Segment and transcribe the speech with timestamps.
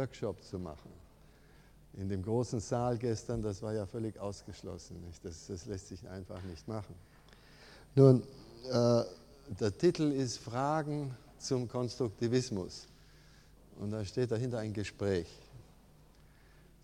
[0.00, 0.92] Workshop zu machen.
[1.94, 4.94] In dem großen Saal gestern, das war ja völlig ausgeschlossen.
[5.24, 6.94] Das, das lässt sich einfach nicht machen.
[7.96, 8.22] Nun,
[8.70, 9.02] äh,
[9.58, 12.86] der Titel ist Fragen zum Konstruktivismus.
[13.80, 15.26] Und da steht dahinter ein Gespräch.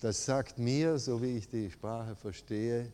[0.01, 2.93] Das sagt mir, so wie ich die Sprache verstehe,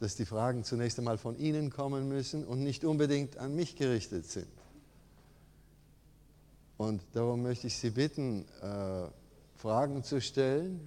[0.00, 4.26] dass die Fragen zunächst einmal von Ihnen kommen müssen und nicht unbedingt an mich gerichtet
[4.26, 4.48] sind.
[6.76, 9.19] Und darum möchte ich Sie bitten, äh,
[9.60, 10.80] Fragen zu stellen.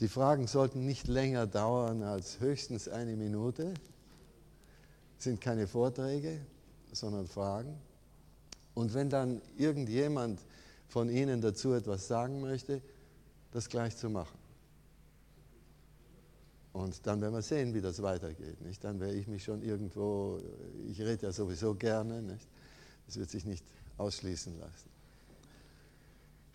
[0.00, 3.72] Die Fragen sollten nicht länger dauern als höchstens eine Minute.
[5.16, 6.40] Es sind keine Vorträge,
[6.92, 7.78] sondern Fragen.
[8.74, 10.40] Und wenn dann irgendjemand
[10.88, 12.82] von Ihnen dazu etwas sagen möchte,
[13.52, 14.38] das gleich zu machen.
[16.72, 18.60] Und dann werden wir sehen, wie das weitergeht.
[18.60, 18.82] Nicht?
[18.82, 20.40] Dann werde ich mich schon irgendwo,
[20.88, 22.48] ich rede ja sowieso gerne, nicht?
[23.06, 23.64] das wird sich nicht
[23.98, 24.95] ausschließen lassen.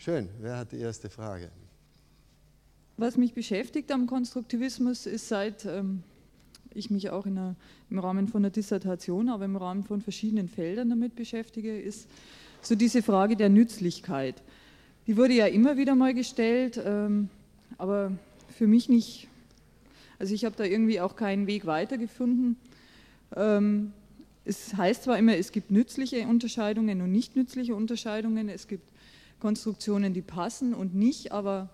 [0.04, 1.52] Schön, wer hat die erste Frage?
[2.98, 6.02] Was mich beschäftigt am Konstruktivismus ist seit ähm,
[6.74, 7.56] ich mich auch einer,
[7.92, 12.10] im Rahmen von einer Dissertation, aber im Rahmen von verschiedenen Feldern damit beschäftige, ist
[12.64, 14.42] so diese Frage der Nützlichkeit.
[15.06, 17.30] Die wurde ja immer wieder mal gestellt, ähm,
[17.78, 18.12] aber
[18.58, 19.28] für mich nicht
[20.18, 22.56] also ich habe da irgendwie auch keinen Weg weitergefunden.
[23.36, 23.94] Ähm,
[24.46, 28.91] es heißt zwar immer, es gibt nützliche Unterscheidungen und nicht nützliche Unterscheidungen, es gibt
[29.42, 31.70] Konstruktionen, die passen und nicht, aber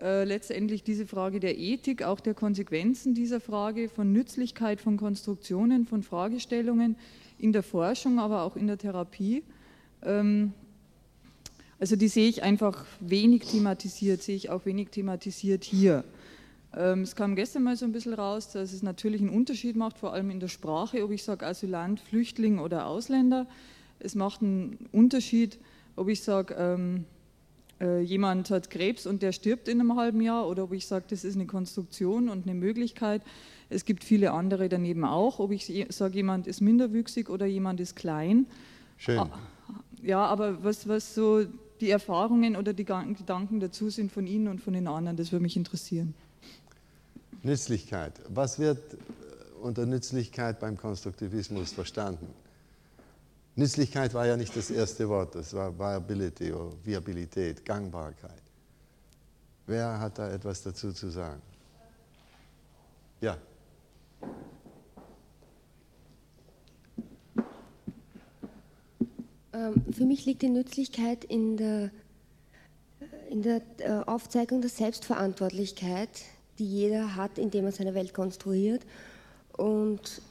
[0.00, 5.86] äh, letztendlich diese Frage der Ethik, auch der Konsequenzen dieser Frage von Nützlichkeit von Konstruktionen,
[5.86, 6.96] von Fragestellungen
[7.38, 9.42] in der Forschung, aber auch in der Therapie.
[10.02, 10.52] Ähm,
[11.78, 16.04] also die sehe ich einfach wenig thematisiert, sehe ich auch wenig thematisiert hier.
[16.74, 19.98] Ähm, es kam gestern mal so ein bisschen raus, dass es natürlich einen Unterschied macht,
[19.98, 23.46] vor allem in der Sprache, ob ich sage Asylant, Flüchtling oder Ausländer.
[23.98, 25.58] Es macht einen Unterschied,
[25.96, 27.04] ob ich sage, ähm,
[27.80, 31.06] äh, jemand hat Krebs und der stirbt in einem halben Jahr oder ob ich sage,
[31.10, 33.22] das ist eine Konstruktion und eine Möglichkeit.
[33.68, 37.96] Es gibt viele andere daneben auch, ob ich sage, jemand ist minderwüchsig oder jemand ist
[37.96, 38.46] klein.
[38.96, 39.18] Schön.
[39.18, 39.30] Ah,
[40.02, 41.44] ja, aber was, was so
[41.80, 45.42] die Erfahrungen oder die Gedanken dazu sind von Ihnen und von den anderen, das würde
[45.42, 46.14] mich interessieren.
[47.42, 48.14] Nützlichkeit.
[48.28, 48.96] Was wird äh,
[49.60, 52.26] unter Nützlichkeit beim Konstruktivismus verstanden?
[53.56, 58.42] Nützlichkeit war ja nicht das erste Wort, das war Viability oder Viabilität, Gangbarkeit.
[59.66, 61.42] Wer hat da etwas dazu zu sagen?
[63.20, 63.36] Ja.
[69.52, 71.90] Ähm, für mich liegt die Nützlichkeit in der,
[73.30, 76.10] in der äh, Aufzeigung der Selbstverantwortlichkeit
[76.58, 78.82] die jeder hat, indem er seine Welt konstruiert.
[79.56, 80.22] Und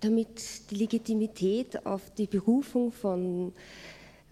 [0.00, 3.52] damit die Legitimität auf die Berufung von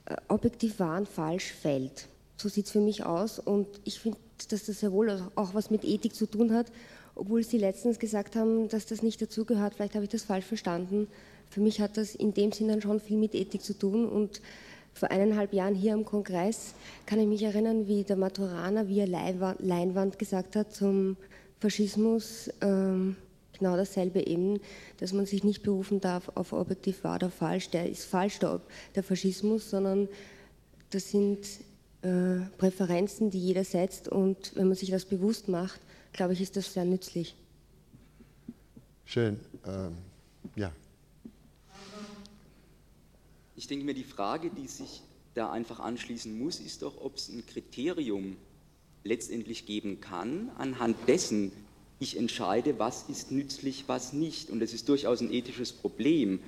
[0.07, 2.09] äh, objektiv wahr und falsch fällt.
[2.37, 4.19] So sieht es für mich aus und ich finde,
[4.51, 6.71] dass das sehr wohl auch was mit Ethik zu tun hat,
[7.15, 9.75] obwohl Sie letztens gesagt haben, dass das nicht dazugehört.
[9.75, 11.07] Vielleicht habe ich das falsch verstanden.
[11.49, 14.41] Für mich hat das in dem Sinne schon viel mit Ethik zu tun und
[14.93, 16.75] vor eineinhalb Jahren hier am Kongress
[17.07, 21.17] kann ich mich erinnern, wie der Maturana via Leinwand gesagt hat zum
[21.61, 23.17] Faschismus, ähm,
[23.59, 24.61] genau dasselbe eben,
[24.99, 27.71] dass man sich nicht berufen darf auf objektiv wahr oder falsch.
[27.71, 28.61] Der ist falsch, der,
[28.95, 30.09] der Faschismus, sondern
[30.91, 31.47] das sind
[32.03, 35.81] äh, Präferenzen, die jeder setzt und wenn man sich das bewusst macht,
[36.13, 37.35] glaube ich, ist das sehr nützlich.
[39.05, 39.41] Schön.
[39.67, 39.97] Ähm,
[40.57, 40.73] ja.
[43.57, 45.03] Ich denke mir, die Frage, die sich
[45.35, 48.37] da einfach anschließen muss, ist doch, ob es ein Kriterium
[49.05, 51.53] letztendlich geben kann, anhand dessen
[52.05, 54.51] ich entscheide, was ist nützlich, was nicht.
[54.51, 56.39] Und es ist durchaus ein ethisches Problem,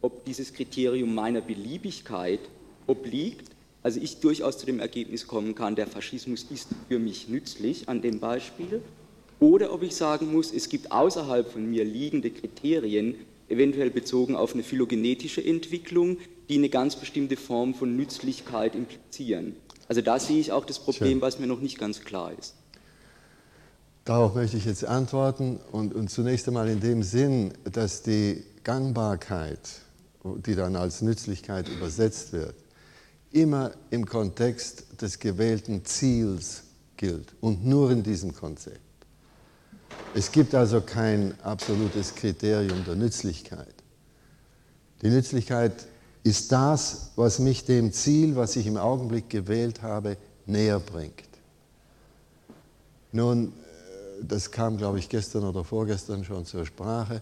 [0.00, 2.40] ob dieses Kriterium meiner Beliebigkeit
[2.86, 3.50] obliegt.
[3.82, 8.02] Also ich durchaus zu dem Ergebnis kommen kann, der Faschismus ist für mich nützlich an
[8.02, 8.82] dem Beispiel.
[9.40, 13.14] Oder ob ich sagen muss, es gibt außerhalb von mir liegende Kriterien,
[13.48, 19.56] eventuell bezogen auf eine phylogenetische Entwicklung, die eine ganz bestimmte Form von Nützlichkeit implizieren.
[19.88, 22.54] Also da sehe ich auch das Problem, was mir noch nicht ganz klar ist.
[24.06, 29.58] Darauf möchte ich jetzt antworten und, und zunächst einmal in dem Sinn, dass die Gangbarkeit,
[30.22, 32.54] die dann als Nützlichkeit übersetzt wird,
[33.32, 36.62] immer im Kontext des gewählten Ziels
[36.96, 38.78] gilt und nur in diesem Konzept.
[40.14, 43.74] Es gibt also kein absolutes Kriterium der Nützlichkeit.
[45.02, 45.84] Die Nützlichkeit
[46.22, 50.16] ist das, was mich dem Ziel, was ich im Augenblick gewählt habe,
[50.46, 51.24] näher bringt.
[53.10, 53.52] Nun,
[54.22, 57.20] das kam, glaube ich, gestern oder vorgestern schon zur Sprache.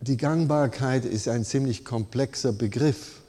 [0.00, 3.20] Die Gangbarkeit ist ein ziemlich komplexer Begriff.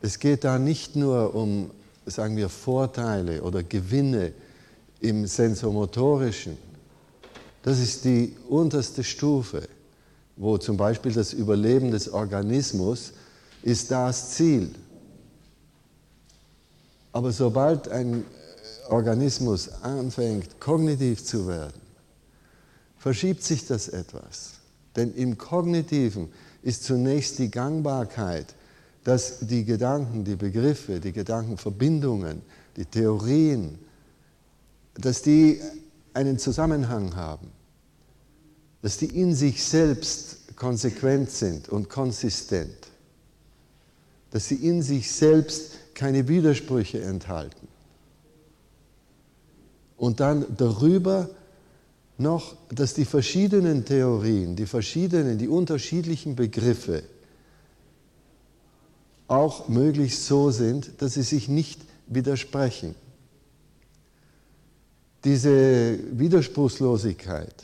[0.00, 1.70] Es geht da nicht nur um
[2.06, 4.32] sagen wir, Vorteile oder Gewinne
[5.00, 6.56] im sensomotorischen.
[7.62, 9.68] Das ist die unterste Stufe,
[10.36, 13.12] wo zum Beispiel das Überleben des Organismus
[13.62, 14.74] ist das Ziel.
[17.12, 18.24] Aber sobald ein
[18.88, 21.80] Organismus anfängt, kognitiv zu werden,
[22.98, 24.54] verschiebt sich das etwas.
[24.96, 26.28] Denn im Kognitiven
[26.62, 28.54] ist zunächst die Gangbarkeit,
[29.02, 32.42] dass die Gedanken, die Begriffe, die Gedankenverbindungen,
[32.76, 33.78] die Theorien,
[34.94, 35.60] dass die
[36.14, 37.50] einen Zusammenhang haben,
[38.82, 42.88] dass die in sich selbst konsequent sind und konsistent,
[44.30, 47.68] dass sie in sich selbst keine Widersprüche enthalten.
[50.04, 51.30] Und dann darüber
[52.18, 57.04] noch, dass die verschiedenen Theorien, die verschiedenen, die unterschiedlichen Begriffe
[59.28, 62.94] auch möglichst so sind, dass sie sich nicht widersprechen.
[65.24, 67.54] Diese Widerspruchslosigkeit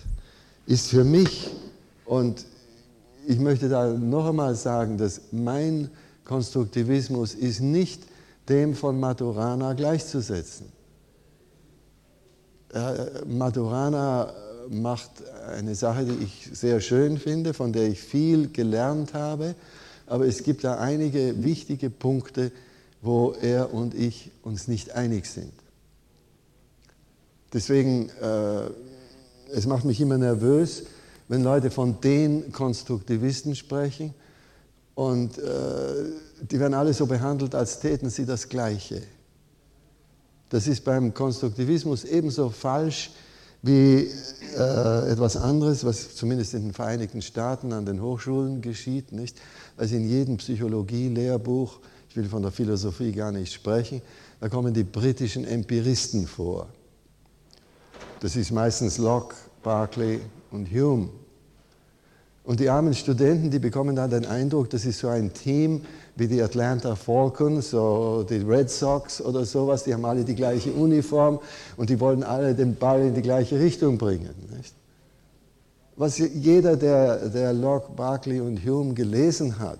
[0.65, 1.51] ist für mich,
[2.07, 2.47] und
[3.27, 5.91] ich möchte da noch einmal sagen, dass mein
[6.25, 8.01] Konstruktivismus ist nicht
[8.49, 10.80] dem von Maturana gleichzusetzen.
[13.27, 14.33] Maturana
[14.69, 15.11] macht
[15.49, 19.55] eine Sache, die ich sehr schön finde, von der ich viel gelernt habe,
[20.07, 22.53] aber es gibt da einige wichtige Punkte,
[23.03, 25.53] wo er und ich uns nicht einig sind.
[27.53, 28.71] Deswegen, äh,
[29.53, 30.85] es macht mich immer nervös,
[31.29, 34.15] wenn Leute von den Konstruktivisten sprechen
[34.95, 35.43] und äh,
[36.43, 39.03] die werden alle so behandelt, als täten sie das Gleiche.
[40.51, 43.11] Das ist beim Konstruktivismus ebenso falsch
[43.63, 44.11] wie
[44.57, 49.41] äh, etwas anderes, was zumindest in den Vereinigten Staaten an den Hochschulen geschieht, nicht?
[49.77, 54.03] Also in jedem Psychologie-Lehrbuch, ich will von der Philosophie gar nicht sprechen,
[54.41, 56.69] da kommen die britischen Empiristen vor.
[58.21, 60.21] Das ist meistens Locke, Berkeley
[60.51, 61.11] und Hume.
[62.43, 65.83] Und die armen Studenten, die bekommen dann den Eindruck, das ist so ein Team,
[66.21, 70.71] wie die Atlanta Falcons oder die Red Sox oder sowas, die haben alle die gleiche
[70.71, 71.41] Uniform
[71.79, 74.29] und die wollen alle den Ball in die gleiche Richtung bringen.
[74.55, 74.75] Nicht?
[75.97, 79.79] Was jeder, der, der Locke, Barkley und Hume gelesen hat,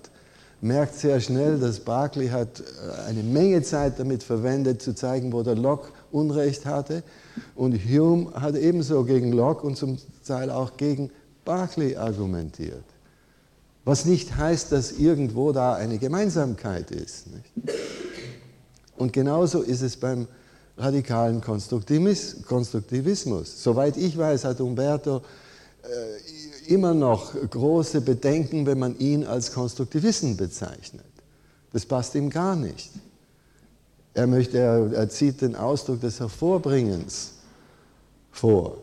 [0.63, 5.43] merkt sehr schnell, dass Barkley hat äh, eine Menge Zeit damit verwendet, zu zeigen, wo
[5.43, 7.03] der Locke Unrecht hatte.
[7.55, 11.11] Und Hume hat ebenso gegen Locke und zum Teil auch gegen
[11.45, 12.85] Barkley argumentiert.
[13.91, 17.27] Was nicht heißt, dass irgendwo da eine Gemeinsamkeit ist.
[17.27, 17.51] Nicht?
[18.97, 20.29] Und genauso ist es beim
[20.79, 23.65] radikalen Konstruktivismus.
[23.65, 25.23] Soweit ich weiß, hat Umberto
[25.83, 31.03] äh, immer noch große Bedenken, wenn man ihn als Konstruktivisten bezeichnet.
[31.73, 32.93] Das passt ihm gar nicht.
[34.15, 37.33] Er, möchte, er, er zieht den Ausdruck des Hervorbringens
[38.31, 38.77] vor.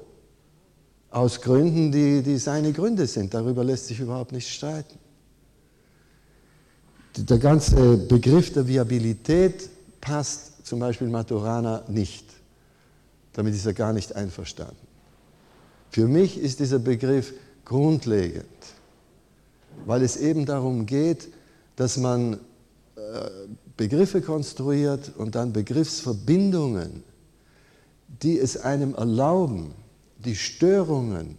[1.10, 3.34] Aus Gründen, die, die seine Gründe sind.
[3.34, 4.98] Darüber lässt sich überhaupt nicht streiten.
[7.18, 9.70] Der ganze Begriff der Viabilität
[10.02, 12.26] passt zum Beispiel Maturana nicht.
[13.34, 14.76] Damit ist er gar nicht einverstanden.
[15.90, 17.34] Für mich ist dieser Begriff
[17.66, 18.46] grundlegend,
[19.86, 21.30] weil es eben darum geht,
[21.76, 22.38] dass man äh,
[23.76, 27.04] Begriffe konstruiert und dann Begriffsverbindungen,
[28.22, 29.74] die es einem erlauben,
[30.28, 31.38] die Störungen,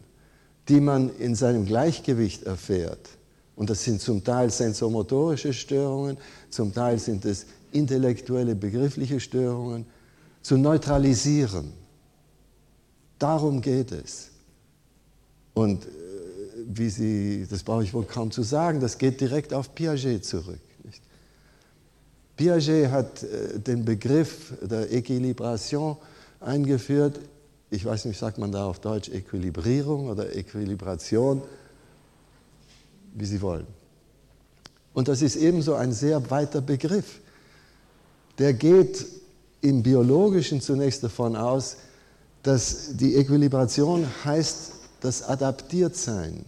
[0.68, 3.10] die man in seinem Gleichgewicht erfährt,
[3.54, 6.16] und das sind zum Teil sensomotorische Störungen,
[6.48, 9.84] zum Teil sind es intellektuelle, begriffliche Störungen,
[10.42, 11.72] zu neutralisieren.
[13.18, 14.30] Darum geht es.
[15.54, 15.88] Und äh,
[16.66, 20.60] wie Sie, das brauche ich wohl kaum zu sagen, das geht direkt auf Piaget zurück.
[20.84, 21.02] Nicht?
[22.36, 25.96] Piaget hat äh, den Begriff der Equilibration
[26.40, 27.18] eingeführt
[27.70, 31.42] ich weiß nicht, sagt man da auf Deutsch Equilibrierung oder Equilibration,
[33.14, 33.66] wie Sie wollen.
[34.94, 37.20] Und das ist ebenso ein sehr weiter Begriff.
[38.38, 39.06] Der geht
[39.60, 41.76] im Biologischen zunächst davon aus,
[42.42, 46.44] dass die Equilibration heißt das Adaptiertsein.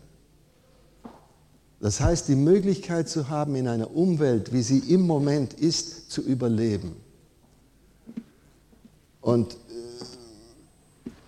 [1.80, 6.22] Das heißt, die Möglichkeit zu haben, in einer Umwelt, wie sie im Moment ist, zu
[6.22, 6.94] überleben.
[9.20, 9.56] Und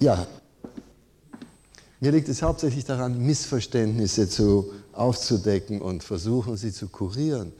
[0.02, 0.26] ja,
[2.00, 7.52] mir liegt es hauptsächlich daran, Missverständnisse zu, aufzudecken und versuchen, sie zu kurieren.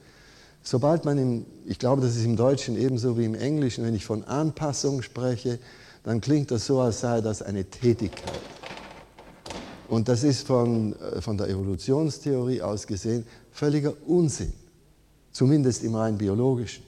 [0.61, 4.05] Sobald man im, ich glaube, das ist im Deutschen ebenso wie im Englischen, wenn ich
[4.05, 5.59] von Anpassung spreche,
[6.03, 8.41] dann klingt das so, als sei das eine Tätigkeit.
[9.87, 14.51] Und das ist von, äh, von der Evolutionstheorie aus gesehen völliger Unsinn,
[15.31, 16.83] zumindest im rein biologischen.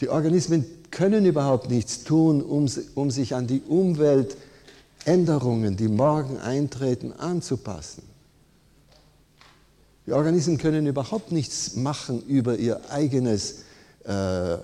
[0.00, 7.12] Die Organismen können überhaupt nichts tun, um, um sich an die Umweltänderungen, die morgen eintreten,
[7.12, 8.02] anzupassen.
[10.06, 13.64] Die Organismen können überhaupt nichts machen über ihr eigenes
[14.04, 14.58] äh,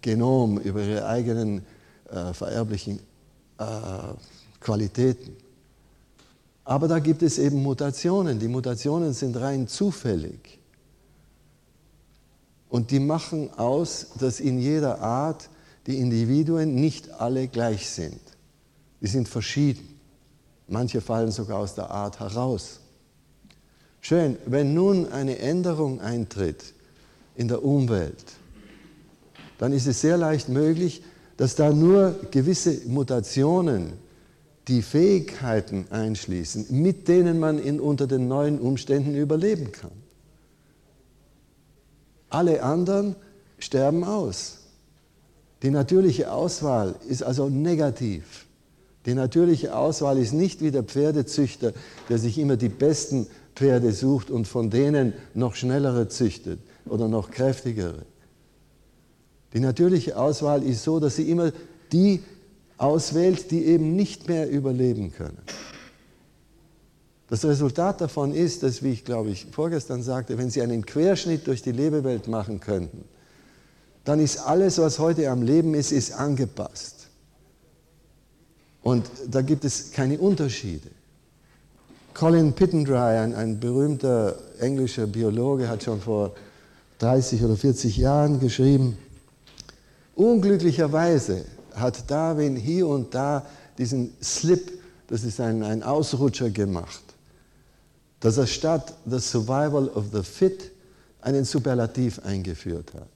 [0.00, 1.64] Genom, über ihre eigenen
[2.10, 3.00] äh, vererblichen
[3.58, 3.64] äh,
[4.60, 5.36] Qualitäten.
[6.64, 8.38] Aber da gibt es eben Mutationen.
[8.38, 10.60] Die Mutationen sind rein zufällig.
[12.72, 15.50] Und die machen aus, dass in jeder Art
[15.86, 18.18] die Individuen nicht alle gleich sind.
[19.02, 20.00] Die sind verschieden.
[20.68, 22.80] Manche fallen sogar aus der Art heraus.
[24.00, 26.72] Schön, wenn nun eine Änderung eintritt
[27.36, 28.24] in der Umwelt,
[29.58, 31.02] dann ist es sehr leicht möglich,
[31.36, 33.92] dass da nur gewisse Mutationen
[34.66, 40.01] die Fähigkeiten einschließen, mit denen man in, unter den neuen Umständen überleben kann.
[42.32, 43.14] Alle anderen
[43.58, 44.58] sterben aus.
[45.62, 48.46] Die natürliche Auswahl ist also negativ.
[49.04, 51.74] Die natürliche Auswahl ist nicht wie der Pferdezüchter,
[52.08, 57.30] der sich immer die besten Pferde sucht und von denen noch schnellere züchtet oder noch
[57.30, 58.06] kräftigere.
[59.52, 61.52] Die natürliche Auswahl ist so, dass sie immer
[61.92, 62.22] die
[62.78, 65.42] auswählt, die eben nicht mehr überleben können.
[67.32, 71.46] Das Resultat davon ist, dass, wie ich glaube ich vorgestern sagte, wenn Sie einen Querschnitt
[71.46, 73.06] durch die Lebewelt machen könnten,
[74.04, 77.06] dann ist alles, was heute am Leben ist, ist angepasst.
[78.82, 80.90] Und da gibt es keine Unterschiede.
[82.12, 86.34] Colin Pittendry, ein, ein berühmter englischer Biologe, hat schon vor
[86.98, 88.98] 30 oder 40 Jahren geschrieben,
[90.16, 93.46] unglücklicherweise hat Darwin hier und da
[93.78, 94.70] diesen Slip,
[95.08, 97.11] das ist ein, ein Ausrutscher gemacht,
[98.22, 100.70] dass er statt the survival of the fit
[101.20, 103.08] einen Superlativ eingeführt hat.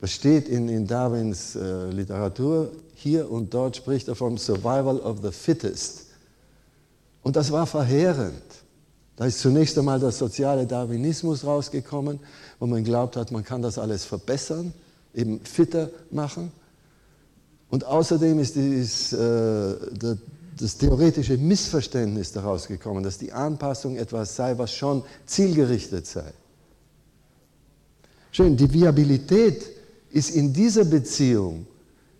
[0.00, 5.18] Das steht in, in Darwins äh, Literatur, hier und dort spricht er vom survival of
[5.22, 6.06] the fittest.
[7.22, 8.42] Und das war verheerend.
[9.16, 12.20] Da ist zunächst einmal der soziale Darwinismus rausgekommen,
[12.58, 14.72] wo man glaubt hat, man kann das alles verbessern,
[15.14, 16.52] eben fitter machen.
[17.70, 19.76] Und außerdem ist dieses, äh,
[20.56, 26.32] das theoretische Missverständnis daraus gekommen, dass die Anpassung etwas sei, was schon zielgerichtet sei.
[28.30, 29.64] Schön, die Viabilität
[30.10, 31.66] ist in dieser Beziehung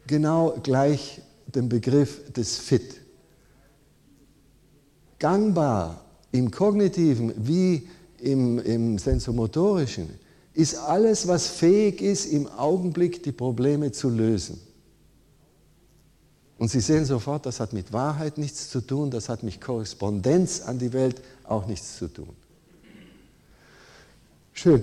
[0.06, 3.00] genau gleich dem Begriff des Fit
[5.18, 7.88] gangbar im kognitiven wie
[8.18, 10.08] im, im sensomotorischen
[10.54, 14.60] ist alles, was fähig ist, im Augenblick die Probleme zu lösen.
[16.64, 20.62] Und Sie sehen sofort, das hat mit Wahrheit nichts zu tun, das hat mit Korrespondenz
[20.62, 22.30] an die Welt auch nichts zu tun.
[24.54, 24.82] Schön.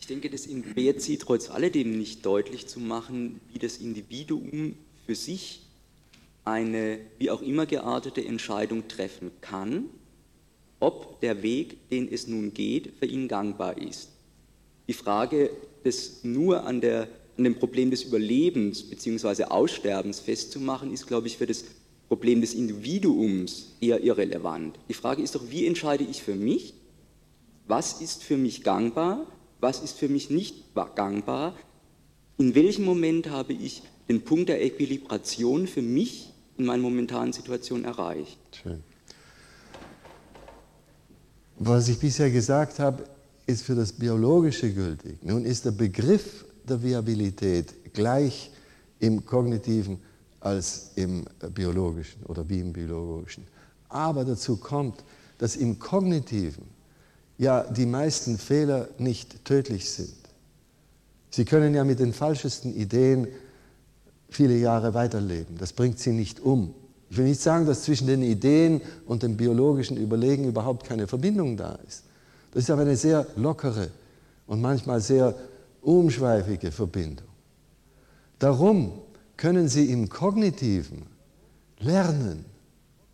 [0.00, 5.14] Ich denke, das wehrt Sie trotz alledem nicht deutlich zu machen, wie das Individuum für
[5.14, 5.66] sich
[6.46, 9.90] eine wie auch immer geartete Entscheidung treffen kann,
[10.80, 14.08] ob der Weg, den es nun geht, für ihn gangbar ist.
[14.86, 15.50] Die Frage
[15.84, 19.44] des nur an, der, an dem Problem des Überlebens bzw.
[19.44, 21.64] Aussterbens festzumachen, ist, glaube ich, für das
[22.08, 24.78] Problem des Individuums eher irrelevant.
[24.88, 26.74] Die Frage ist doch, wie entscheide ich für mich,
[27.68, 29.26] was ist für mich gangbar,
[29.60, 31.54] was ist für mich nicht gangbar,
[32.38, 37.84] in welchem Moment habe ich den Punkt der Äquilibration für mich in meiner momentanen Situation
[37.84, 38.38] erreicht.
[38.62, 38.82] Schön.
[41.58, 43.04] Was ich bisher gesagt habe,
[43.46, 45.22] ist für das Biologische gültig.
[45.22, 48.50] Nun ist der Begriff der Viabilität gleich
[49.00, 49.98] im kognitiven
[50.40, 53.44] als im biologischen oder wie im biologischen.
[53.88, 55.04] Aber dazu kommt,
[55.38, 56.64] dass im kognitiven
[57.38, 60.14] ja die meisten Fehler nicht tödlich sind.
[61.30, 63.28] Sie können ja mit den falschesten Ideen
[64.28, 65.56] viele Jahre weiterleben.
[65.58, 66.74] Das bringt sie nicht um.
[67.10, 71.56] Ich will nicht sagen, dass zwischen den Ideen und dem biologischen Überlegen überhaupt keine Verbindung
[71.56, 72.04] da ist.
[72.52, 73.88] Das ist aber eine sehr lockere
[74.46, 75.34] und manchmal sehr
[75.82, 77.26] umschweifige Verbindung.
[78.38, 78.92] Darum
[79.36, 81.06] können Sie im Kognitiven
[81.80, 82.44] lernen.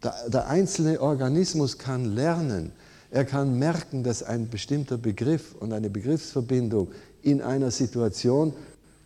[0.02, 2.72] Der, einzelne Organismus kann lernen.
[3.10, 6.88] Er kann merken, dass ein bestimmter Begriff und eine Begriffsverbindung
[7.22, 8.52] in einer Situation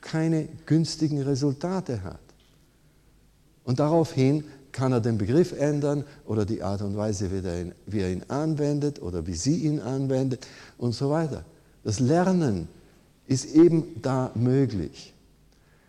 [0.00, 2.20] keine günstigen Resultate hat.
[3.64, 7.30] Und daraufhin kann er den Begriff ändern oder die Art und Weise,
[7.86, 10.46] wie er ihn anwendet oder wie sie ihn anwendet
[10.78, 11.44] und so weiter.
[11.84, 12.68] Das Lernen
[13.28, 15.14] ist eben da möglich.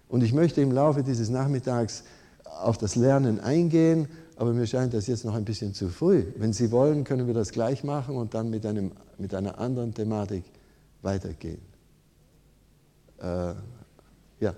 [0.10, 2.03] Und ich möchte im Laufe dieses Nachmittags
[2.43, 6.25] auf das Lernen eingehen, aber mir scheint das jetzt noch ein bisschen zu früh.
[6.38, 9.93] Wenn Sie wollen, können wir das gleich machen und dann mit, einem, mit einer anderen
[9.93, 10.43] Thematik
[11.01, 11.62] weitergehen.
[13.22, 13.53] Äh,
[14.39, 14.55] ja.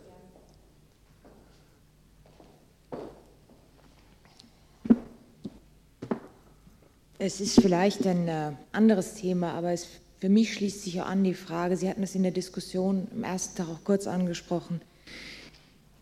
[7.20, 9.88] Es ist vielleicht ein äh, anderes Thema, aber es,
[10.22, 13.24] für mich schließt sich auch an die Frage, Sie hatten es in der Diskussion im
[13.24, 14.80] ersten Tag auch kurz angesprochen,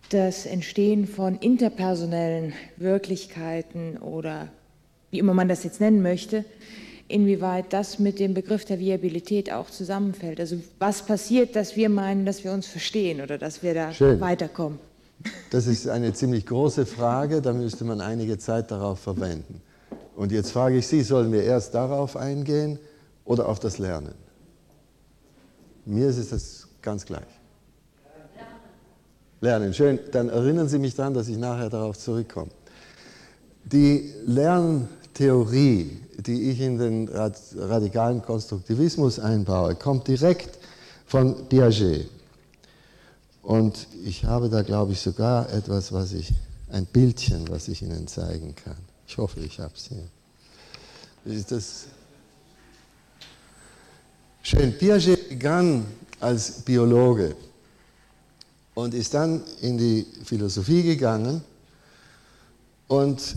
[0.10, 4.50] das Entstehen von interpersonellen Wirklichkeiten oder
[5.10, 6.44] wie immer man das jetzt nennen möchte,
[7.08, 10.42] inwieweit das mit dem Begriff der Viabilität auch zusammenfällt.
[10.42, 14.20] Also was passiert, dass wir meinen, dass wir uns verstehen oder dass wir da Schön.
[14.20, 14.80] weiterkommen?
[15.50, 19.62] Das ist eine ziemlich große Frage, da müsste man einige Zeit darauf verwenden.
[20.18, 22.80] Und jetzt frage ich Sie, sollen wir erst darauf eingehen
[23.30, 24.16] oder auf das Lernen?
[25.86, 27.28] Mir ist es ganz gleich.
[29.40, 30.00] Lernen, schön.
[30.12, 32.50] Dann erinnern Sie mich daran, dass ich nachher darauf zurückkomme.
[33.66, 40.58] Die Lerntheorie, die ich in den radikalen Konstruktivismus einbaue, kommt direkt
[41.06, 42.10] von Piaget.
[43.44, 46.34] Und ich habe da, glaube ich, sogar etwas, was ich,
[46.72, 48.78] ein Bildchen, was ich Ihnen zeigen kann.
[49.08, 50.04] Ich hoffe, ich habe es hier.
[51.26, 51.86] Ist das
[54.50, 54.76] schön?
[54.76, 55.86] Piaget begann
[56.20, 57.36] als Biologe
[58.74, 61.44] und ist dann in die Philosophie gegangen
[62.88, 63.36] und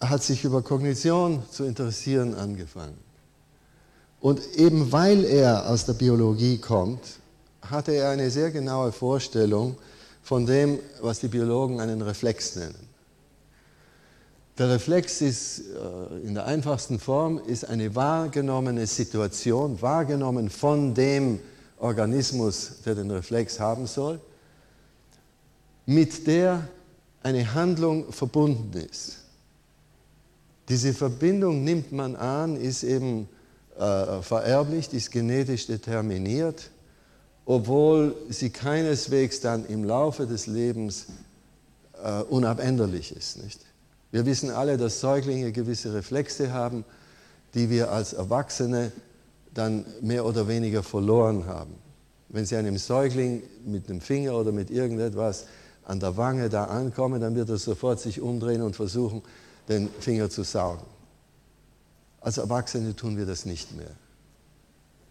[0.00, 2.98] hat sich über Kognition zu interessieren angefangen.
[4.20, 7.00] Und eben weil er aus der Biologie kommt,
[7.62, 9.76] hatte er eine sehr genaue Vorstellung
[10.22, 12.89] von dem, was die Biologen einen Reflex nennen.
[14.60, 21.40] Der Reflex ist äh, in der einfachsten Form ist eine wahrgenommene Situation, wahrgenommen von dem
[21.78, 24.20] Organismus, der den Reflex haben soll,
[25.86, 26.68] mit der
[27.22, 29.20] eine Handlung verbunden ist.
[30.68, 33.30] Diese Verbindung nimmt man an, ist eben
[33.78, 36.70] äh, vererblich, ist genetisch determiniert,
[37.46, 41.06] obwohl sie keineswegs dann im Laufe des Lebens
[42.04, 43.42] äh, unabänderlich ist.
[43.42, 43.69] Nicht?
[44.12, 46.84] Wir wissen alle, dass Säuglinge gewisse Reflexe haben,
[47.54, 48.92] die wir als Erwachsene
[49.54, 51.74] dann mehr oder weniger verloren haben.
[52.28, 55.46] Wenn Sie einem Säugling mit dem Finger oder mit irgendetwas
[55.84, 59.22] an der Wange da ankommen, dann wird er sofort sich umdrehen und versuchen,
[59.68, 60.84] den Finger zu saugen.
[62.20, 63.90] Als Erwachsene tun wir das nicht mehr.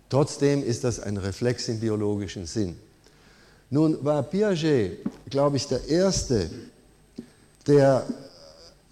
[0.10, 2.78] Trotzdem ist das ein Reflex im biologischen Sinn.
[3.70, 6.50] Nun war Piaget, glaube ich, der Erste,
[7.68, 8.08] der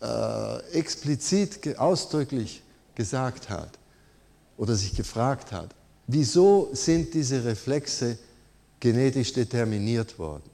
[0.01, 2.61] äh, explizit ausdrücklich
[2.95, 3.77] gesagt hat
[4.57, 5.69] oder sich gefragt hat,
[6.07, 8.17] wieso sind diese Reflexe
[8.79, 10.49] genetisch determiniert worden?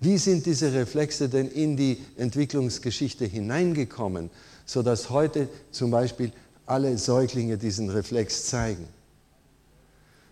[0.00, 4.30] Wie sind diese Reflexe denn in die Entwicklungsgeschichte hineingekommen,
[4.64, 6.32] sodass heute zum Beispiel
[6.66, 8.86] alle Säuglinge diesen Reflex zeigen?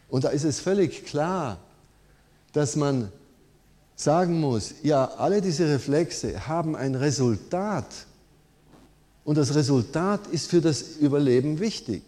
[0.08, 1.58] Und da ist es völlig klar,
[2.52, 3.10] dass man
[3.96, 7.86] sagen muss, ja, alle diese Reflexe haben ein Resultat
[9.24, 12.02] und das Resultat ist für das Überleben wichtig.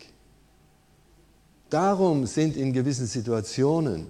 [1.71, 4.07] Darum sind in gewissen Situationen,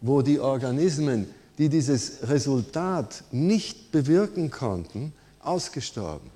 [0.00, 1.26] wo die Organismen,
[1.58, 6.30] die dieses Resultat nicht bewirken konnten, ausgestorben.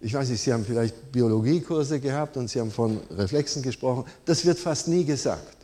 [0.00, 4.04] Ich weiß nicht, Sie haben vielleicht Biologiekurse gehabt und Sie haben von Reflexen gesprochen.
[4.24, 5.57] Das wird fast nie gesagt.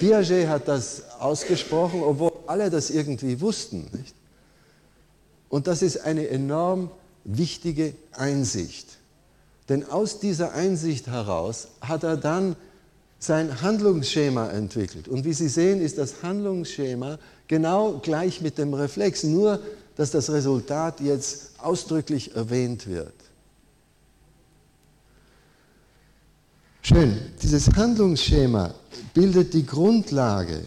[0.00, 3.88] Piaget hat das ausgesprochen, obwohl alle das irgendwie wussten.
[3.92, 4.14] Nicht?
[5.48, 6.90] Und das ist eine enorm
[7.24, 8.98] wichtige Einsicht.
[9.68, 12.56] Denn aus dieser Einsicht heraus hat er dann
[13.18, 15.08] sein Handlungsschema entwickelt.
[15.08, 19.60] Und wie Sie sehen, ist das Handlungsschema genau gleich mit dem Reflex, nur
[19.96, 23.12] dass das Resultat jetzt ausdrücklich erwähnt wird.
[26.88, 28.72] Schön, dieses Handlungsschema
[29.12, 30.62] bildet die Grundlage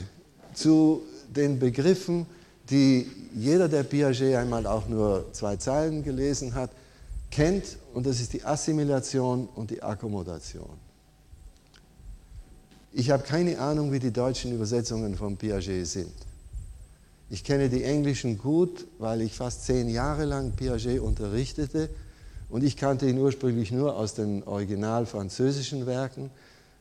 [0.53, 1.01] zu
[1.35, 2.27] den Begriffen,
[2.69, 6.69] die jeder, der Piaget einmal auch nur zwei Zeilen gelesen hat,
[7.31, 10.69] kennt, und das ist die Assimilation und die Akkommodation.
[12.91, 16.13] Ich habe keine Ahnung, wie die deutschen Übersetzungen von Piaget sind.
[17.31, 21.89] Ich kenne die englischen gut, weil ich fast zehn Jahre lang Piaget unterrichtete
[22.51, 26.29] und ich kannte ihn ursprünglich nur aus den original französischen Werken,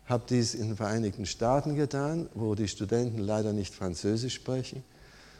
[0.05, 4.83] habe dies in den Vereinigten Staaten getan, wo die Studenten leider nicht Französisch sprechen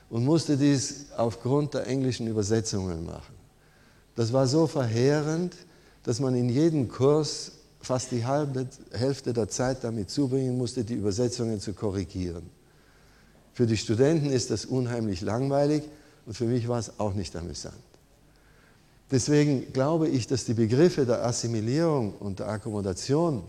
[0.09, 3.35] und musste dies aufgrund der englischen Übersetzungen machen.
[4.15, 5.57] Das war so verheerend,
[6.05, 10.95] dass man in jedem Kurs fast die halbe Hälfte der Zeit damit zubringen musste, die
[10.95, 12.49] Übersetzungen zu korrigieren.
[13.53, 15.83] Für die Studenten ist das unheimlich langweilig
[16.25, 17.90] und für mich war es auch nicht amüsant.
[19.11, 23.43] Deswegen glaube ich, dass die Begriffe der Assimilierung und der Akkommodation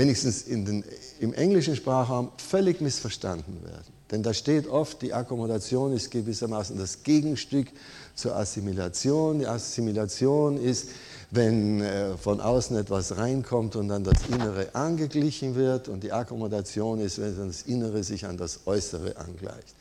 [0.00, 0.82] wenigstens den,
[1.20, 3.92] im englischen Sprachraum, völlig missverstanden werden.
[4.10, 7.68] Denn da steht oft, die Akkommodation ist gewissermaßen das Gegenstück
[8.14, 9.40] zur Assimilation.
[9.40, 10.88] Die Assimilation ist,
[11.30, 17.00] wenn äh, von außen etwas reinkommt und dann das Innere angeglichen wird und die Akkommodation
[17.00, 19.74] ist, wenn das Innere sich an das Äußere angleicht.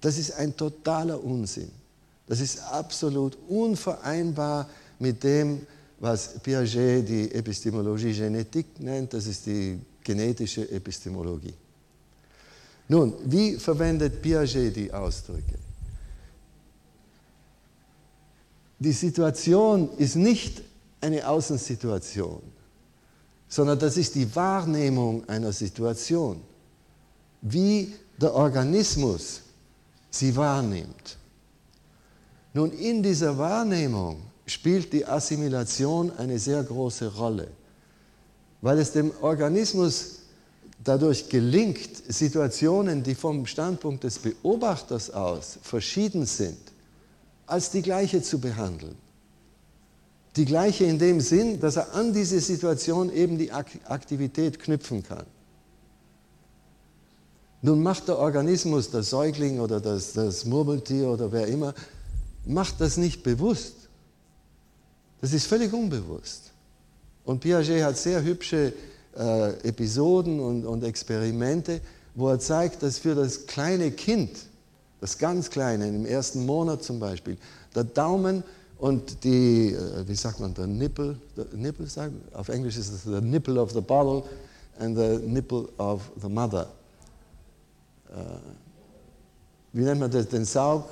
[0.00, 1.70] Das ist ein totaler Unsinn.
[2.26, 5.66] Das ist absolut unvereinbar mit dem,
[5.98, 11.54] was Piaget die Epistemologie Genetik nennt, das ist die genetische Epistemologie.
[12.88, 15.58] Nun, wie verwendet Piaget die Ausdrücke?
[18.78, 20.62] Die Situation ist nicht
[21.00, 22.42] eine Außensituation,
[23.48, 26.42] sondern das ist die Wahrnehmung einer Situation,
[27.40, 29.42] wie der Organismus
[30.10, 31.15] sie wahrnimmt.
[32.56, 37.48] Nun, in dieser Wahrnehmung spielt die Assimilation eine sehr große Rolle,
[38.62, 40.20] weil es dem Organismus
[40.82, 46.56] dadurch gelingt, Situationen, die vom Standpunkt des Beobachters aus verschieden sind,
[47.46, 48.96] als die gleiche zu behandeln.
[50.36, 55.26] Die gleiche in dem Sinn, dass er an diese Situation eben die Aktivität knüpfen kann.
[57.60, 61.74] Nun macht der Organismus, der Säugling oder das, das Murmeltier oder wer immer,
[62.46, 63.74] macht das nicht bewusst.
[65.20, 66.52] Das ist völlig unbewusst.
[67.24, 68.72] Und Piaget hat sehr hübsche
[69.16, 71.80] äh, Episoden und, und Experimente,
[72.14, 74.30] wo er zeigt, dass für das kleine Kind,
[75.00, 77.36] das ganz kleine, im ersten Monat zum Beispiel,
[77.74, 78.44] der Daumen
[78.78, 83.02] und die, äh, wie sagt man, der Nippel, der Nippel sagen, auf Englisch ist es
[83.04, 84.22] the nipple of the bottle
[84.78, 86.68] and the nipple of the mother.
[88.10, 88.14] Äh,
[89.72, 90.84] wie nennt man das, den Saug?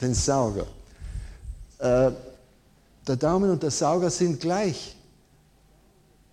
[0.00, 0.66] Den Sauger.
[1.78, 2.10] Äh,
[3.06, 4.96] der Daumen und der Sauger sind gleich.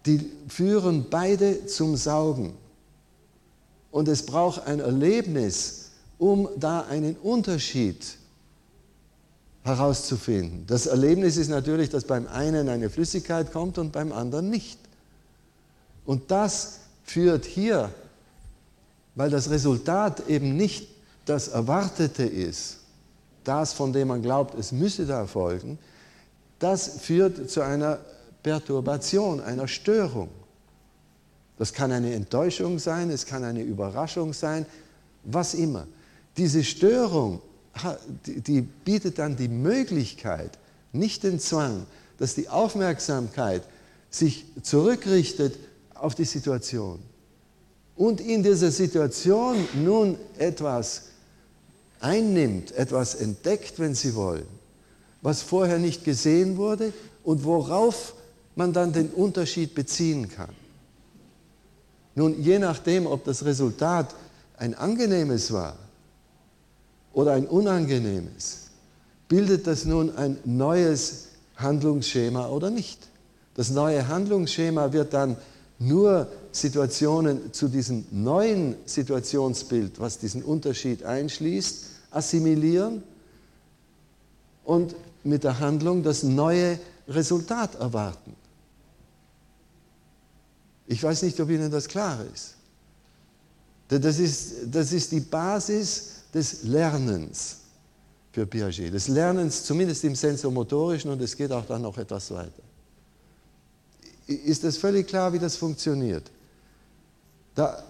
[0.06, 2.54] Die führen beide zum Saugen.
[3.92, 8.18] Und es braucht ein Erlebnis, um da einen Unterschied
[9.64, 10.66] herauszufinden.
[10.68, 14.80] Das Erlebnis ist natürlich, dass beim einen eine Flüssigkeit kommt und beim anderen nicht.
[16.06, 17.90] Und das führt hier,
[19.16, 20.88] weil das Resultat eben nicht
[21.26, 22.80] das Erwartete ist,
[23.44, 25.78] das, von dem man glaubt, es müsse da folgen,
[26.60, 28.00] das führt zu einer
[28.42, 30.30] Perturbation, einer Störung.
[31.58, 34.66] Das kann eine Enttäuschung sein, es kann eine Überraschung sein,
[35.24, 35.88] was immer.
[36.38, 37.42] Diese Störung,
[38.26, 40.58] die bietet dann die Möglichkeit,
[40.92, 41.86] nicht den Zwang,
[42.18, 43.64] dass die Aufmerksamkeit
[44.10, 45.58] sich zurückrichtet
[45.94, 47.00] auf die Situation
[47.96, 51.04] und in dieser Situation nun etwas
[52.04, 54.46] einnimmt, etwas entdeckt, wenn Sie wollen,
[55.22, 58.14] was vorher nicht gesehen wurde und worauf
[58.56, 60.54] man dann den Unterschied beziehen kann.
[62.16, 64.14] Nun, je nachdem, ob das Resultat
[64.58, 65.76] ein angenehmes war
[67.14, 68.68] oder ein unangenehmes,
[69.28, 73.08] bildet das nun ein neues Handlungsschema oder nicht.
[73.56, 75.38] Das neue Handlungsschema wird dann
[75.80, 83.04] nur Situationen zu diesem neuen Situationsbild, was diesen Unterschied einschließt, assimilieren
[84.64, 88.36] und mit der Handlung das neue Resultat erwarten.
[90.88, 92.56] Ich weiß nicht, ob Ihnen das klar ist.
[93.88, 97.58] Das ist, das ist die Basis des Lernens
[98.32, 102.64] für Piaget, des Lernens zumindest im sensomotorischen und es geht auch dann noch etwas weiter.
[104.26, 106.32] Ist das völlig klar, wie das funktioniert?
[107.54, 107.84] Da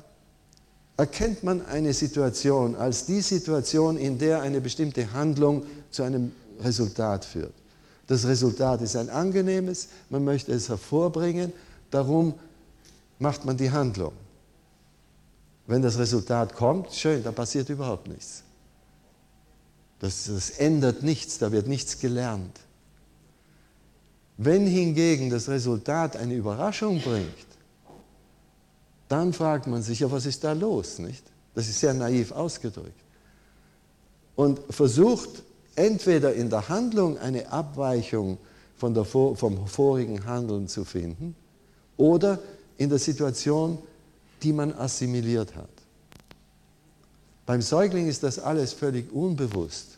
[1.03, 7.25] erkennt man eine Situation als die Situation, in der eine bestimmte Handlung zu einem Resultat
[7.25, 7.51] führt.
[8.07, 11.51] Das Resultat ist ein angenehmes, man möchte es hervorbringen,
[11.91, 12.35] darum
[13.19, 14.13] macht man die Handlung.
[15.67, 18.43] Wenn das Resultat kommt, schön, da passiert überhaupt nichts.
[19.99, 22.61] Das, das ändert nichts, da wird nichts gelernt.
[24.37, 27.52] Wenn hingegen das Resultat eine Überraschung bringt,
[29.07, 30.99] dann fragt man sich, ja, was ist da los?
[30.99, 31.23] Nicht?
[31.53, 32.99] Das ist sehr naiv ausgedrückt.
[34.35, 35.43] Und versucht
[35.75, 38.37] entweder in der Handlung eine Abweichung
[38.77, 41.35] von der, vom vorigen Handeln zu finden
[41.97, 42.39] oder
[42.77, 43.77] in der Situation,
[44.41, 45.69] die man assimiliert hat.
[47.45, 49.97] Beim Säugling ist das alles völlig unbewusst.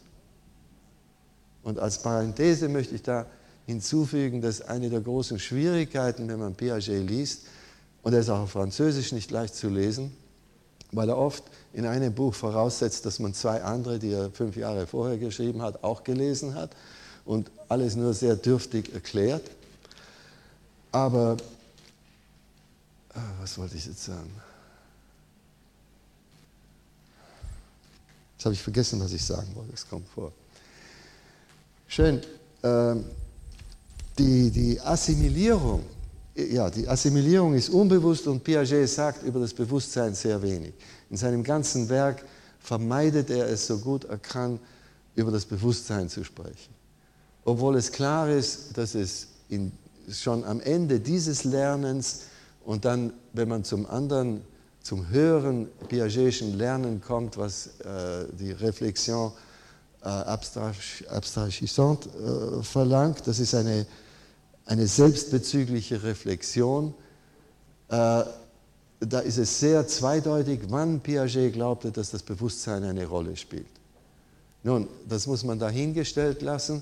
[1.64, 3.26] Und als Parenthese möchte ich da
[3.66, 7.44] hinzufügen, dass eine der großen Schwierigkeiten, wenn man Piaget liest,
[8.06, 10.16] und er ist auch auf Französisch nicht leicht zu lesen,
[10.92, 14.86] weil er oft in einem Buch voraussetzt, dass man zwei andere, die er fünf Jahre
[14.86, 16.70] vorher geschrieben hat, auch gelesen hat
[17.26, 19.42] und alles nur sehr dürftig erklärt.
[20.92, 21.36] Aber
[23.16, 24.30] äh, was wollte ich jetzt sagen?
[28.38, 29.74] Jetzt habe ich vergessen, was ich sagen wollte.
[29.74, 30.32] Es kommt vor.
[31.88, 32.22] Schön.
[32.62, 33.04] Ähm,
[34.20, 35.84] die, die Assimilierung,
[36.36, 40.74] ja, die Assimilierung ist unbewusst und Piaget sagt über das Bewusstsein sehr wenig.
[41.10, 42.26] In seinem ganzen Werk
[42.60, 44.60] vermeidet er es so gut er kann,
[45.16, 46.74] über das Bewusstsein zu sprechen.
[47.46, 49.72] Obwohl es klar ist, dass es in,
[50.12, 52.24] schon am Ende dieses Lernens
[52.66, 54.42] und dann, wenn man zum anderen,
[54.82, 59.32] zum höheren Piagetischen Lernen kommt, was äh, die Reflexion
[60.02, 63.86] äh, abstrahissante äh, verlangt, das ist eine,
[64.66, 66.94] eine selbstbezügliche Reflexion,
[67.90, 68.24] äh,
[69.00, 73.68] da ist es sehr zweideutig, wann Piaget glaubte, dass das Bewusstsein eine Rolle spielt.
[74.64, 76.82] Nun, das muss man dahingestellt lassen.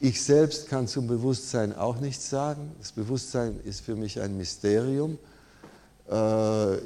[0.00, 2.72] Ich selbst kann zum Bewusstsein auch nichts sagen.
[2.80, 5.18] Das Bewusstsein ist für mich ein Mysterium.
[6.08, 6.76] Äh,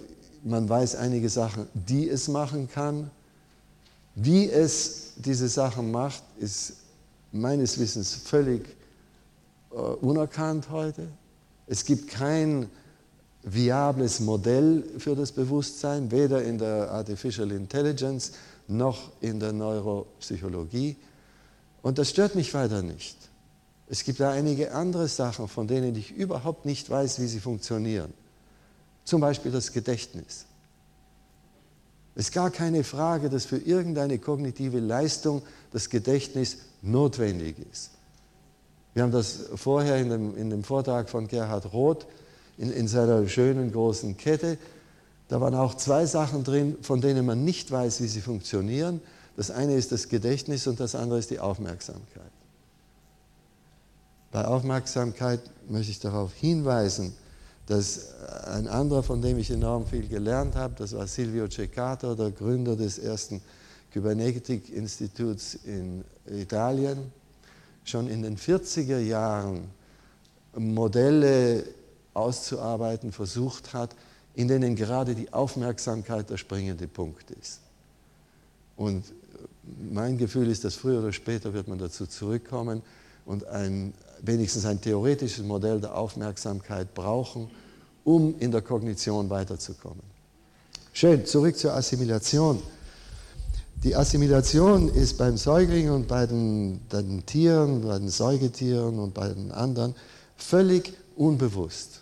[0.44, 3.11] man weiß einige Sachen, die es machen kann.
[4.14, 6.75] Wie es diese Sachen macht, ist
[7.33, 8.77] meines Wissens völlig
[9.77, 11.09] unerkannt heute.
[11.67, 12.71] Es gibt kein
[13.43, 18.33] viables Modell für das Bewusstsein, weder in der Artificial Intelligence
[18.69, 20.97] noch in der Neuropsychologie.
[21.83, 23.17] Und das stört mich weiter nicht.
[23.89, 28.12] Es gibt da einige andere Sachen, von denen ich überhaupt nicht weiß, wie sie funktionieren.
[29.05, 30.47] Zum Beispiel das Gedächtnis.
[32.17, 37.91] Es ist gar keine Frage, dass für irgendeine kognitive Leistung das Gedächtnis notwendig ist.
[38.97, 42.07] Wir haben das vorher in dem, in dem Vortrag von Gerhard Roth
[42.57, 44.57] in, in seiner schönen großen Kette.
[45.29, 49.03] Da waren auch zwei Sachen drin, von denen man nicht weiß, wie sie funktionieren.
[49.37, 52.31] Das eine ist das Gedächtnis und das andere ist die Aufmerksamkeit.
[54.33, 57.15] Bei Aufmerksamkeit möchte ich darauf hinweisen,
[57.67, 58.15] dass
[58.47, 62.77] ein anderer, von dem ich enorm viel gelernt habe, das war Silvio Ceccato, der Gründer
[62.77, 63.43] des ersten
[63.93, 67.13] Kybernetik-Instituts in Italien,
[67.87, 69.70] schon in den 40er Jahren
[70.57, 71.64] Modelle
[72.14, 73.94] auszuarbeiten versucht hat,
[74.35, 77.61] in denen gerade die Aufmerksamkeit der springende Punkt ist.
[78.77, 79.05] Und
[79.90, 82.83] mein Gefühl ist, dass früher oder später wird man dazu zurückkommen
[83.25, 87.51] und ein, wenigstens ein theoretisches Modell der Aufmerksamkeit brauchen,
[88.05, 90.03] um in der Kognition weiterzukommen.
[90.92, 92.62] Schön, zurück zur Assimilation.
[93.87, 99.29] Die Assimilation ist beim Säugling und bei den, den Tieren, bei den Säugetieren und bei
[99.29, 99.94] den anderen
[100.37, 102.01] völlig unbewusst.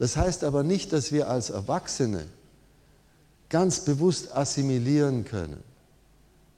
[0.00, 2.24] Das heißt aber nicht, dass wir als Erwachsene
[3.48, 5.62] ganz bewusst assimilieren können.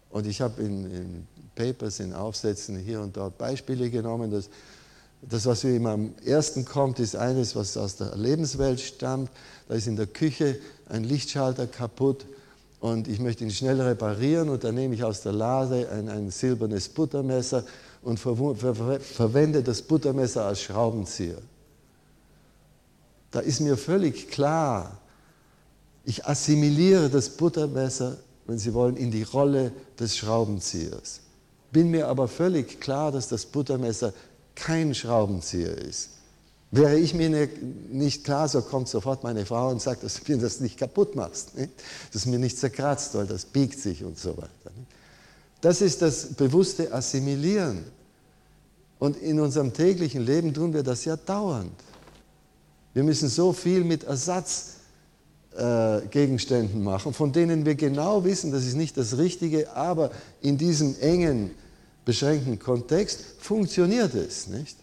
[0.08, 4.30] Und ich habe in, in, Papers, in Aufsätzen hier und dort Beispiele genommen.
[4.30, 4.48] Dass,
[5.20, 9.30] das, was mir immer am ersten kommt, ist eines, was aus der Lebenswelt stammt.
[9.68, 12.24] Da ist in der Küche ein Lichtschalter kaputt
[12.82, 16.32] und ich möchte ihn schnell reparieren und dann nehme ich aus der Lade ein, ein
[16.32, 17.64] silbernes Buttermesser
[18.02, 21.38] und ver ver verwende das Buttermesser als Schraubenzieher.
[23.30, 24.98] Da ist mir völlig klar,
[26.04, 28.16] ich assimiliere das Buttermesser,
[28.46, 31.20] wenn Sie wollen, in die Rolle des Schraubenziehers.
[31.70, 34.12] Bin mir aber völlig klar, dass das Buttermesser
[34.56, 36.10] kein Schraubenzieher ist.
[36.74, 37.50] Wäre ich mir ne,
[37.90, 41.14] nicht klar, so kommt sofort meine Frau und sagt, dass du mir das nicht kaputt
[41.14, 41.70] machst, nicht?
[42.14, 44.70] dass mir nicht zerkratzt, weil das biegt sich und so weiter.
[44.74, 44.88] Nicht?
[45.60, 47.84] Das ist das bewusste Assimilieren.
[48.98, 51.74] Und in unserem täglichen Leben tun wir das ja dauernd.
[52.94, 58.76] Wir müssen so viel mit Ersatzgegenständen äh, machen, von denen wir genau wissen, das ist
[58.76, 61.50] nicht das Richtige, aber in diesem engen,
[62.06, 64.81] beschränkten Kontext funktioniert es, nicht?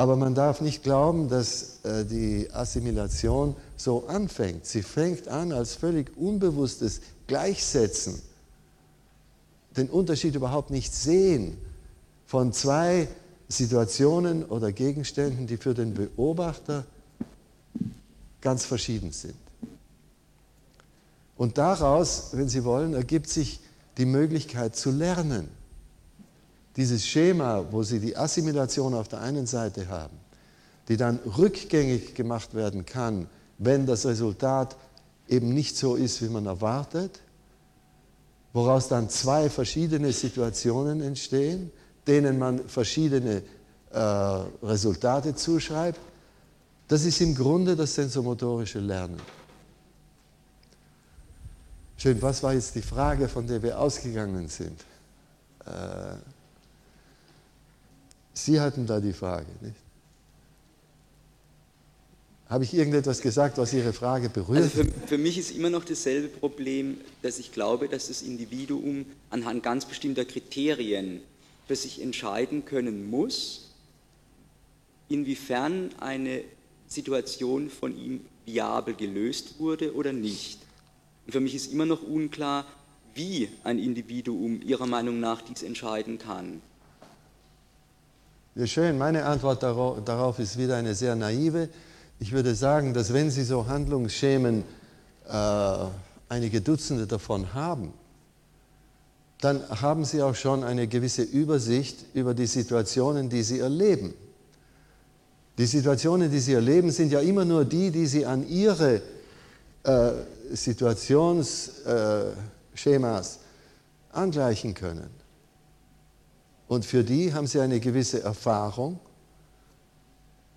[0.00, 4.64] Aber man darf nicht glauben, dass äh, die Assimilation so anfängt.
[4.64, 8.22] Sie fängt an als völlig unbewusstes Gleichsetzen,
[9.76, 11.58] den Unterschied überhaupt nicht sehen
[12.24, 13.08] von zwei
[13.48, 16.86] Situationen oder Gegenständen, die für den Beobachter
[18.40, 19.36] ganz verschieden sind.
[21.36, 23.60] Und daraus, wenn Sie wollen, ergibt sich
[23.98, 25.59] die Möglichkeit zu lernen.
[26.80, 30.16] Dieses Schema, wo Sie die Assimilation auf der einen Seite haben,
[30.88, 33.26] die dann rückgängig gemacht werden kann,
[33.58, 34.78] wenn das Resultat
[35.28, 37.20] eben nicht so ist, wie man erwartet,
[38.54, 41.70] woraus dann zwei verschiedene Situationen entstehen,
[42.06, 43.42] denen man verschiedene
[43.90, 43.98] äh,
[44.62, 46.00] Resultate zuschreibt,
[46.88, 49.20] das ist im Grunde das sensomotorische Lernen.
[51.98, 54.80] Schön, was war jetzt die Frage, von der wir ausgegangen sind?
[55.66, 56.39] Äh,
[58.32, 59.76] Sie hatten da die Frage, nicht?
[62.48, 64.64] Habe ich irgendetwas gesagt, was Ihre Frage berührt?
[64.64, 69.06] Also für, für, mich ist immer noch dasselbe Problem, dass ich glaube, dass das Individuum
[69.30, 71.20] anhand ganz bestimmter Kriterien
[71.68, 73.70] für sich entscheiden können muss,
[75.08, 76.42] inwiefern eine
[76.88, 80.58] Situation von ihm viabel gelöst wurde oder nicht.
[81.26, 82.66] Und für mich ist immer noch unklar,
[83.14, 86.60] wie ein Individuum Ihrer Meinung nach dies entscheiden kann.
[88.60, 88.98] Ja, schön.
[88.98, 91.70] Meine Antwort darauf ist wieder eine sehr naive.
[92.18, 94.64] Ich würde sagen, dass wenn Sie so Handlungsschemen,
[95.26, 95.76] äh,
[96.28, 97.94] einige Dutzende davon haben,
[99.40, 104.12] dann haben Sie auch schon eine gewisse Übersicht über die Situationen, die Sie erleben.
[105.56, 109.00] Die Situationen, die Sie erleben, sind ja immer nur die, die Sie an Ihre
[109.84, 110.10] äh,
[110.52, 113.38] Situationsschemas äh,
[114.12, 115.19] angleichen können.
[116.70, 119.00] Und für die haben Sie eine gewisse Erfahrung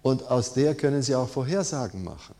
[0.03, 2.35] und aus der können Sie auch Vorhersagen machen.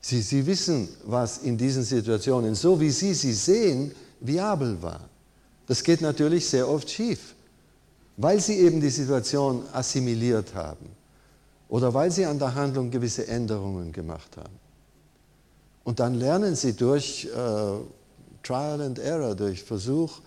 [0.00, 5.10] Sie, Sie wissen, was in diesen Situationen, so wie Sie sie sehen, viabel war.
[5.66, 7.34] Das geht natürlich sehr oft schief,
[8.16, 10.86] weil Sie eben die Situation assimiliert haben
[11.68, 14.58] oder weil Sie an der Handlung gewisse Änderungen gemacht haben.
[15.84, 17.28] Und dann lernen Sie durch äh,
[18.42, 20.22] Trial and Error, durch Versuch,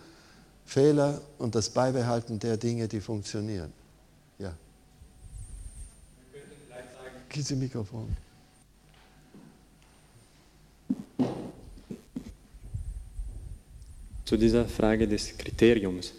[0.70, 3.72] Fehler und das Beibehalten der Dinge, die funktionieren.
[7.34, 8.16] Diese Mikrofon.
[14.24, 16.12] Zu dieser Frage des Kriteriums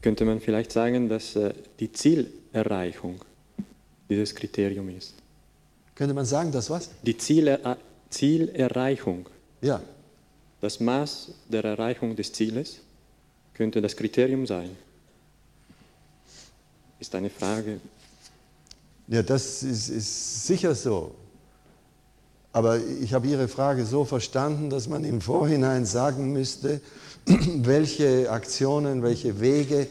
[0.00, 3.24] könnte man vielleicht sagen, dass äh, die Zielerreichung
[4.08, 5.14] dieses Kriterium ist.
[5.96, 6.90] Könnte man sagen, dass was?
[7.02, 7.78] Die Zieler
[8.10, 9.28] Zielerreichung.
[9.60, 9.82] Ja.
[10.60, 12.80] Das Maß der Erreichung des Zieles
[13.56, 14.70] könnte das Kriterium sein.
[17.00, 17.80] Ist eine Frage,
[19.08, 21.14] ja, das ist, ist sicher so.
[22.52, 26.80] Aber ich habe Ihre Frage so verstanden, dass man im Vorhinein sagen müsste,
[27.26, 29.86] welche Aktionen, welche Wege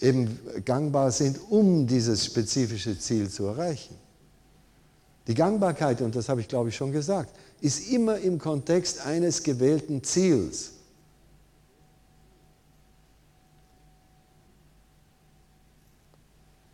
[0.00, 3.96] eben gangbar sind, um dieses spezifische Ziel zu erreichen.
[5.26, 9.42] Die Gangbarkeit, und das habe ich glaube ich schon gesagt, ist immer im Kontext eines
[9.42, 10.71] gewählten Ziels.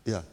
[0.09, 0.23] Ja.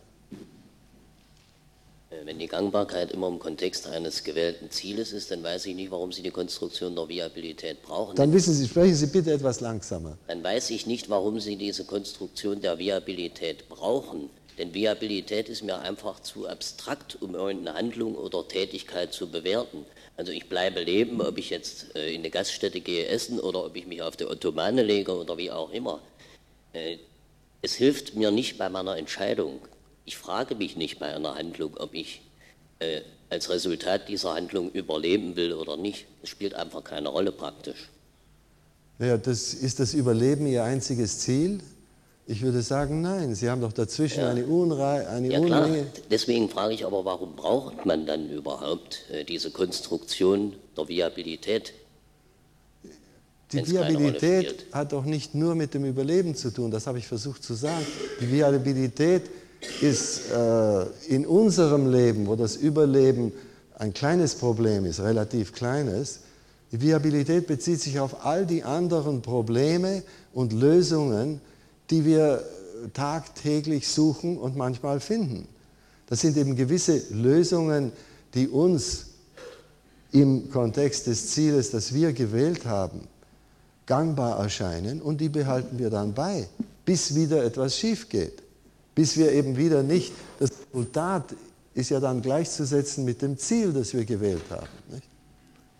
[2.24, 6.12] Wenn die Gangbarkeit immer im Kontext eines gewählten Zieles ist, dann weiß ich nicht, warum
[6.12, 8.16] Sie die Konstruktion der Viabilität brauchen.
[8.16, 10.16] Dann wissen Sie, sprechen Sie bitte etwas langsamer.
[10.28, 14.30] Dann weiß ich nicht, warum Sie diese Konstruktion der Viabilität brauchen.
[14.56, 19.84] Denn Viabilität ist mir einfach zu abstrakt, um irgendeine Handlung oder Tätigkeit zu bewerten.
[20.16, 23.76] Also ich bleibe leben, ob ich jetzt äh, in eine Gaststätte gehe essen oder ob
[23.76, 26.00] ich mich auf die Ottomane lege oder wie auch immer.
[27.66, 29.58] Es hilft mir nicht bei meiner Entscheidung.
[30.04, 32.22] Ich frage mich nicht bei einer Handlung, ob ich
[32.78, 36.06] äh, als Resultat dieser Handlung überleben will oder nicht.
[36.22, 37.90] Es spielt einfach keine Rolle praktisch.
[39.00, 41.58] Naja, das, ist das Überleben Ihr einziges Ziel?
[42.28, 43.34] Ich würde sagen, nein.
[43.34, 44.30] Sie haben doch dazwischen ja.
[44.30, 45.88] eine, Unrei eine ja, Unmenge.
[46.08, 51.72] Deswegen frage ich aber, warum braucht man dann überhaupt äh, diese Konstruktion der Viabilität?
[53.56, 57.42] Die Viabilität hat doch nicht nur mit dem Überleben zu tun, das habe ich versucht
[57.42, 57.86] zu sagen.
[58.20, 59.22] Die Viabilität
[59.80, 63.32] ist äh, in unserem Leben, wo das Überleben
[63.78, 66.20] ein kleines Problem ist, relativ kleines,
[66.72, 70.02] die Viabilität bezieht sich auf all die anderen Probleme
[70.34, 71.40] und Lösungen,
[71.90, 72.42] die wir
[72.92, 75.46] tagtäglich suchen und manchmal finden.
[76.08, 77.92] Das sind eben gewisse Lösungen,
[78.34, 79.06] die uns
[80.12, 83.00] im Kontext des Zieles, das wir gewählt haben,
[83.86, 86.48] gangbar erscheinen und die behalten wir dann bei,
[86.84, 88.42] bis wieder etwas schief geht
[88.96, 91.36] bis wir eben wieder nicht, das Resultat
[91.74, 94.66] ist ja dann gleichzusetzen mit dem Ziel, das wir gewählt haben,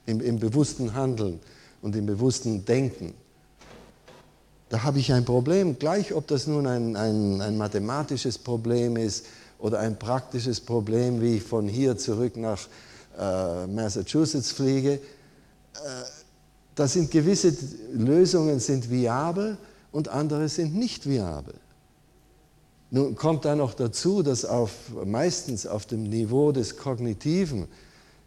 [0.05, 1.41] Im, Im, bewussten Handeln
[1.81, 3.15] und im bewussten Denken.
[4.69, 9.25] Da habe ich ein Problem, gleich ob das nun ein, ein, ein mathematisches Problem ist
[9.59, 12.69] oder ein praktisches Problem, wie ich von hier zurück nach
[13.19, 14.93] äh, Massachusetts fliege.
[14.93, 14.99] Äh,
[16.77, 17.53] da sind gewisse
[17.93, 19.57] Lösungen sind viabel
[19.91, 21.55] und andere sind nicht viabel.
[22.91, 24.73] Nun kommt da noch dazu, dass auf,
[25.05, 27.67] meistens auf dem Niveau des Kognitiven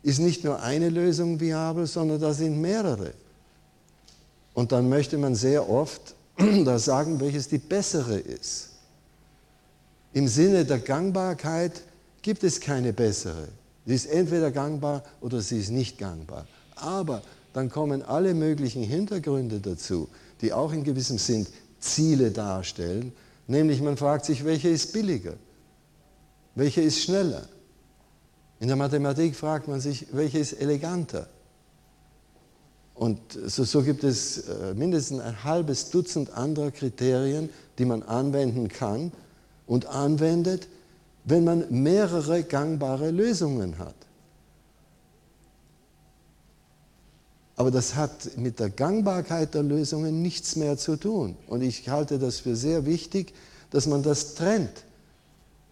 [0.03, 3.13] ist nicht nur eine Lösung viabel, sondern da sind mehrere.
[4.53, 6.15] Und dann möchte man sehr oft
[6.65, 8.69] da sagen, welches die bessere ist.
[10.13, 11.83] Im Sinne der Gangbarkeit
[12.23, 13.47] gibt es keine bessere.
[13.85, 16.47] Sie ist entweder gangbar oder sie ist nicht gangbar.
[16.75, 17.21] Aber
[17.53, 20.09] dann kommen alle möglichen Hintergründe dazu,
[20.41, 21.47] die auch in gewissem Sinn
[21.79, 23.13] Ziele darstellen
[23.49, 25.33] Nämlich man fragt sich, welche ist billiger?
[26.53, 27.47] Welche ist schneller?
[28.59, 31.27] In der Mathematik fragt man sich, welche ist eleganter?
[32.93, 38.67] Und so, so gibt es äh, mindestens ein halbes Dutzend anderer Kriterien, die man anwenden
[38.67, 39.11] kann
[39.65, 40.67] und anwendet,
[41.23, 43.95] wenn man mehrere gangbare Lösungen hat.
[47.59, 51.35] Aber das hat mit der Gangbarkeit der Lösungen nichts mehr zu tun.
[51.45, 53.33] Und ich halte das für sehr wichtig,
[53.69, 54.85] dass man das trennt.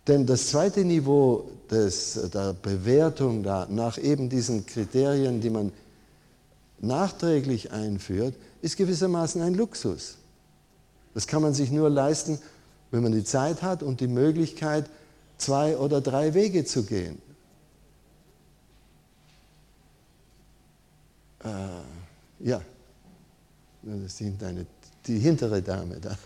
[0.06, 5.72] Denn das zweite Niveau des, der Bewertung da, nach eben diesen Kriterien, die man
[6.82, 10.18] nachträglich einführt, ist gewissermaßen ein Luxus.
[11.14, 12.38] Das kann man sich nur leisten,
[12.92, 14.90] wenn man die Zeit hat und die Möglichkeit,
[15.38, 17.22] zwei oder drei Wege zu gehen.
[21.44, 22.62] Äh, ja,
[23.84, 24.66] das sind eine,
[25.06, 26.18] die hintere Dame da.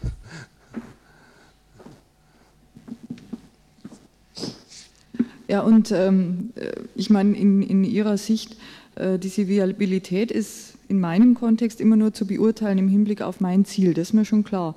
[5.52, 8.56] Ja, und ähm, äh, ich meine, in, in Ihrer Sicht,
[8.96, 13.66] äh, diese Viabilität ist in meinem Kontext immer nur zu beurteilen im Hinblick auf mein
[13.66, 14.76] Ziel, das ist mir schon klar.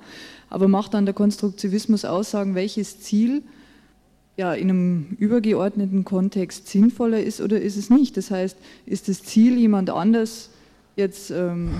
[0.49, 3.41] Aber macht dann der Konstruktivismus Aussagen, welches Ziel
[4.37, 8.17] ja, in einem übergeordneten Kontext sinnvoller ist oder ist es nicht?
[8.17, 10.49] Das heißt, ist das Ziel, jemand anders
[10.95, 11.71] jetzt ähm,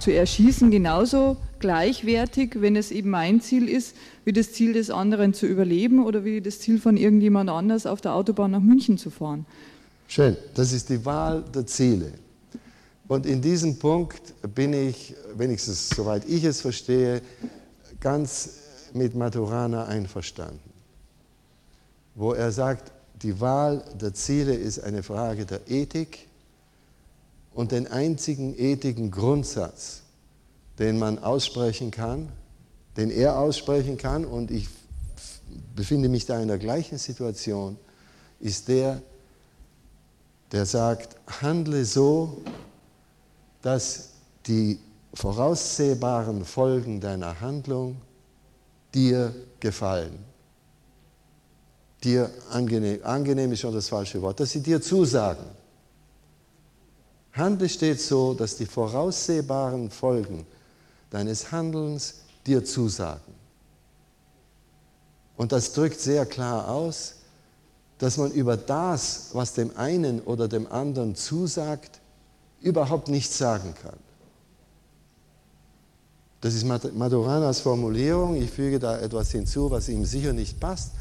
[0.00, 5.34] zu erschießen, genauso gleichwertig, wenn es eben mein Ziel ist, wie das Ziel des anderen
[5.34, 9.10] zu überleben oder wie das Ziel von irgendjemand anders auf der Autobahn nach München zu
[9.10, 9.44] fahren.
[10.06, 12.12] Schön, das ist die Wahl der Ziele.
[13.08, 17.22] Und in diesem Punkt bin ich, wenigstens soweit ich es verstehe,
[18.00, 18.50] ganz
[18.94, 20.60] mit Maturana einverstanden,
[22.18, 22.90] wo er sagt,
[23.22, 26.26] die Wahl der Ziele ist eine Frage der Ethik
[27.54, 30.02] und den einzigen ethischen Grundsatz,
[30.80, 32.28] den man aussprechen kann,
[32.96, 34.68] den er aussprechen kann, und ich
[35.76, 37.78] befinde mich da in der gleichen Situation,
[38.40, 39.00] ist der,
[40.50, 42.42] der sagt, handle so,
[43.62, 44.10] dass
[44.44, 44.80] die
[45.14, 47.96] voraussehbaren Folgen deiner Handlung
[48.92, 50.27] dir gefallen.
[52.04, 55.44] Dir angenehm, angenehm ist schon das falsche Wort, dass sie dir zusagen.
[57.32, 60.46] Handle steht so, dass die voraussehbaren Folgen
[61.10, 63.34] deines Handelns dir zusagen.
[65.36, 67.14] Und das drückt sehr klar aus,
[67.98, 72.00] dass man über das, was dem einen oder dem anderen zusagt,
[72.60, 73.98] überhaupt nichts sagen kann.
[76.40, 78.36] Das ist Madoranas Formulierung.
[78.36, 80.92] Ich füge da etwas hinzu, was ihm sicher nicht passt.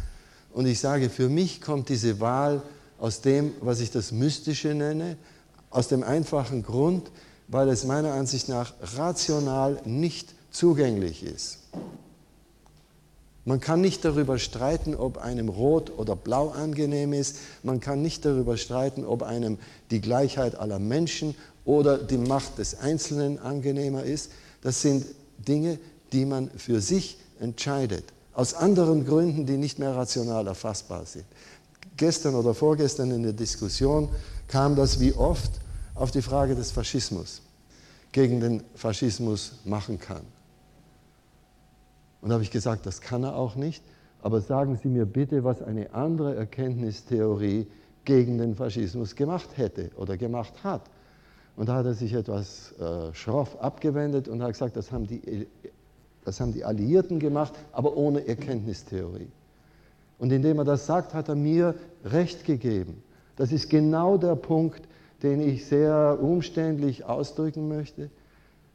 [0.58, 2.64] Und ich sage, für mich kommt diese Wahl
[2.97, 5.16] aus dem, was ich das Mystische nenne,
[5.70, 7.12] aus dem einfachen Grund,
[7.47, 11.60] weil es meiner Ansicht nach rational nicht zugänglich ist.
[13.45, 17.38] Man kann nicht darüber streiten, ob einem Rot oder Blau angenehm ist.
[17.62, 19.60] Man kann nicht darüber streiten, ob einem
[19.91, 21.36] die Gleichheit aller Menschen
[21.66, 24.32] oder die Macht des Einzelnen angenehmer ist.
[24.64, 25.05] Das sind
[25.38, 25.78] Dinge,
[26.14, 28.05] die man für sich entscheidet.
[28.38, 31.26] Aus anderen Gründen, die nicht mehr rational erfassbar sind.
[31.96, 34.10] Gestern oder vorgestern in der Diskussion
[34.48, 35.50] kam das wie oft
[35.96, 37.42] auf die Frage des Faschismus,
[38.12, 40.22] gegen den Faschismus machen kann.
[42.22, 43.84] Und da habe ich gesagt, das kann er auch nicht,
[44.22, 47.66] aber sagen Sie mir bitte, was eine andere Erkenntnistheorie
[48.06, 50.84] gegen den Faschismus gemacht hätte oder gemacht hat.
[51.56, 55.48] Und da hat er sich etwas äh, schroff abgewendet und hat gesagt, das haben, die,
[56.28, 59.30] das haben die Alliierten gemacht, aber ohne Erkenntnistheorie.
[60.19, 61.73] Und indem er das sagt, hat er mir
[62.03, 63.01] Recht gegeben.
[63.38, 64.82] Das ist genau der Punkt,
[65.23, 68.09] den ich sehr umständlich ausdrücken möchte,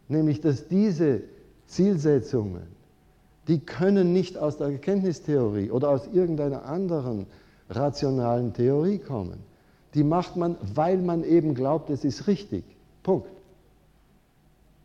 [0.09, 1.24] nämlich dass diese
[1.66, 2.62] Zielsetzungen,
[3.48, 7.26] die können nicht aus der Erkenntnistheorie oder aus irgendeiner anderen
[7.68, 9.40] rationalen Theorie kommen.
[9.92, 12.64] Die macht man, weil man eben glaubt, es ist richtig.
[13.03, 13.28] Punkt.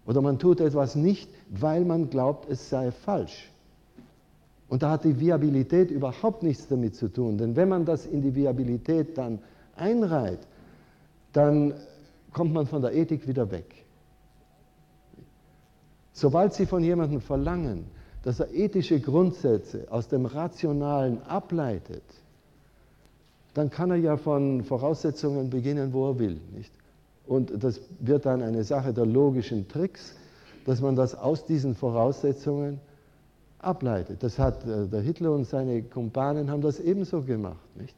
[0.07, 3.51] Oder man tut etwas nicht, weil man glaubt, es sei falsch.
[4.69, 7.37] Und da hat die Viabilität überhaupt nichts damit zu tun.
[7.37, 9.39] Denn wenn man das in die Viabilität dann
[9.75, 10.39] einreiht,
[11.33, 11.73] dann
[12.33, 13.85] kommt man von der Ethik wieder weg.
[16.13, 17.85] Sobald Sie von jemandem verlangen,
[18.23, 22.03] dass er ethische Grundsätze aus dem Rationalen ableitet,
[23.53, 26.39] dann kann er ja von Voraussetzungen beginnen, wo er will.
[26.55, 26.71] Nicht?
[27.27, 30.15] Und das wird dann eine Sache der logischen Tricks,
[30.65, 32.79] dass man das aus diesen Voraussetzungen
[33.59, 34.23] ableitet.
[34.23, 37.75] Das hat äh, der Hitler und seine Kumpanen haben das ebenso gemacht.
[37.75, 37.95] Nicht?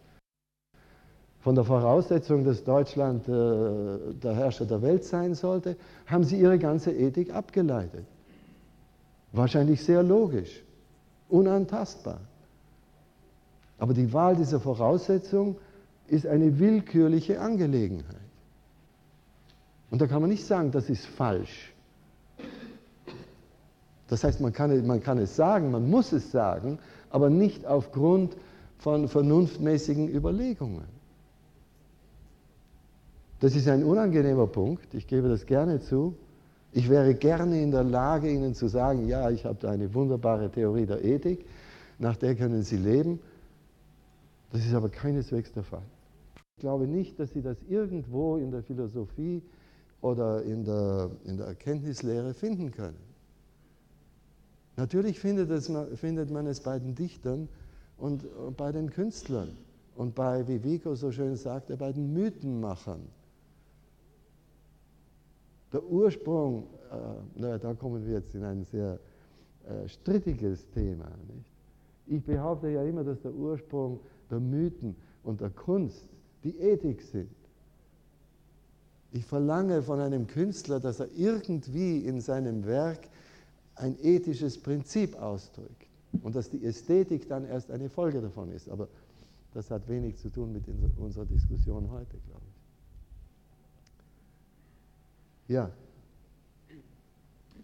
[1.42, 6.60] von der Voraussetzung, dass Deutschland äh, der Herrscher der Welt sein sollte, haben sie ihre
[6.60, 8.06] ganze Ethik abgeleitet.
[9.32, 10.64] Wahrscheinlich sehr logisch,
[11.30, 12.20] unantastbar.
[13.78, 15.56] Aber die Wahl dieser Voraussetzung
[16.08, 18.29] ist eine willkürliche Angelegenheit.
[19.92, 21.74] Und da kann man nicht sagen, das ist falsch.
[24.08, 26.80] Das heißt, man kann, man kann es sagen, man muss es sagen,
[27.10, 28.36] aber nicht aufgrund
[28.80, 31.00] von vernunftmäßigen Überlegungen.
[33.40, 36.16] Das ist ein unangenehmer Punkt, ich gebe das gerne zu.
[36.72, 40.52] Ich wäre gerne in der Lage, Ihnen zu sagen, ja, ich habe da eine wunderbare
[40.52, 41.46] Theorie der Ethik,
[41.98, 43.20] nach der können Sie leben.
[44.52, 45.84] Das ist aber keineswegs der Fall.
[46.58, 49.42] Ich glaube nicht, dass Sie das irgendwo in der Philosophie
[50.02, 53.10] oder in der, in der Erkenntnislehre finden können.
[54.78, 57.50] Natürlich findet, es, findet man es bei den Dichtern
[57.98, 58.26] und,
[58.56, 59.50] bei den Künstlern
[59.96, 63.02] und bei, wie Vico so schön sagte, bei den Mythenmachern.
[65.74, 66.96] Der Ursprung, äh,
[67.36, 69.00] na, da kommen wir jetzt in ein sehr
[69.68, 71.12] äh, strittiges Thema.
[71.36, 71.52] Nicht?
[72.08, 74.00] Ich behaupte ja immer, dass der Ursprung
[74.32, 76.10] der Mythen und der Kunst
[76.44, 77.30] die Ethik sind.
[79.12, 83.00] Ich verlange von einem Künstler, dass er irgendwie in seinem Werk
[83.76, 85.88] ein ethisches Prinzip ausdrückt
[86.22, 88.70] und dass die Ästhetik dann erst eine Folge davon ist.
[88.70, 88.88] Aber
[89.54, 90.64] das hat wenig zu tun mit
[90.98, 92.46] unserer Diskussion heute, glaube
[95.48, 95.54] ich.
[95.56, 95.72] Ja.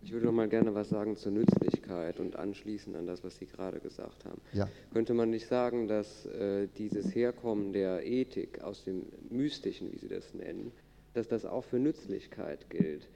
[0.01, 3.45] Ich würde noch mal gerne was sagen zur Nützlichkeit und anschließen an das, was Sie
[3.47, 4.39] gerade gesagt haben.
[4.53, 4.67] Ja.
[4.93, 10.07] Könnte man nicht sagen, dass äh, dieses Herkommen der Ethik aus dem Mystischen, wie Sie
[10.07, 10.71] das nennen,
[11.15, 13.07] dass das auch für Nützlichkeit gilt?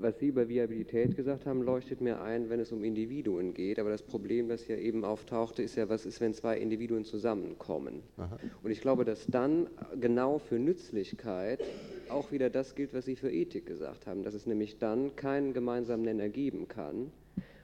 [0.00, 3.78] was Sie über Viabilität gesagt haben, leuchtet mir ein, wenn es um Individuen geht.
[3.78, 8.02] Aber das Problem, das ja eben auftauchte, ist ja, was ist, wenn zwei Individuen zusammenkommen?
[8.16, 8.38] Aha.
[8.62, 9.68] Und ich glaube, dass dann
[10.00, 11.60] genau für Nützlichkeit
[12.08, 15.52] auch wieder das gilt, was Sie für Ethik gesagt haben, dass es nämlich dann keinen
[15.52, 17.10] gemeinsamen Nenner geben kann.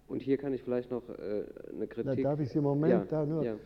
[0.06, 1.44] Und hier kann ich vielleicht noch äh,
[1.74, 2.22] eine Kritik.
[2.22, 3.44] Da darf ich Sie im Moment ja, da nur.
[3.44, 3.56] Ja.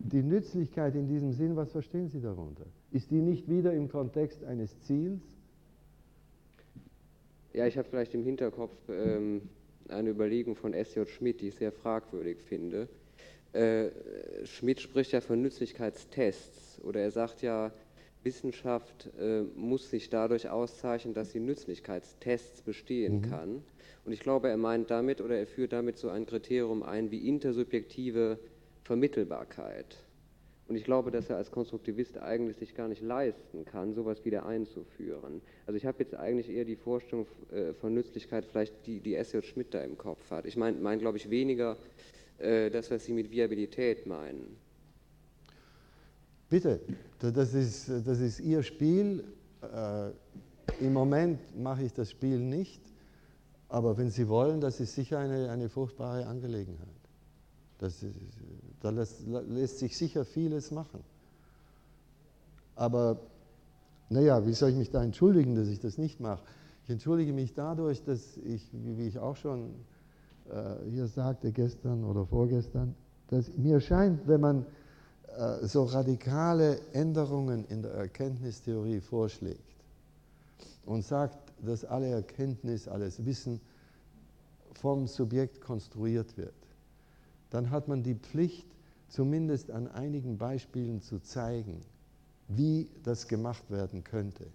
[0.00, 2.66] Die Nützlichkeit in diesem Sinn, was verstehen Sie darunter?
[2.90, 5.37] Ist die nicht wieder im Kontext eines Ziels?
[7.58, 9.42] Ja, ich habe vielleicht im Hinterkopf ähm,
[9.88, 11.08] eine Überlegung von S.J.
[11.08, 12.88] Schmidt, die ich sehr fragwürdig finde.
[13.52, 13.88] Äh,
[14.44, 17.72] Schmidt spricht ja von Nützlichkeitstests oder er sagt ja,
[18.22, 23.22] Wissenschaft äh, muss sich dadurch auszeichnen, dass sie Nützlichkeitstests bestehen mhm.
[23.22, 23.64] kann.
[24.04, 27.28] Und ich glaube, er meint damit oder er führt damit so ein Kriterium ein wie
[27.28, 28.38] intersubjektive
[28.84, 29.96] Vermittelbarkeit.
[30.68, 34.44] Und ich glaube, dass er als Konstruktivist eigentlich sich gar nicht leisten kann, sowas wieder
[34.44, 35.40] einzuführen.
[35.66, 39.42] Also ich habe jetzt eigentlich eher die Vorstellung äh, von Nützlichkeit, vielleicht die, die S.J.
[39.42, 40.44] Schmidt da im Kopf hat.
[40.44, 41.78] Ich meine, mein, glaube ich, weniger
[42.36, 44.58] äh, das, was Sie mit Viabilität meinen.
[46.50, 46.80] Bitte,
[47.18, 49.24] das ist, das ist Ihr Spiel.
[49.62, 50.10] Äh,
[50.84, 52.82] Im Moment mache ich das Spiel nicht,
[53.70, 56.88] aber wenn Sie wollen, das ist sicher eine, eine furchtbare Angelegenheit.
[57.78, 58.16] Das ist,
[58.80, 61.00] da lässt, lässt, sich sicher vieles machen.
[62.76, 63.18] Aber
[64.08, 66.42] naja, wie soll ich mich da entschuldigen, dass ich das nicht mache?
[66.84, 69.74] Ich entschuldige mich dadurch, dass ich, wie ich auch schon
[70.50, 72.94] äh, hier sagte gestern oder vorgestern,
[73.28, 74.66] dass mir scheint, wenn man
[75.36, 79.60] äh, so radikale Änderungen in der Erkenntnistheorie vorschlägt
[80.86, 83.60] und sagt, dass alle Erkenntnis, alles Wissen
[84.74, 86.54] vom Subjekt konstruiert wird,
[87.50, 88.66] dann hat man die Pflicht,
[89.08, 91.80] zumindest an einigen Beispielen zu zeigen,
[92.48, 94.46] wie das gemacht werden könnte.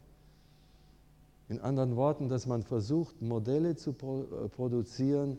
[1.50, 5.38] In anderen Worten, dass man versucht, Modelle zu äh, produzieren,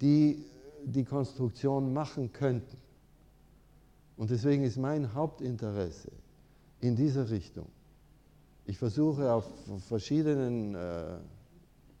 [0.00, 0.44] die
[0.84, 2.76] die Konstruktion machen könnten.
[4.16, 6.10] Und deswegen ist mein Hauptinteresse
[6.80, 7.66] in dieser Richtung.
[8.66, 9.44] Ich versuche auf
[9.88, 11.18] verschiedenen äh,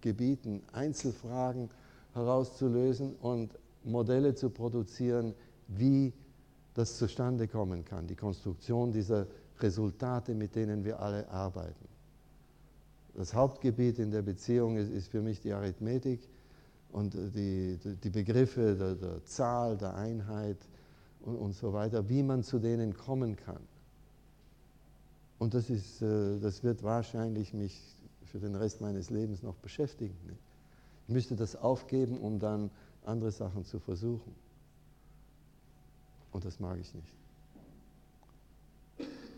[0.00, 1.68] Gebieten Einzelfragen
[2.14, 3.50] herauszulösen und
[3.84, 5.34] Modelle zu produzieren,
[5.68, 6.12] wie
[6.74, 9.26] das zustande kommen kann, die Konstruktion dieser
[9.58, 11.88] Resultate, mit denen wir alle arbeiten.
[13.14, 16.20] Das Hauptgebiet in der Beziehung ist, ist für mich die Arithmetik
[16.92, 20.58] und die, die Begriffe der, der, Zahl, der Einheit
[21.20, 23.60] und, und, so weiter, wie man zu denen kommen kann.
[25.38, 27.80] Und das, ist, äh, das wird wahrscheinlich mich
[28.24, 30.16] für den Rest meines Lebens noch beschäftigen.
[31.06, 32.70] Ich müsste das aufgeben, um dann
[33.04, 34.34] andere Sachen zu versuchen.
[36.32, 37.12] Und das mag ich nicht.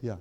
[0.03, 0.19] Ja.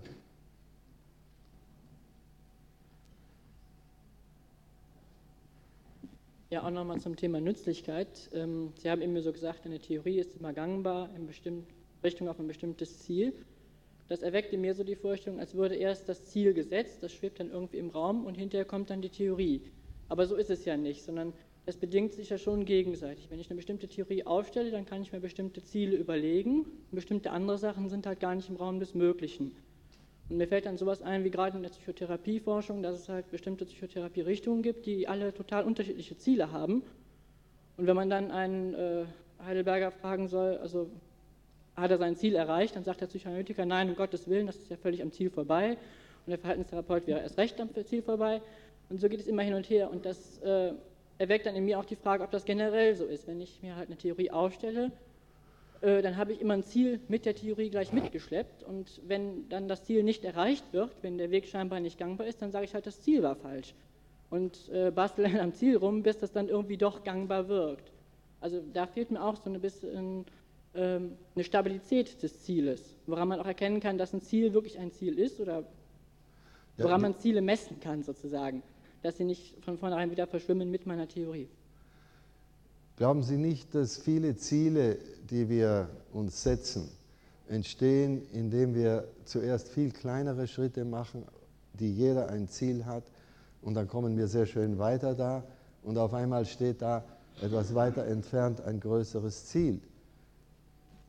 [6.50, 8.30] Ja, auch nochmal zum Thema Nützlichkeit.
[8.34, 11.30] Ähm, Sie haben eben so gesagt, eine Theorie ist immer gangbar in
[12.04, 13.34] Richtung auf ein bestimmtes Ziel.
[14.10, 17.50] Das erweckte mir so die Vorstellung, als würde erst das Ziel gesetzt, das schwebt dann
[17.50, 19.62] irgendwie im Raum und hinterher kommt dann die Theorie.
[20.10, 21.32] Aber so ist es ja nicht, sondern
[21.66, 23.30] das bedingt sich ja schon gegenseitig.
[23.30, 26.66] Wenn ich eine bestimmte Theorie aufstelle, dann kann ich mir bestimmte Ziele überlegen.
[26.91, 29.55] Bestimmte andere Sachen sind halt gar nicht im Raum des Möglichen.
[30.30, 33.66] Und mir fällt dann sowas ein, wie gerade in der Psychotherapieforschung, dass es halt bestimmte
[33.66, 36.84] Psychotherapierichtungen gibt, die alle total unterschiedliche Ziele haben.
[37.78, 39.05] Und wenn man dann einen äh,
[39.43, 40.89] Heidelberger fragen soll, also
[41.76, 44.70] hat er sein Ziel erreicht, dann sagt der Psychoanalytiker, nein, um Gottes Willen, das ist
[44.70, 45.78] ja völlig am Ziel vorbei.
[46.26, 48.41] Und der Verhaltenstherapeut wäre erst recht am Ziel vorbei.
[48.89, 49.91] Und so geht es immer hin und her.
[49.91, 50.74] Und das äh,
[51.22, 53.28] erweckt dann in mir auch die Frage, ob das generell so ist.
[53.28, 54.91] Wenn ich mir halt eine Theorie aufstelle,
[55.82, 58.63] äh, dann habe ich immer ein Ziel mit der Theorie gleich mitgeschleppt.
[58.63, 62.41] Und wenn dann das Ziel nicht erreicht wird, wenn der Weg scheinbar nicht gangbar ist,
[62.41, 63.76] dann sage ich halt, das Ziel war falsch.
[64.32, 67.91] Und äh, bastel dann am Ziel rum, bis das dann irgendwie doch gangbar wirkt.
[68.39, 70.26] Also da fehlt mir auch so ein bisschen
[70.74, 74.91] ähm, eine Stabilität des Zieles, woran man auch erkennen kann, dass ein Ziel wirklich ein
[74.91, 75.65] Ziel ist oder
[76.78, 78.63] woran man Ziele messen kann sozusagen,
[79.02, 81.49] dass sie nicht von vornherein wieder verschwimmen mit meiner Theorie.
[82.97, 84.97] Glauben Sie nicht, dass viele Ziele,
[85.30, 86.88] die wir uns setzen,
[87.47, 91.26] entstehen, indem wir zuerst viel kleinere Schritte machen,
[91.74, 93.04] die jeder ein Ziel hat,
[93.62, 95.43] und dann kommen wir sehr schön weiter da,
[95.84, 97.04] und auf einmal steht da
[97.41, 99.82] etwas weiter entfernt ein größeres Ziel.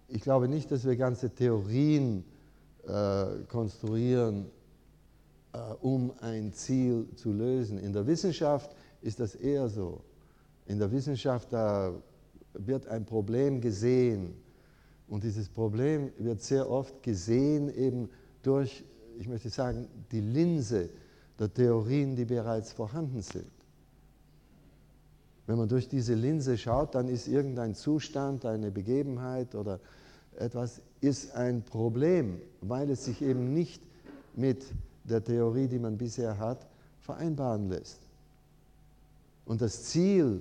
[0.08, 2.24] Ich glaube nicht, dass wir ganze Theorien
[2.86, 4.46] äh, konstruieren,
[5.80, 7.78] um ein Ziel zu lösen.
[7.78, 10.00] In der Wissenschaft ist das eher so.
[10.66, 11.92] In der Wissenschaft da
[12.54, 14.34] wird ein Problem gesehen
[15.08, 18.08] und dieses Problem wird sehr oft gesehen eben
[18.42, 18.84] durch,
[19.18, 20.88] ich möchte sagen, die Linse
[21.38, 23.50] der Theorien, die bereits vorhanden sind.
[25.46, 29.80] Wenn man durch diese Linse schaut, dann ist irgendein Zustand, eine Begebenheit oder
[30.38, 33.82] etwas ist ein Problem, weil es sich eben nicht
[34.34, 34.64] mit
[35.04, 36.66] der Theorie, die man bisher hat,
[37.00, 38.00] vereinbaren lässt.
[39.44, 40.40] Und das Ziel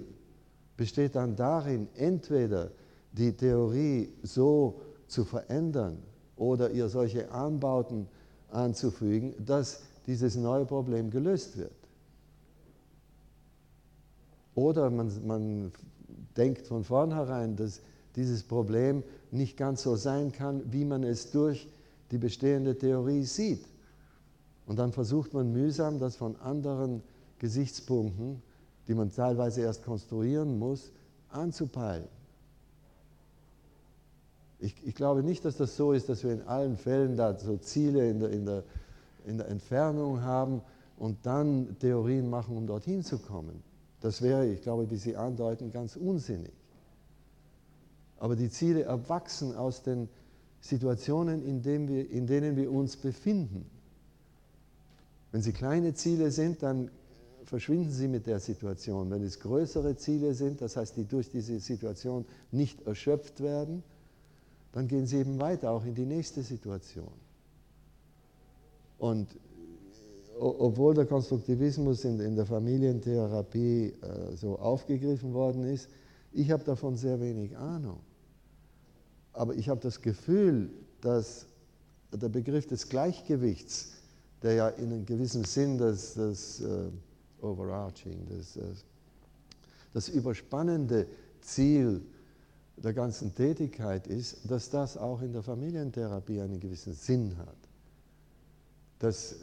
[0.78, 2.72] besteht dann darin, entweder
[3.12, 5.98] die Theorie so zu verändern
[6.36, 8.08] oder ihr solche Anbauten
[8.50, 11.72] anzufügen, dass dieses neue Problem gelöst wird.
[14.56, 15.72] Oder man, man
[16.36, 17.82] denkt von vornherein, dass
[18.16, 21.68] dieses Problem nicht ganz so sein kann, wie man es durch
[22.12, 23.66] die bestehende Theorie sieht.
[24.66, 27.02] Und dann versucht man mühsam, das von anderen
[27.40, 28.42] Gesichtspunkten,
[28.88, 30.92] die man teilweise erst konstruieren muss,
[31.30, 32.08] anzupeilen.
[34.60, 37.58] Ich, ich, glaube nicht, dass das so ist, dass wir in allen Fällen da so
[37.58, 38.64] Ziele in der, in der,
[39.26, 40.62] in der Entfernung haben
[40.98, 43.64] und dann Theorien machen, um dorthin zu kommen.
[44.02, 46.54] Das wäre, ich glaube, wie Sie andeuten, ganz unsinnig.
[48.20, 50.08] Aber die Ziele erwachsen aus den
[50.60, 53.66] Situationen, in wir, in denen wir uns befinden.
[55.32, 56.92] Wenn sie kleine Ziele sind, dann
[57.46, 59.10] verschwinden sie mit der Situation.
[59.10, 63.84] Wenn es größere Ziele sind, das heißt, die durch diese Situation nicht erschöpft werden,
[64.74, 67.12] dann gehen sie eben weiter, auch in die nächste Situation.
[68.98, 69.28] Und
[70.40, 75.90] obwohl der Konstruktivismus in, in der Familientherapie äh, so aufgegriffen worden ist,
[76.32, 78.00] ich habe davon sehr wenig Ahnung.
[79.34, 80.72] Aber ich habe das Gefühl,
[81.02, 81.46] dass
[82.12, 84.01] der Begriff des Gleichgewichts,
[84.42, 86.92] der ja in einem gewissen Sinn das, das uh,
[87.46, 88.62] Overarching, das, uh,
[89.94, 91.08] das überspannende
[91.42, 92.02] Ziel
[92.78, 97.58] der ganzen Tätigkeit ist, dass das auch in der Familientherapie einen gewissen Sinn hat.
[99.00, 99.38] Dass uh,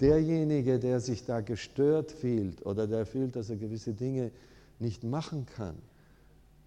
[0.00, 4.32] derjenige, der sich da gestört fühlt oder der fühlt, dass er gewisse Dinge
[4.80, 5.76] nicht machen kann,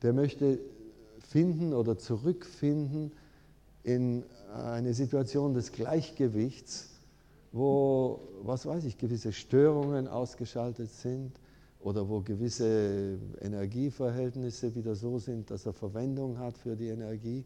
[0.02, 0.60] der möchte
[1.28, 3.12] finden oder zurückfinden
[3.84, 4.24] in
[4.54, 6.90] eine Situation des Gleichgewichts,
[7.52, 11.40] wo, was weiß ich, gewisse Störungen ausgeschaltet sind
[11.80, 17.46] oder wo gewisse Energieverhältnisse wieder so sind, dass er Verwendung hat für die Energie.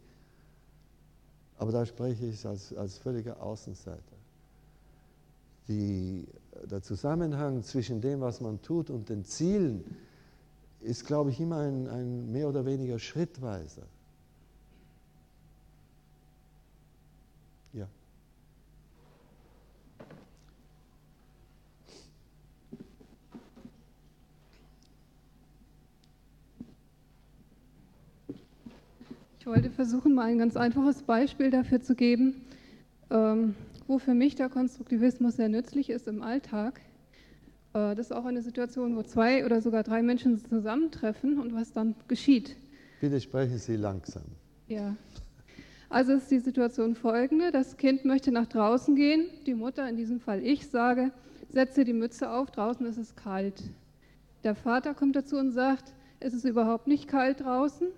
[1.58, 4.02] Aber da spreche ich als, als völliger Außenseiter.
[5.68, 6.28] Die,
[6.70, 9.84] der Zusammenhang zwischen dem, was man tut und den Zielen,
[10.82, 13.84] ist, glaube ich, immer ein, ein mehr oder weniger schrittweiser.
[17.74, 17.88] Ja.
[29.39, 32.45] Ich wollte versuchen, mal ein ganz einfaches Beispiel dafür zu geben,
[33.09, 33.55] ähm,
[33.88, 36.80] wo für mich der Konstruktivismus sehr nützlich ist im Alltag.
[37.74, 41.74] Äh, das ist auch eine Situation, wo zwei oder sogar drei Menschen zusammentreffen und was
[41.74, 42.55] dann geschieht.
[42.99, 44.24] Bitte sprechen Sie langsam.
[44.67, 44.95] Ja.
[45.92, 49.26] Also ist die Situation folgende: Das Kind möchte nach draußen gehen.
[49.46, 51.12] Die Mutter, in diesem Fall ich, sage:
[51.50, 53.62] Setze die Mütze auf, draußen ist es kalt.
[54.46, 57.89] Der Vater kommt dazu und sagt: Es ist überhaupt nicht kalt draußen.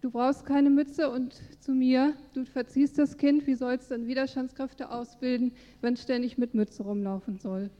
[0.00, 4.08] du brauchst keine Mütze und zu mir, du verziehst das Kind, wie soll es denn
[4.08, 7.70] Widerstandskräfte ausbilden, wenn es ständig mit Mütze rumlaufen soll?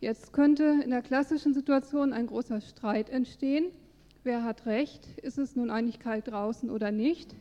[0.00, 3.66] Jetzt könnte in der klassischen Situation ein großer Streit entstehen.
[4.24, 5.06] Wer hat recht?
[5.22, 7.36] Ist es nun eigentlich kalt draußen oder nicht?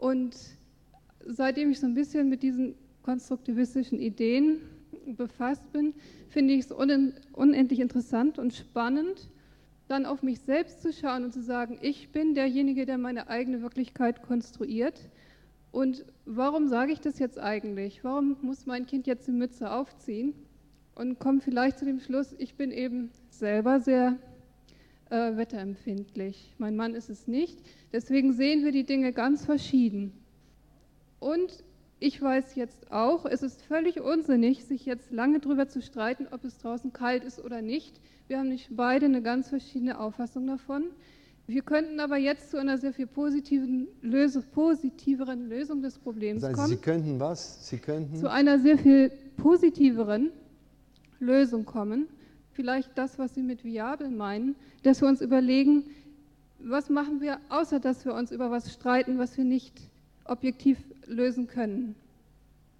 [0.00, 0.34] Und
[1.26, 4.62] seitdem ich so ein bisschen mit diesen konstruktivistischen Ideen
[5.16, 5.92] befasst bin,
[6.30, 9.28] finde ich es unendlich interessant und spannend,
[9.88, 13.60] dann auf mich selbst zu schauen und zu sagen, ich bin derjenige, der meine eigene
[13.60, 15.10] Wirklichkeit konstruiert.
[15.70, 18.02] Und warum sage ich das jetzt eigentlich?
[18.02, 20.32] Warum muss mein Kind jetzt die Mütze aufziehen?
[20.94, 24.16] Und komme vielleicht zu dem Schluss, ich bin eben selber sehr
[25.10, 26.54] äh, wetterempfindlich.
[26.58, 27.58] Mein Mann ist es nicht.
[27.92, 30.12] Deswegen sehen wir die Dinge ganz verschieden.
[31.18, 31.64] Und
[31.98, 36.44] ich weiß jetzt auch, es ist völlig unsinnig, sich jetzt lange darüber zu streiten, ob
[36.44, 38.00] es draußen kalt ist oder nicht.
[38.26, 40.84] Wir haben nicht beide eine ganz verschiedene Auffassung davon.
[41.46, 46.56] Wir könnten aber jetzt zu einer sehr viel positiven Lösung, positiveren Lösung des Problems also
[46.56, 46.68] kommen.
[46.68, 47.68] Sie könnten was?
[47.68, 50.30] Sie könnten zu einer sehr viel positiveren
[51.18, 52.06] Lösung kommen.
[52.52, 55.84] Vielleicht das, was Sie mit viabel meinen, dass wir uns überlegen,
[56.58, 59.80] was machen wir, außer dass wir uns über was streiten, was wir nicht
[60.24, 61.94] objektiv lösen können.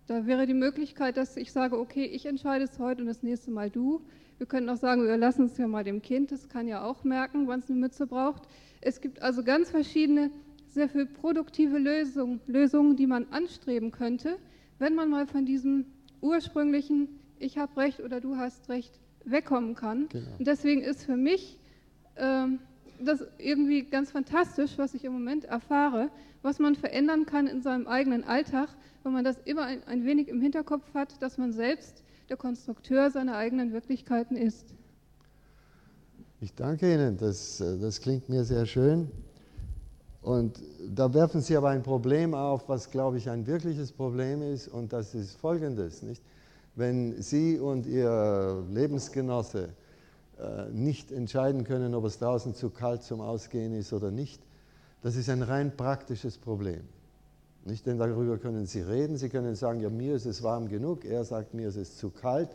[0.06, 3.50] Da wäre die Möglichkeit, dass ich sage, okay, ich entscheide es heute und das nächste
[3.50, 4.02] Mal du.
[4.38, 7.04] Wir können auch sagen, wir lassen es ja mal dem Kind, das kann ja auch
[7.04, 8.42] merken, wann es eine Mütze braucht.
[8.80, 10.30] Es gibt also ganz verschiedene,
[10.68, 14.36] sehr viel produktive Lösungen, Lösungen, die man anstreben könnte,
[14.78, 15.84] wenn man mal von diesem
[16.20, 17.08] ursprünglichen
[17.38, 20.08] Ich habe recht oder du hast recht wegkommen kann.
[20.08, 20.26] Genau.
[20.38, 21.58] Und deswegen ist für mich
[22.16, 22.58] ähm,
[23.02, 26.10] das irgendwie ganz fantastisch, was ich im Moment erfahre,
[26.42, 28.68] was man verändern kann in seinem eigenen Alltag,
[29.02, 33.10] wenn man das immer ein, ein wenig im Hinterkopf hat, dass man selbst der Konstrukteur
[33.10, 34.74] seiner eigenen Wirklichkeiten ist.
[36.40, 39.10] Ich danke Ihnen, das, äh, das klingt mir sehr schön.
[40.22, 40.60] Und
[40.94, 44.92] da werfen Sie aber ein Problem auf, was, glaube ich, ein wirkliches Problem ist, und
[44.92, 46.02] das ist folgendes.
[46.02, 46.22] Nicht?
[46.74, 49.70] Wenn Sie und Ihr Lebensgenosse
[50.38, 54.40] äh, nicht entscheiden können, ob es draußen zu kalt zum Ausgehen ist oder nicht,
[55.02, 56.82] das ist ein rein praktisches Problem.
[57.64, 59.16] Nicht, denn darüber können Sie reden.
[59.16, 61.04] Sie können sagen, ja, mir ist es warm genug.
[61.04, 62.48] Er sagt, mir ist es zu kalt.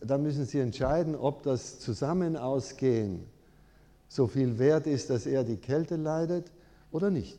[0.00, 3.24] Dann müssen Sie entscheiden, ob das Zusammenausgehen
[4.08, 6.50] so viel wert ist, dass er die Kälte leidet
[6.90, 7.38] oder nicht.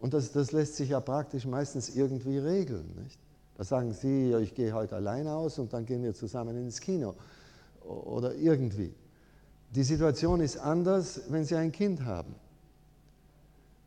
[0.00, 2.90] Und das, das lässt sich ja praktisch meistens irgendwie regeln.
[3.02, 3.18] Nicht?
[3.62, 7.14] Da sagen Sie, ich gehe heute allein aus und dann gehen wir zusammen ins Kino
[7.84, 8.92] oder irgendwie.
[9.70, 12.34] Die Situation ist anders, wenn Sie ein Kind haben.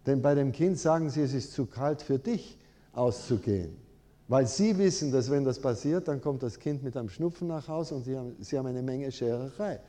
[0.06, 2.58] Denn bei dem Kind sagen sie, es ist zu kalt für dich
[2.94, 3.76] auszugehen.
[4.30, 7.68] Weil sie wissen, dass wenn das passiert, dann kommt das Kind mit einem Schnupfen nach
[7.68, 9.82] Hause und sie haben, sie haben eine Menge Schererei.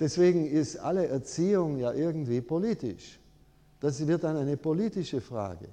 [0.00, 3.20] Deswegen ist alle Erziehung ja irgendwie politisch.
[3.78, 5.68] Das wird dann eine politische Frage.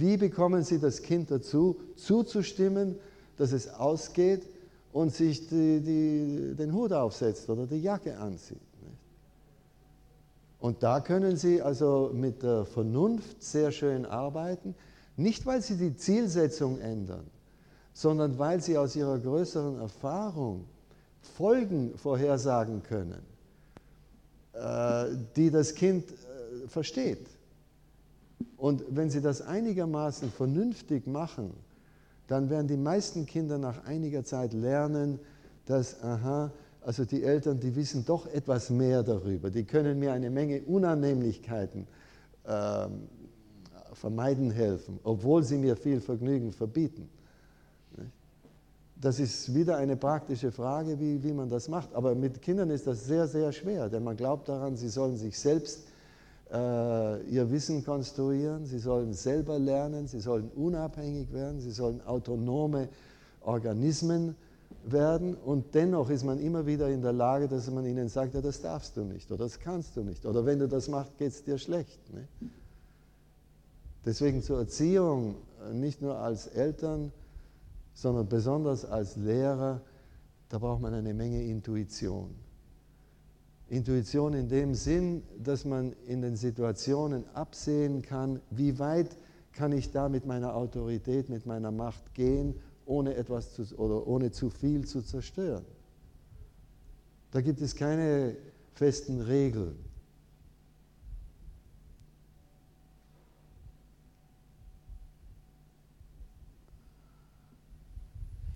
[0.00, 2.96] Wie bekommen Sie das Kind dazu, zuzustimmen,
[3.36, 4.48] dass es ausgeht
[4.92, 8.58] und sich die, die, den Hut aufsetzt oder die Jacke anzieht?
[10.60, 14.74] Und da können Sie also mit der Vernunft sehr schön arbeiten,
[15.16, 17.26] nicht weil Sie die Zielsetzung ändern,
[17.92, 20.64] sondern weil Sie aus Ihrer größeren Erfahrung
[21.36, 23.22] Folgen vorhersagen können,
[24.52, 27.27] äh, die das Kind äh, versteht.
[28.56, 31.52] Und wenn Sie das einigermaßen vernünftig machen,
[32.26, 35.18] dann werden die meisten Kinder nach einiger Zeit lernen,
[35.66, 39.50] dass, aha, also die Eltern, die wissen doch etwas mehr darüber.
[39.50, 41.86] Die können mir eine Menge Unannehmlichkeiten
[42.44, 42.88] äh,
[43.92, 47.08] vermeiden helfen, obwohl sie mir viel Vergnügen verbieten.
[49.00, 51.94] Das ist wieder eine praktische Frage, wie, wie man das macht.
[51.94, 55.38] Aber mit Kindern ist das sehr, sehr schwer, denn man glaubt daran, sie sollen sich
[55.38, 55.86] selbst
[56.50, 62.88] ihr Wissen konstruieren, sie sollen selber lernen, sie sollen unabhängig werden, sie sollen autonome
[63.42, 64.34] Organismen
[64.84, 68.40] werden und dennoch ist man immer wieder in der Lage, dass man ihnen sagt, ja,
[68.40, 71.32] das darfst du nicht oder das kannst du nicht oder wenn du das machst, geht
[71.32, 71.98] es dir schlecht.
[72.12, 72.26] Ne?
[74.04, 75.34] Deswegen zur Erziehung,
[75.68, 77.12] äh, nicht nur als Eltern,
[77.94, 79.80] sondern besonders als Lehrer,
[80.48, 82.30] da braucht man eine Menge Intuition.
[83.68, 89.16] Intuition in dem Sinn, dass man in den Situationen absehen kann, wie weit
[89.52, 92.54] kann ich da mit meiner Autorität, mit meiner Macht gehen
[92.88, 95.64] ohne etwas zu, oder ohne zu viel zu zerstören.
[97.30, 98.34] Da gibt es keine
[98.74, 99.76] festen Regeln.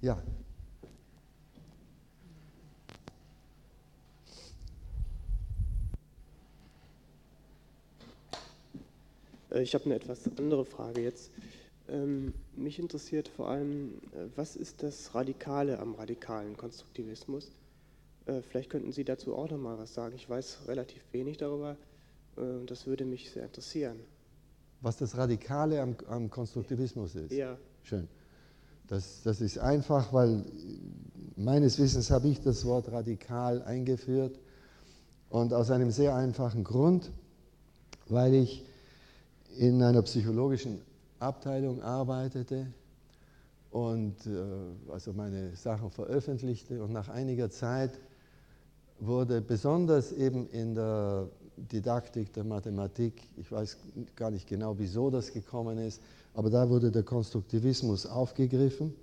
[0.01, 0.21] Ja.
[9.61, 11.31] Ich habe eine etwas andere Frage jetzt.
[11.89, 17.51] Ähm, mich interessiert vor allem, äh, was ist das Radikale am radikalen Konstruktivismus?
[18.27, 20.15] Äh, vielleicht könnten Sie dazu auch noch mal was sagen.
[20.15, 21.77] Ich weiß relativ wenig darüber
[22.37, 24.01] und das würde mich sehr interessieren.
[24.81, 27.33] Was das Radikale am, am Konstruktivismus ist?
[27.33, 27.59] Ja.
[27.83, 28.09] Schön.
[28.89, 30.45] Das, das ist einfach, weil
[31.37, 34.39] meines Wissens habe ich das Wort radikal eingeführt
[35.29, 37.11] und aus einem sehr einfachen Grund,
[38.09, 38.65] weil ich
[39.57, 40.81] in einer psychologischen
[41.19, 42.67] Abteilung arbeitete
[43.71, 46.83] und äh, also meine Sachen veröffentlichte.
[46.83, 47.99] Und nach einiger Zeit
[49.01, 53.77] wurde besonders eben in der Didaktik der Mathematik, ich weiß
[54.17, 56.01] gar nicht genau, wieso das gekommen ist,
[56.35, 58.95] aber da wurde der Konstruktivismus aufgegriffen.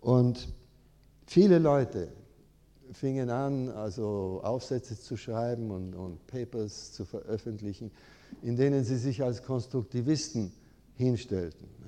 [0.00, 0.48] Und
[1.26, 2.08] viele Leute
[2.92, 7.90] fingen an, also Aufsätze zu schreiben und, und Papers zu veröffentlichen,
[8.42, 10.52] in denen sie sich als Konstruktivisten
[10.94, 11.78] hinstellten.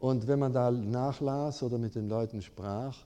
[0.00, 2.96] Und wenn man da nachlas oder mit den Leuten sprach,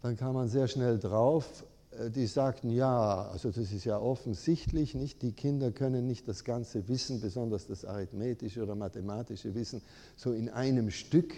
[0.00, 1.64] dann kam man sehr schnell drauf,
[1.98, 5.20] äh, die sagten, ja, also das ist ja offensichtlich, nicht?
[5.22, 9.82] die Kinder können nicht das ganze Wissen, besonders das arithmetische oder mathematische Wissen,
[10.16, 11.34] so in einem Stück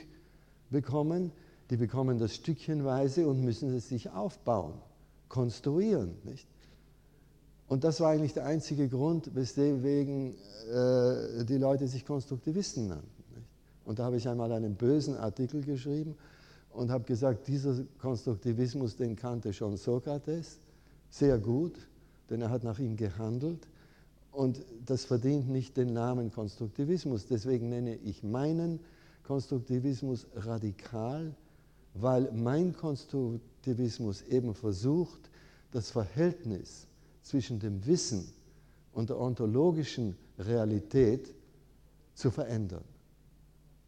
[0.70, 1.32] bekommen.
[1.70, 4.74] Die bekommen das stückchenweise und müssen es sich aufbauen,
[5.28, 6.14] konstruieren.
[6.22, 6.46] Nicht?
[7.68, 10.34] Und das war eigentlich der einzige Grund, weswegen
[10.72, 13.24] äh, die Leute sich Konstruktivisten nannten.
[13.34, 13.46] Nicht?
[13.84, 16.16] Und da habe ich einmal einen bösen Artikel geschrieben
[16.70, 20.58] und habe gesagt, dieser Konstruktivismus, den kannte schon Sokrates
[21.10, 21.74] sehr gut,
[22.30, 23.66] denn er hat nach ihm gehandelt.
[24.30, 27.26] Und das verdient nicht den Namen Konstruktivismus.
[27.26, 28.80] Deswegen nenne ich meinen
[29.24, 31.34] Konstruktivismus radikal,
[31.94, 35.30] weil mein Konstruktivismus eben versucht,
[35.72, 36.85] das Verhältnis
[37.26, 38.32] zwischen dem Wissen
[38.92, 41.34] und der ontologischen Realität
[42.14, 42.84] zu verändern.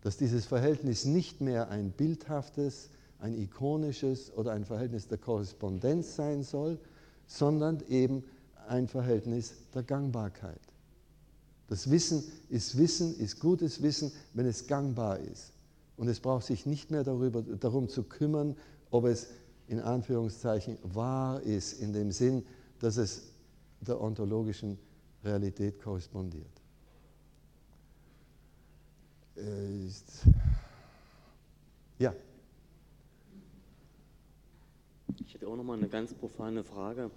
[0.01, 6.43] Dass dieses Verhältnis nicht mehr ein bildhaftes, ein ikonisches oder ein Verhältnis der Korrespondenz sein
[6.43, 6.81] soll,
[7.29, 8.25] sondern eben
[8.67, 10.61] ein Verhältnis der Gangbarkeit.
[11.69, 15.53] Das Wissen ist Wissen, ist gutes Wissen, wenn es gangbar ist.
[15.97, 18.57] Und es braucht sich nicht mehr darüber, darum zu kümmern,
[18.91, 19.29] ob es
[19.69, 22.45] in Anführungszeichen wahr ist, in dem Sinn,
[22.81, 23.33] dass es
[23.81, 24.79] der ontologischen
[25.25, 26.47] Realität korrespondiert.
[29.37, 29.89] Äh,
[31.99, 32.15] ja.
[35.27, 37.11] Ich hätte auch noch mal eine ganz profane Frage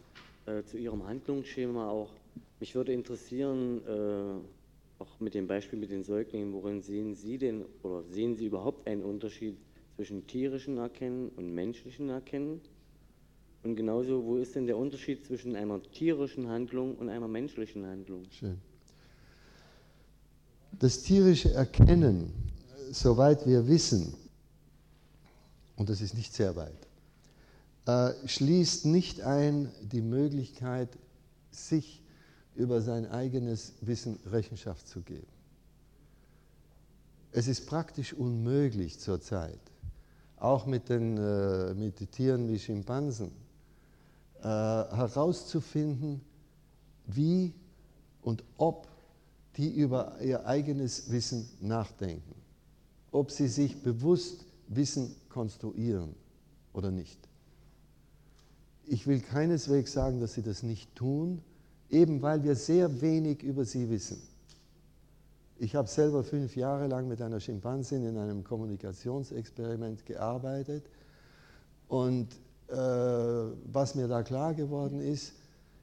[0.45, 2.11] äh, zu Ihrem Handlungsschema auch.
[2.59, 7.65] Mich würde interessieren, äh, auch mit dem Beispiel mit den Säuglingen, worin sehen Sie denn
[7.81, 9.57] oder sehen Sie überhaupt einen Unterschied
[9.95, 12.61] zwischen tierischen Erkennen und menschlichen Erkennen?
[13.63, 18.23] Und genauso, wo ist denn der Unterschied zwischen einer tierischen Handlung und einer menschlichen Handlung?
[18.31, 18.59] Schön.
[20.79, 22.33] Das tierische Erkennen,
[22.91, 24.15] soweit wir wissen,
[25.75, 26.87] und das ist nicht sehr weit,
[27.85, 30.89] äh, schließt nicht ein die Möglichkeit,
[31.51, 32.01] sich
[32.55, 35.27] über sein eigenes Wissen Rechenschaft zu geben.
[37.31, 39.59] Es ist praktisch unmöglich zurzeit,
[40.37, 43.31] auch mit den, äh, mit Tieren wie Schimpansen,
[44.41, 46.21] äh, herauszufinden,
[47.05, 47.53] wie
[48.21, 48.87] und ob
[49.57, 52.35] die über ihr eigenes Wissen nachdenken,
[53.11, 56.15] ob sie sich bewusst Wissen konstruieren
[56.73, 57.19] oder nicht.
[58.85, 61.41] Ich will keineswegs sagen, dass sie das nicht tun,
[61.89, 64.21] eben weil wir sehr wenig über sie wissen.
[65.57, 70.83] Ich habe selber fünf Jahre lang mit einer Schimpansin in einem Kommunikationsexperiment gearbeitet
[71.87, 72.29] und
[72.71, 75.33] was mir da klar geworden ist,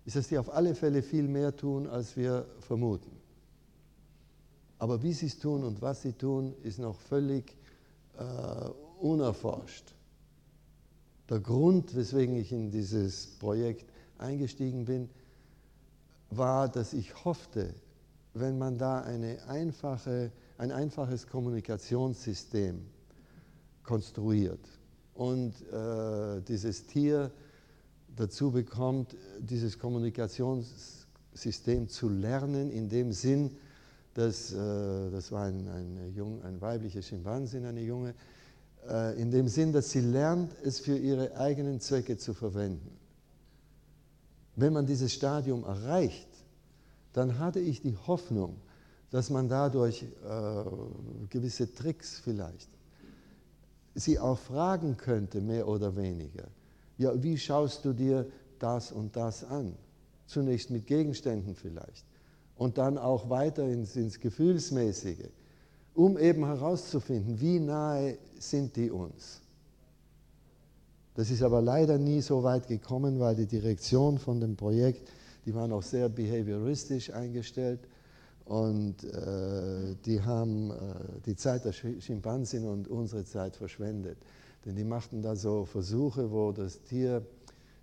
[0.05, 3.11] ist, dass die auf alle Fälle viel mehr tun, als wir vermuten.
[4.79, 7.57] Aber wie sie es tun und was sie tun, ist noch völlig
[8.17, 8.25] äh,
[9.01, 9.95] unerforscht.
[11.29, 15.11] Der Grund, weswegen ich in dieses Projekt eingestiegen bin,
[16.31, 17.75] war, dass ich hoffte,
[18.33, 19.03] wenn man da
[19.47, 22.81] einfache, ein einfaches Kommunikationssystem
[23.83, 24.78] konstruiert,
[25.19, 27.33] und äh, dieses Tier
[28.15, 33.57] dazu bekommt, dieses Kommunikationssystem zu lernen, in dem Sinn,
[34.15, 38.15] dass, äh, das war ein, ein, Jung, ein weibliches Schimpansin, eine Junge,
[38.89, 42.97] äh, in dem Sinn, dass sie lernt, es für ihre eigenen Zwecke zu verwenden.
[44.55, 46.29] Wenn man dieses Stadium erreicht,
[47.13, 48.61] dann hatte ich die Hoffnung,
[49.11, 50.07] dass man dadurch äh,
[51.29, 52.78] gewisse Tricks vielleicht
[53.99, 56.45] sie auch fragen könnte, mehr oder weniger.
[56.97, 58.27] Ja, wie schaust du dir
[58.59, 59.75] das und das an?
[60.27, 62.05] Zunächst mit Gegenständen vielleicht.
[62.59, 65.29] und dann auch weiter ins, ins Gefühlsmäßige,
[65.95, 69.41] um eben herauszufinden, wie nahe sind die uns.
[71.15, 75.09] Das ist aber leider nie so weit gekommen, weil die Direktion von dem Projekt,
[75.47, 77.81] die war noch sehr behavioristisch eingestellt
[78.49, 80.75] und äh, die haben äh,
[81.27, 84.17] die Zeit der Schimpansen und unsere Zeit verschwendet.
[84.65, 87.27] Denn die machten da so Versuche, wo das Tier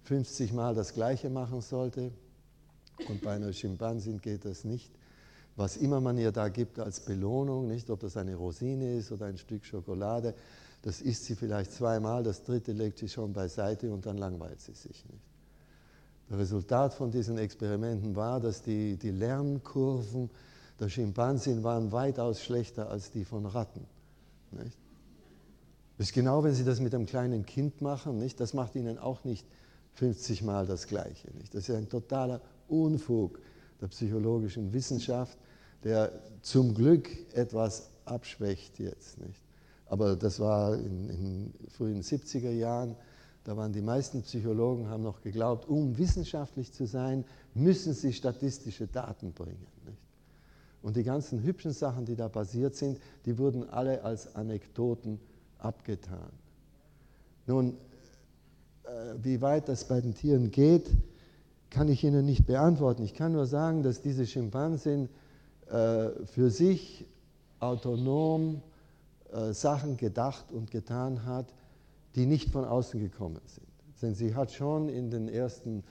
[0.06, 2.12] 50 Mal das Gleiche machen sollte.
[3.08, 4.92] Und bei einer Schimpansin geht das nicht.
[5.56, 9.28] Was immer man ihr da gibt als Belohnung, nicht ob das eine Rosine ist oder
[9.28, 10.34] ein Stück Schokolade,
[10.82, 14.74] das isst sie vielleicht zweimal, das dritte legt sie schon beiseite und dann langweilt sie
[14.74, 15.24] sich nicht.
[16.28, 20.32] Das Resultat von diesen Experimenten war, dass die, die Lernkurven
[20.80, 23.86] der Schimpansen waren weitaus schlechter als die von Ratten.
[24.52, 24.78] Nicht?
[25.98, 28.40] Das ist genau, wenn Sie das mit einem kleinen Kind machen, nicht?
[28.40, 29.46] das macht Ihnen auch nicht
[29.94, 31.32] 50 Mal das Gleiche.
[31.38, 31.56] Nicht?
[31.56, 33.40] Das ist ein totaler Unfug
[33.80, 35.38] der psychologischen Wissenschaft,
[35.84, 36.12] der
[36.42, 39.18] zum Glück etwas abschwächt jetzt.
[39.20, 39.42] Nicht?
[39.86, 42.96] Aber das war in den frühen 70er Jahren,
[43.46, 47.24] da waren die meisten Psychologen, haben noch geglaubt, um wissenschaftlich zu sein,
[47.54, 49.68] müssen sie statistische Daten bringen.
[49.86, 50.05] Nicht?
[50.86, 55.20] Und die ganzen hübschen Sachen, die da passiert sind, die wurden alle als Anekdoten
[55.58, 56.30] abgetan.
[57.48, 57.76] Nun,
[58.84, 60.92] äh, wie weit das bei den Tieren geht,
[61.72, 63.02] kann ich Ihnen nicht beantworten.
[63.02, 65.10] Ich kann nur sagen, dass diese Schimpansen
[65.72, 67.04] äh, für sich
[67.60, 68.62] autonom
[69.34, 71.48] äh, Sachen gedacht und getan hat,
[72.14, 73.66] die nicht von außen gekommen sind.
[74.04, 75.84] Denn sie hat schon in den ersten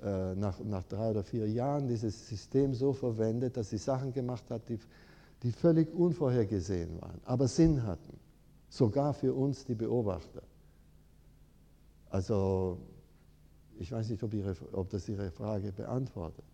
[0.00, 4.68] nach, nach drei oder vier Jahren dieses System so verwendet, dass sie Sachen gemacht hat,
[4.68, 4.78] die,
[5.42, 8.18] die völlig unvorhergesehen waren, aber Sinn hatten,
[8.68, 10.42] sogar für uns, die Beobachter.
[12.10, 12.78] Also,
[13.78, 16.44] ich weiß nicht, ob, ihre, ob das Ihre Frage beantwortet.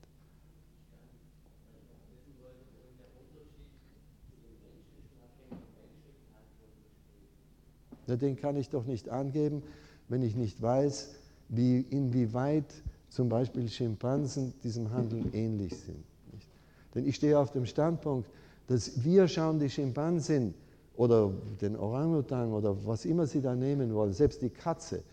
[8.06, 9.62] den kann ich doch nicht angeben,
[10.08, 11.14] wenn ich nicht weiß,
[11.48, 12.66] wie, inwieweit
[13.14, 16.04] zum Beispiel Schimpansen diesem Handeln ähnlich sind.
[16.32, 16.48] Nicht?
[16.94, 18.28] Denn ich stehe auf dem Standpunkt,
[18.66, 20.52] dass wir schauen die Schimpansen
[20.96, 25.04] oder den Orangutan oder was immer Sie da nehmen wollen, selbst die Katze,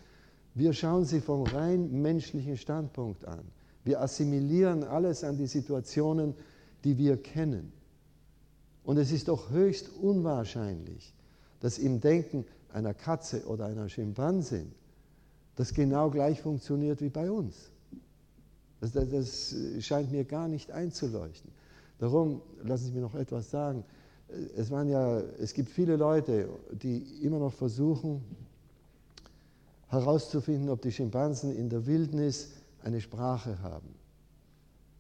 [0.56, 3.43] wir schauen sie vom rein menschlichen Standpunkt an.
[3.84, 6.34] Wir assimilieren alles an die Situationen,
[6.84, 7.72] die wir kennen.
[8.84, 11.14] Und es ist doch höchst unwahrscheinlich,
[11.62, 14.72] dass im Denken einer Katze oder einer Schimpansin
[15.56, 17.70] das genau gleich funktioniert wie bei uns.
[18.82, 21.51] Das, das, das, scheint mir gar nicht einzuleuchten.
[21.99, 23.86] Darum, lassen Sie mir noch etwas sagen.
[24.57, 28.23] Es, waren ja, es gibt viele Leute, die immer noch versuchen
[29.88, 32.49] herauszufinden, ob die Schimpansen in der Wildnis
[32.82, 33.93] eine Sprache haben.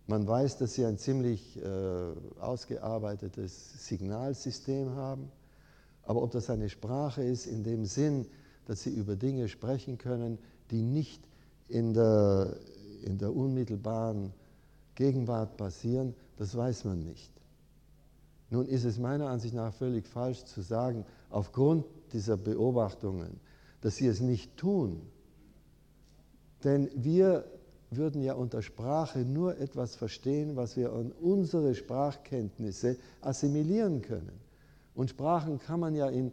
[0.05, 5.31] Man weiß, dass sie ein ziemlich äh, ausgearbeitetes Signalsystem haben,
[6.03, 8.27] aber ob das eine Sprache ist in dem Sinn,
[8.65, 10.37] dass sie über Dinge sprechen können,
[10.69, 11.23] die nicht
[11.69, 12.57] in der
[13.03, 14.33] in der unmittelbaren
[14.95, 17.31] Gegenwart passieren, das weiß man nicht.
[18.49, 23.39] Nun ist es meiner Ansicht nach völlig falsch zu sagen, aufgrund dieser Beobachtungen,
[23.79, 25.01] dass sie es nicht tun.
[26.63, 27.45] Denn wir
[27.89, 34.39] würden ja unter Sprache nur etwas verstehen, was wir an unsere Sprachkenntnisse assimilieren können.
[34.95, 36.31] Und Sprachen kann man ja in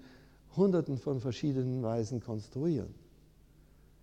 [0.57, 2.95] hunderten von verschiedenen Weisen konstruieren.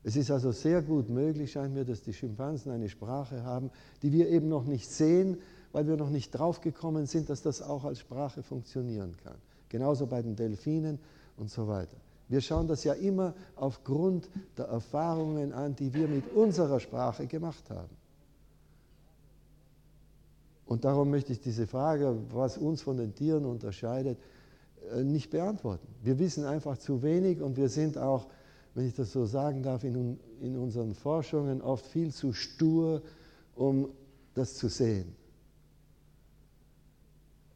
[0.05, 3.71] Es ist also sehr gut möglich, scheint mir, dass die Schimpansen eine Sprache haben,
[4.03, 5.39] die wir eben noch nicht sehen,
[5.71, 9.37] weil wir noch nicht draufgekommen sind, dass das auch als Sprache funktionieren kann.
[9.67, 10.99] Genauso bei den Delfinen
[11.37, 11.97] und so weiter.
[12.27, 14.29] Wir schauen das ja immer aufgrund
[14.59, 17.97] der Erfahrungen an, die wir mit unserer Sprache gemacht haben.
[20.67, 24.19] Und darum möchte ich diese Frage, was uns von den Tieren unterscheidet,
[24.93, 25.87] äh, nicht beantworten.
[26.03, 28.27] Wir wissen einfach zu wenig und wir sind auch
[28.75, 33.01] wenn ich das so sagen darf, in, in unseren Forschungen oft viel zu stur,
[33.55, 33.89] um
[34.33, 35.15] das zu sehen.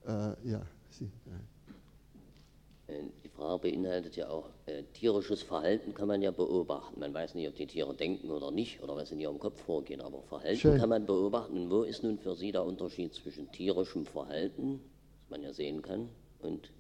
[0.08, 1.12] Äh, ja, Sie.
[2.88, 7.02] Äh, die Frage beinhaltet ja auch, äh, tierisches Verhalten kann man ja beobachten.
[7.02, 10.00] Man weiß nicht, ob die Tiere denken oder nicht oder was in ihrem Kopf vorgeht,
[10.00, 10.78] aber Verhalten Schön.
[10.78, 11.64] kann man beobachten.
[11.64, 14.80] Und wo ist nun für Sie der Unterschied zwischen tierischem Verhalten,
[15.20, 16.08] das man ja sehen kann,
[16.40, 16.72] und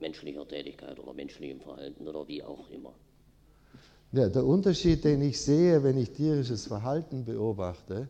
[0.00, 2.94] menschlicher Tätigkeit oder menschlichem Verhalten oder wie auch immer?
[4.14, 8.08] Ja, der Unterschied, den ich sehe, wenn ich tierisches Verhalten beobachte,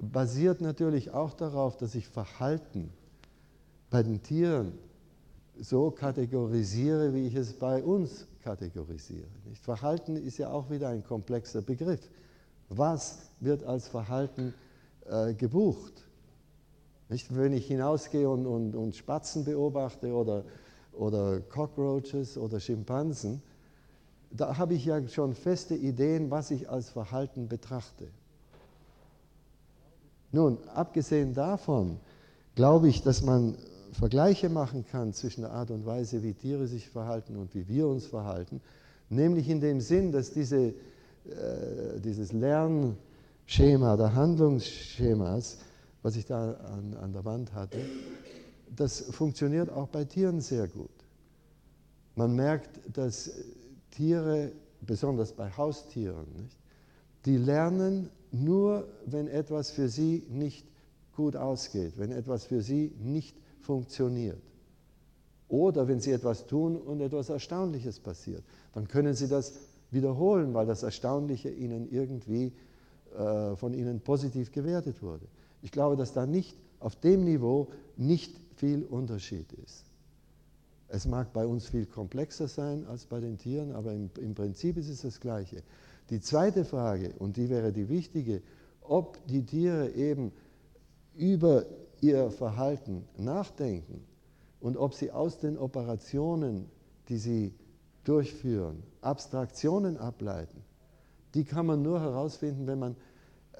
[0.00, 2.90] basiert natürlich auch darauf, dass ich Verhalten
[3.90, 4.72] bei den Tieren
[5.60, 9.26] so kategorisiere, wie ich es bei uns kategorisiere.
[9.60, 12.08] Verhalten ist ja auch wieder ein komplexer Begriff.
[12.70, 14.54] Was wird als Verhalten
[15.04, 16.02] äh, gebucht?
[17.10, 17.36] Nicht?
[17.36, 20.46] Wenn ich hinausgehe und, und, und Spatzen beobachte oder,
[20.94, 23.42] oder Cockroaches oder Schimpansen,
[24.36, 28.08] da habe ich ja schon feste Ideen, was ich als Verhalten betrachte.
[30.32, 31.98] Nun, abgesehen davon,
[32.56, 33.56] glaube ich, dass man
[33.92, 37.86] Vergleiche machen kann zwischen der Art und Weise, wie Tiere sich verhalten und wie wir
[37.86, 38.60] uns verhalten,
[39.08, 40.74] nämlich in dem Sinn, dass diese, äh,
[42.02, 45.58] dieses Lernschema der Handlungsschemas,
[46.02, 47.78] was ich da an, an der Wand hatte,
[48.74, 50.90] das funktioniert auch bei Tieren sehr gut.
[52.16, 53.30] Man merkt, dass
[53.94, 56.58] Tiere, besonders bei Haustieren, nicht,
[57.24, 60.66] die lernen nur, wenn etwas für sie nicht
[61.16, 64.42] gut ausgeht, wenn etwas für sie nicht funktioniert.
[65.48, 68.42] Oder wenn sie etwas tun und etwas Erstaunliches passiert,
[68.72, 69.54] dann können sie das
[69.90, 72.52] wiederholen, weil das Erstaunliche ihnen irgendwie
[73.16, 75.26] äh, von ihnen positiv gewertet wurde.
[75.62, 79.84] Ich glaube, dass da nicht auf dem Niveau nicht viel Unterschied ist.
[80.94, 84.76] Es mag bei uns viel komplexer sein als bei den Tieren, aber im, im Prinzip
[84.76, 85.64] ist es das Gleiche.
[86.08, 88.42] Die zweite Frage, und die wäre die wichtige,
[88.80, 90.30] ob die Tiere eben
[91.16, 91.66] über
[92.00, 94.04] ihr Verhalten nachdenken
[94.60, 96.70] und ob sie aus den Operationen,
[97.08, 97.52] die sie
[98.04, 100.62] durchführen, Abstraktionen ableiten,
[101.34, 102.96] die kann man nur herausfinden, wenn man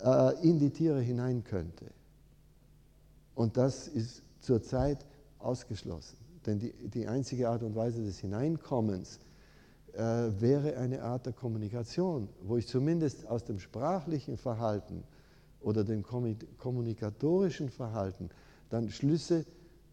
[0.05, 1.87] äh, in die Tiere hinein könnte.
[3.35, 5.05] Und das ist zurzeit
[5.41, 6.24] ausgeschlossen.
[6.47, 9.19] Denn die, die einzige Art und Weise des Hineinkommens
[9.95, 15.05] äh, wäre eine Art der Kommunikation, wo ich zumindest aus dem sprachlichen Verhalten
[15.61, 18.31] oder dem kommunikatorischen Verhalten
[18.71, 19.47] dann Schlüsse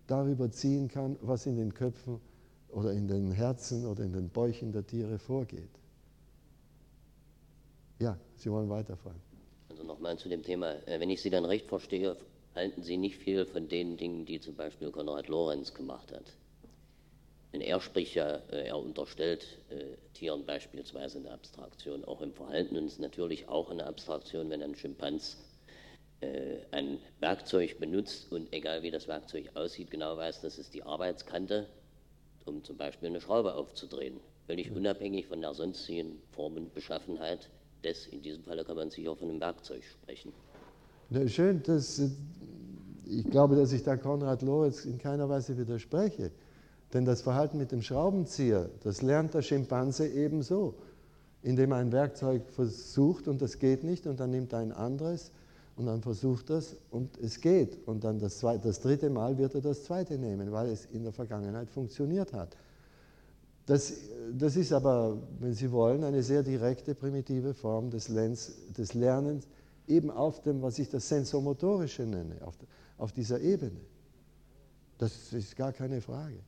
[0.07, 2.19] darüber ziehen kann, was in den Köpfen
[2.69, 5.69] oder in den Herzen oder in den Bäuchen der Tiere vorgeht.
[7.99, 9.21] Ja, Sie wollen weiterfahren.
[9.69, 12.17] Also nochmal zu dem Thema, äh, wenn ich Sie dann recht verstehe,
[12.55, 16.33] halten Sie nicht viel von den Dingen, die zum Beispiel Konrad Lorenz gemacht hat.
[17.53, 22.77] Denn er spricht ja, äh, er unterstellt äh, Tieren beispielsweise eine Abstraktion, auch im Verhalten
[22.77, 25.37] und es ist natürlich auch eine Abstraktion, wenn ein Schimpans
[26.21, 30.83] äh, ein Werkzeug benutzt und egal wie das Werkzeug aussieht, genau weiß, das ist die
[30.83, 31.67] Arbeitskante,
[32.45, 34.19] um zum Beispiel eine Schraube aufzudrehen.
[34.47, 37.49] Völlig unabhängig von der sonstigen Form und Beschaffenheit
[37.83, 40.31] des, in diesem Falle kann man sicher von einem Werkzeug sprechen.
[41.09, 42.01] Ja, schön, dass,
[43.05, 46.31] ich glaube, dass ich da Konrad Lorenz in keiner Weise widerspreche.
[46.93, 50.75] Denn das Verhalten mit dem Schraubenzieher, das lernt der Schimpanse ebenso,
[51.41, 55.31] indem er ein Werkzeug versucht und das geht nicht und dann nimmt er ein anderes
[55.77, 57.87] und dann versucht das und es geht.
[57.87, 61.03] Und dann das, zweite, das dritte Mal wird er das zweite nehmen, weil es in
[61.03, 62.57] der Vergangenheit funktioniert hat.
[63.65, 63.93] Das,
[64.37, 69.47] das ist aber, wenn Sie wollen, eine sehr direkte, primitive Form des, Lens, des Lernens,
[69.87, 72.55] eben auf dem, was ich das Sensomotorische nenne, auf,
[72.97, 73.79] auf dieser Ebene.
[74.97, 76.39] Das ist gar keine Frage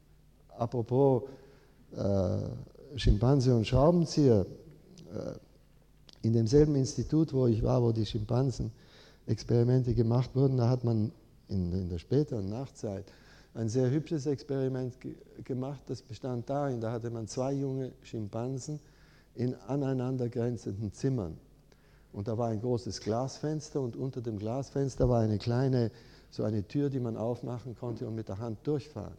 [0.57, 1.23] apropos
[1.95, 4.45] äh, Schimpanse und Schraubenzieher,
[5.13, 5.33] äh,
[6.23, 11.11] in demselben Institut, wo ich war, wo die Schimpansen-Experimente gemacht wurden, da hat man
[11.49, 13.05] in, in, der späteren Nachtzeit
[13.53, 15.81] ein sehr hübsches Experiment ge gemacht.
[15.87, 18.80] Das bestand darin, da hatte man zwei junge Schimpansen
[19.35, 21.38] in aneinandergrenzenden Zimmern.
[22.13, 25.91] Und da war ein großes Glasfenster und unter dem Glasfenster war eine kleine,
[26.30, 29.17] so eine Tür, die man aufmachen konnte und mit der Hand durchfahren.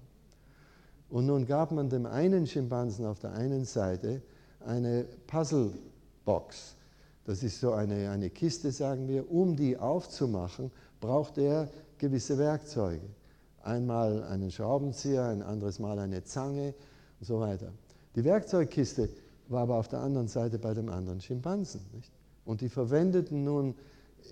[1.15, 4.21] Und nun gab man dem einen Schimpansen auf der einen Seite
[4.67, 6.75] eine Puzzlebox.
[7.25, 9.31] Das ist so eine, eine Kiste, sagen wir.
[9.31, 11.69] Um die aufzumachen, braucht er
[11.99, 13.07] gewisse Werkzeuge.
[13.63, 16.75] Einmal einen Schraubenzieher, ein anderes Mal eine Zange
[17.21, 17.71] und so weiter.
[18.17, 19.09] Die Werkzeugkiste
[19.47, 21.83] war aber auf der anderen Seite bei dem anderen Schimpansen.
[21.93, 22.11] Nicht?
[22.45, 23.77] Und die verwendeten nun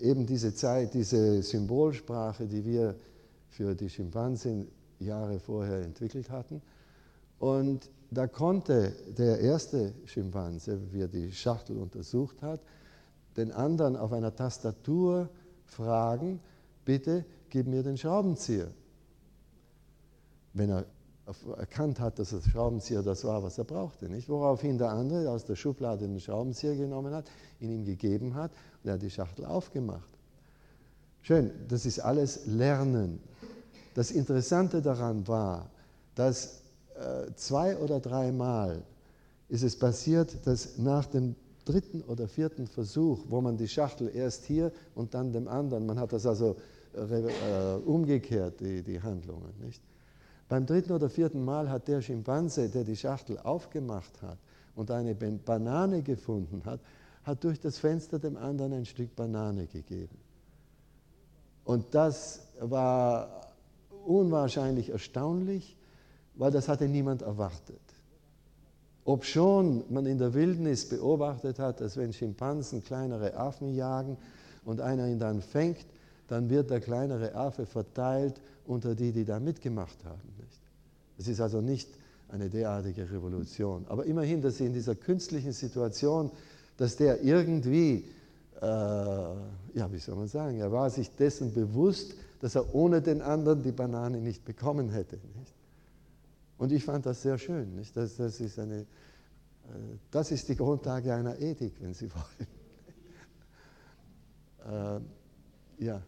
[0.01, 2.95] eben diese Zeit, diese Symbolsprache, die wir
[3.47, 4.67] für die Schimpansen
[4.99, 6.61] Jahre vorher entwickelt hatten.
[7.43, 12.61] Und da konnte der erste Schimpanse, wie er die Schachtel untersucht hat,
[13.35, 15.27] den anderen auf einer Tastatur
[15.65, 16.39] fragen,
[16.85, 18.71] bitte gib mir den Schraubenzieher.
[20.53, 20.85] Wenn er
[21.57, 24.07] erkannt hat, dass das Schraubenzieher das war, was er brauchte.
[24.07, 24.29] Nicht?
[24.29, 27.25] Woraufhin der andere aus der Schublade den Schraubenzieher genommen hat,
[27.59, 28.51] ihn ihm gegeben hat
[28.81, 30.17] und er hat die Schachtel aufgemacht.
[31.21, 33.19] Schön, das ist alles Lernen.
[33.95, 35.69] Das Interessante daran war,
[36.15, 36.62] dass
[37.35, 38.83] zwei oder dreimal
[39.49, 44.45] ist es passiert, dass nach dem dritten oder vierten Versuch, wo man die Schachtel erst
[44.45, 46.55] hier und dann dem anderen, man hat das also
[46.93, 49.53] äh, umgekehrt, die, die Handlungen.
[49.63, 49.81] Nicht?
[50.49, 54.37] Beim dritten oder vierten Mal hat der Schimpanse, der die Schachtel aufgemacht hat
[54.75, 56.79] und eine Banane gefunden hat,
[57.23, 60.17] hat durch das Fenster dem anderen ein Stück Banane gegeben.
[61.63, 63.49] Und das war
[64.05, 65.77] unwahrscheinlich erstaunlich,
[66.35, 67.79] weil das hatte niemand erwartet.
[69.05, 74.17] Ob schon man in der Wildnis beobachtet hat, dass wenn Schimpansen kleinere Affen jagen
[74.63, 75.85] und einer ihn dann fängt,
[76.29, 80.21] dann wird der kleinere Affe verteilt unter die, die da mitgemacht haben.
[81.17, 81.89] Es ist also nicht
[82.29, 83.85] eine derartige Revolution.
[83.87, 86.31] Aber immerhin, dass sie in dieser künstlichen Situation,
[86.77, 88.05] dass der irgendwie,
[88.61, 93.21] äh, ja, wie soll man sagen, er war sich dessen bewusst, dass er ohne den
[93.21, 95.17] anderen die Banane nicht bekommen hätte.
[95.37, 95.53] Nicht?
[96.57, 97.75] Und ich fand das sehr schön.
[97.75, 97.95] Nicht?
[97.95, 98.85] Das, das, ist eine, äh,
[100.11, 102.09] das ist die Grundlage einer Ethik, wenn Sie
[104.65, 105.05] wollen.
[105.79, 106.01] äh, ja.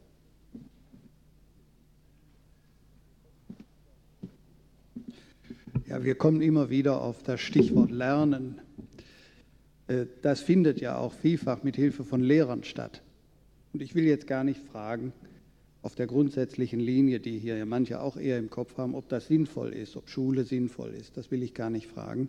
[5.87, 8.59] Ja, wir kommen immer wieder auf das Stichwort Lernen.
[9.87, 13.01] Äh, das findet ja auch vielfach mit Hilfe von Lehrern statt.
[13.73, 15.13] Und ich will jetzt gar nicht fragen,
[15.85, 19.27] auf der grundsätzlichen Linie, die hier ja manche auch eher im Kopf haben, ob das
[19.27, 21.15] sinnvoll ist, ob Schule sinnvoll ist.
[21.15, 22.27] Das will ich gar nicht fragen.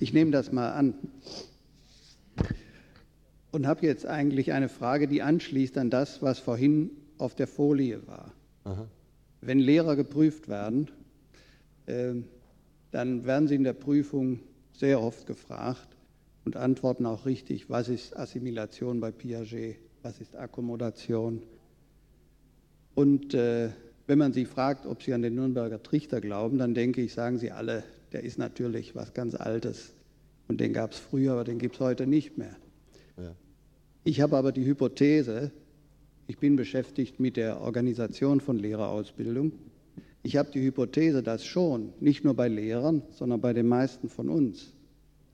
[0.00, 0.94] Ich nehme das mal an
[3.52, 6.88] und habe jetzt eigentlich eine Frage, die anschließt an das, was vorhin
[7.18, 8.32] auf der Folie war.
[8.64, 8.88] Aha.
[9.42, 10.90] Wenn Lehrer geprüft werden,
[11.84, 12.14] äh,
[12.92, 14.40] dann werden sie in der Prüfung
[14.72, 15.98] sehr oft gefragt
[16.46, 21.42] und antworten auch richtig, was ist Assimilation bei Piaget, was ist Akkommodation.
[22.94, 23.70] Und äh,
[24.06, 27.38] wenn man sie fragt, ob sie an den Nürnberger Trichter glauben, dann denke ich, sagen
[27.38, 29.92] sie alle, der ist natürlich was ganz Altes.
[30.46, 32.56] Und den gab es früher, aber den gibt es heute nicht mehr.
[33.16, 33.34] Ja.
[34.04, 35.50] Ich habe aber die Hypothese,
[36.26, 39.52] ich bin beschäftigt mit der Organisation von Lehrerausbildung
[40.26, 44.30] ich habe die Hypothese, dass schon, nicht nur bei Lehrern, sondern bei den meisten von
[44.30, 44.72] uns,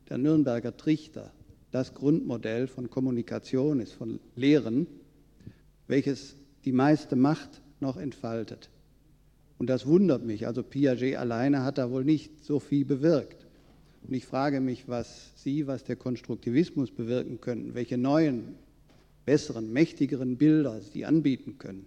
[0.08, 1.32] der Nürnberger Trichter
[1.70, 4.88] das Grundmodell von Kommunikation ist, von Lehren,
[5.86, 6.34] welches
[6.64, 8.70] die meiste Macht noch entfaltet.
[9.58, 10.46] Und das wundert mich.
[10.46, 13.46] Also Piaget alleine hat da wohl nicht so viel bewirkt.
[14.06, 18.54] Und ich frage mich, was Sie, was der Konstruktivismus bewirken könnten, welche neuen,
[19.26, 21.86] besseren, mächtigeren Bilder Sie anbieten können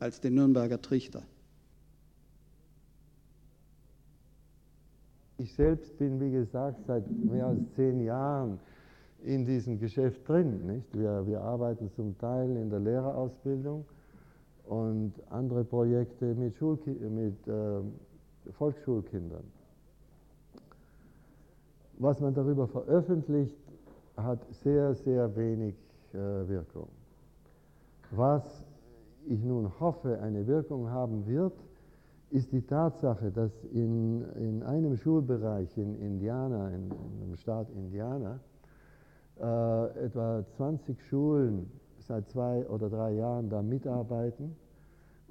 [0.00, 1.22] als den Nürnberger Trichter.
[5.38, 8.58] Ich selbst bin, wie gesagt, seit mehr als zehn Jahren
[9.24, 10.66] in diesem Geschäft drin.
[10.66, 10.86] Nicht?
[10.92, 13.84] Wir, wir arbeiten zum Teil in der Lehrerausbildung
[14.72, 17.80] und andere Projekte mit, Schulki mit äh,
[18.52, 19.44] Volksschulkindern.
[21.98, 23.56] Was man darüber veröffentlicht,
[24.16, 25.74] hat sehr, sehr wenig
[26.14, 26.88] äh, Wirkung.
[28.12, 28.64] Was
[29.26, 31.52] ich nun hoffe, eine Wirkung haben wird,
[32.30, 38.40] ist die Tatsache, dass in, in einem Schulbereich in Indiana, in, in dem Staat Indiana,
[39.38, 44.56] äh, etwa 20 Schulen seit zwei oder drei Jahren da mitarbeiten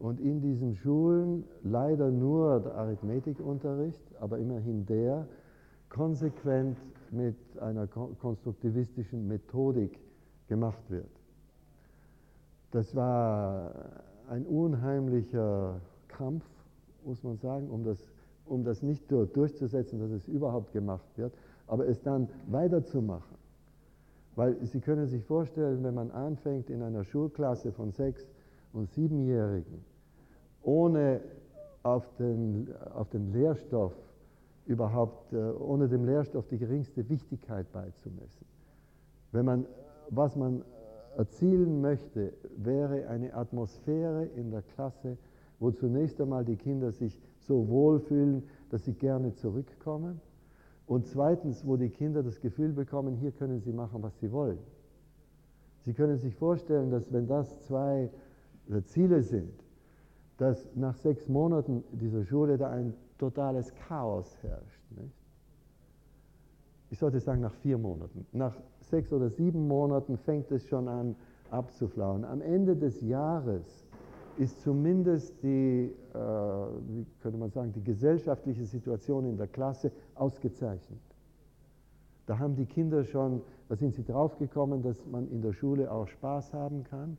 [0.02, 5.28] und in diesen Schulen leider nur der Arithmetikunterricht, aber immerhin der,
[5.90, 6.78] konsequent
[7.12, 10.00] mit einer konstruktivistischen Methodik
[10.48, 11.10] gemacht wird.
[12.72, 13.74] Das war
[14.30, 16.46] ein unheimlicher Kampf
[17.04, 17.98] muss man sagen, um das,
[18.46, 21.34] um das nicht durchzusetzen, dass es überhaupt gemacht wird,
[21.68, 23.38] aber es dann weiterzumachen.
[24.36, 28.26] Weil Sie können sich vorstellen, wenn man anfängt in einer Schulklasse von sechs
[28.74, 29.84] und siebenjährigen,
[30.64, 31.22] ohne
[31.84, 33.94] auf den, auf den Lehrstoff
[34.66, 38.46] überhaupt, äh, ohne dem Lehrstoff die geringste Wichtigkeit beizumessen.
[39.32, 39.66] Wenn man,
[40.10, 40.64] was man
[41.18, 45.18] erzielen möchte, wäre eine Atmosphäre in der Klasse,
[45.60, 50.22] wo zunächst einmal die Kinder sich so wohlfühlen, dass sie gerne zurückkommen.
[50.88, 54.60] Und zweitens, wo die Kinder das Gefühl bekommen, hier können sie machen, was sie wollen.
[55.82, 58.10] Sie können sich vorstellen, dass wenn das zwei
[58.70, 59.61] äh, Ziele sind,
[60.42, 64.82] dass nach sechs Monaten dieser Schule da ein totales Chaos herrscht.
[64.90, 65.14] Nicht?
[66.90, 68.26] Ich sollte sagen nach vier Monaten.
[68.32, 71.16] Nach sechs oder sieben Monaten fängt es schon an
[71.52, 72.26] abzuflauen.
[72.26, 73.86] Am Ende des Jahres
[74.40, 81.00] ist zumindest die, äh, wie könnte man sagen, die gesellschaftliche Situation in der Klasse ausgezeichnet.
[82.26, 86.08] Da haben die Kinder schon, da sind sie draufgekommen, dass man in der Schule auch
[86.08, 87.18] Spaß haben kann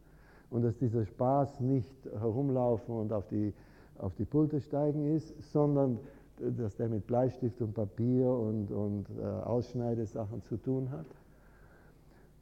[0.52, 3.52] und dass dieser Spaß nicht herumlaufen und auf die,
[3.98, 5.98] auf die Pulte steigen ist, sondern
[6.38, 11.06] dass der mit Bleistift und Papier und, und äh, Ausschneidesachen zu tun hat.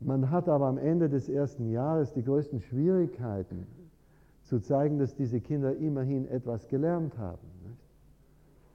[0.01, 3.67] Man hat aber am Ende des ersten Jahres die größten Schwierigkeiten,
[4.43, 7.47] zu zeigen, dass diese Kinder immerhin etwas gelernt haben.
[7.63, 7.85] Nicht?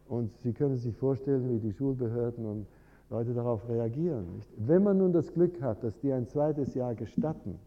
[0.08, 2.68] Und Sie können sich vorstellen, wie die Schulbehörden und
[3.10, 4.36] Leute darauf reagieren.
[4.36, 4.50] Nicht?
[4.56, 7.60] Wenn man nun das Glück hat, dass die ein zweites Jahr gestatten,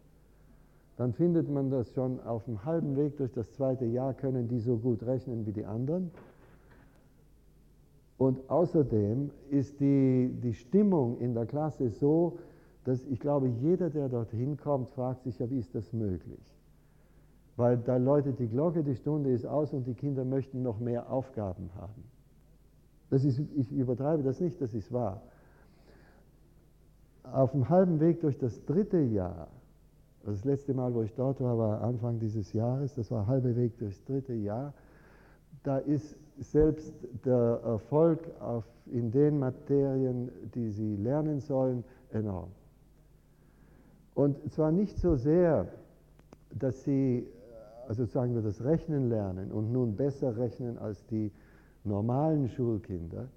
[0.99, 4.59] dann findet man das schon auf dem halben Weg durch das zweite Jahr, können die
[4.59, 6.11] so gut rechnen wie die anderen.
[8.17, 12.39] Und außerdem ist die, die Stimmung in der Klasse so,
[12.83, 16.59] dass ich glaube, jeder, der dorthin kommt, fragt sich ja, wie ist das möglich?
[17.55, 21.13] Weil da läutet die Glocke, die Stunde ist aus und die Kinder möchten noch mehr
[21.13, 22.03] Aufgaben haben.
[23.09, 25.23] Das ist, ich übertreibe das nicht, das ist wahr.
[27.23, 29.47] Auf dem halben Weg durch das dritte Jahr,
[30.25, 33.79] das letzte Mal, wo ich dort war, war Anfang dieses Jahres, das war halbe Weg
[33.79, 34.75] durchs dritte Jahr,
[35.63, 36.93] da ist selbst
[37.25, 42.49] der Erfolg auf, in den Materien, die sie lernen sollen, enorm.
[44.15, 45.69] Und zwar nicht so sehr,
[46.59, 47.27] dass sie,
[47.89, 51.31] also sagen wir, das Rechnen lernen und nun besser rechnen als die
[51.85, 53.29] normalen Schulkinder,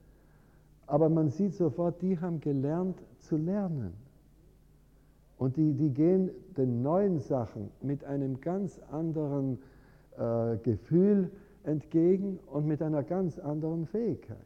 [0.87, 3.93] aber man sieht sofort, die haben gelernt zu lernen.
[5.41, 9.57] Und die, die gehen den neuen Sachen mit einem ganz anderen
[10.15, 11.31] äh, Gefühl
[11.63, 14.37] entgegen und mit einer ganz anderen Fähigkeit.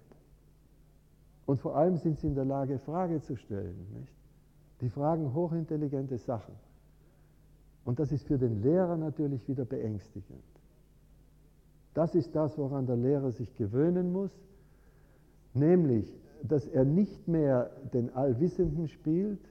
[1.46, 3.76] Und vor allem sind sie in der Lage, Frage zu stellen.
[4.00, 4.14] Nicht?
[4.80, 6.54] Die fragen hochintelligente Sachen.
[7.84, 10.46] Und das ist für den Lehrer natürlich wieder beängstigend.
[11.94, 14.32] Das ist das, woran der Lehrer sich gewöhnen muss,
[15.54, 19.42] nämlich, dass er nicht mehr den Allwissenden spielt,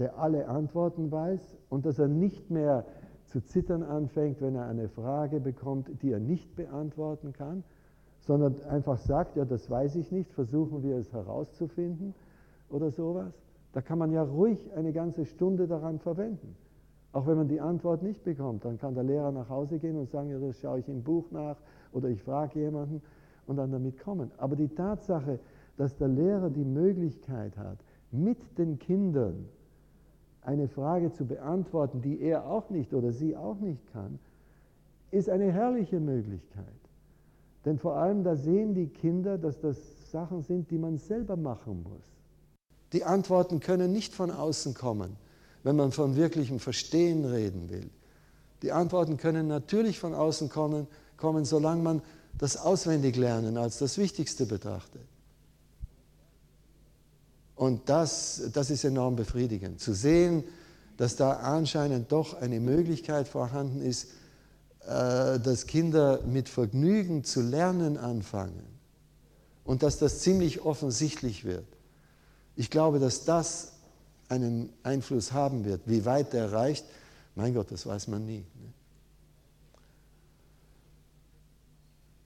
[0.00, 2.86] der alle Antworten weiß und dass er nicht mehr
[3.26, 7.62] zu zittern anfängt, wenn er eine Frage bekommt, die er nicht beantworten kann,
[8.18, 12.14] sondern einfach sagt, ja, das weiß ich nicht, versuchen wir es herauszufinden
[12.70, 13.32] oder sowas.
[13.72, 16.56] Da kann man ja ruhig eine ganze Stunde daran verwenden.
[17.12, 20.08] Auch wenn man die Antwort nicht bekommt, dann kann der Lehrer nach Hause gehen und
[20.08, 21.56] sagen, ja, das schaue ich im Buch nach
[21.92, 23.02] oder ich frage jemanden
[23.46, 24.30] und dann damit kommen.
[24.38, 25.40] Aber die Tatsache,
[25.76, 27.78] dass der Lehrer die Möglichkeit hat,
[28.12, 29.46] mit den Kindern
[30.42, 34.18] eine Frage zu beantworten, die er auch nicht oder sie auch nicht kann,
[35.10, 36.64] ist eine herrliche Möglichkeit.
[37.64, 39.76] Denn vor allem da sehen die Kinder, dass das
[40.10, 42.04] Sachen sind, die man selber machen muss.
[42.92, 45.16] Die Antworten können nicht von außen kommen,
[45.62, 47.90] wenn man von wirklichem Verstehen reden will.
[48.62, 50.86] Die Antworten können natürlich von außen kommen,
[51.16, 52.02] kommen solange man
[52.38, 55.02] das Auswendiglernen als das Wichtigste betrachtet.
[57.60, 60.44] Und das, das ist enorm befriedigend, zu sehen,
[60.96, 64.04] dass da anscheinend doch eine Möglichkeit vorhanden ist,
[64.86, 68.64] äh, dass Kinder mit Vergnügen zu lernen anfangen
[69.64, 71.66] und dass das ziemlich offensichtlich wird.
[72.56, 73.72] Ich glaube, dass das
[74.30, 75.82] einen Einfluss haben wird.
[75.84, 76.86] Wie weit der reicht,
[77.34, 78.38] mein Gott, das weiß man nie.
[78.54, 78.72] Ne?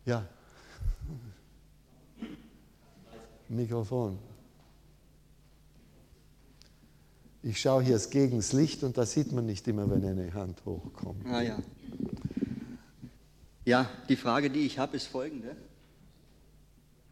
[0.04, 0.28] Ja.
[3.48, 4.16] Mikrofon.
[7.46, 10.64] Ich schaue hier gegen das Licht und da sieht man nicht immer, wenn eine Hand
[10.64, 11.26] hochkommt.
[11.26, 11.58] Ah, ja.
[13.66, 15.54] ja, die Frage, die ich habe, ist folgende.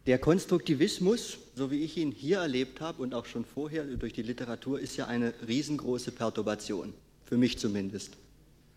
[0.06, 4.22] Der Konstruktivismus, so wie ich ihn hier erlebt habe und auch schon vorher durch die
[4.22, 6.94] Literatur, ist ja eine riesengroße Perturbation,
[7.24, 8.16] für mich zumindest.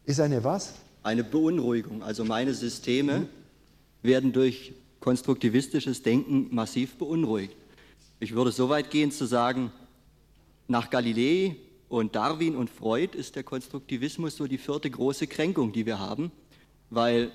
[0.03, 0.73] Ist eine was?
[1.03, 2.03] Eine Beunruhigung.
[2.03, 3.27] Also meine Systeme hm.
[4.02, 7.56] werden durch konstruktivistisches Denken massiv beunruhigt.
[8.19, 9.72] Ich würde so weit gehen zu sagen,
[10.68, 11.56] nach Galilei
[11.90, 16.32] und Darwin und Freud ist der Konstruktivismus so die vierte große Kränkung, die wir haben,
[16.90, 17.32] weil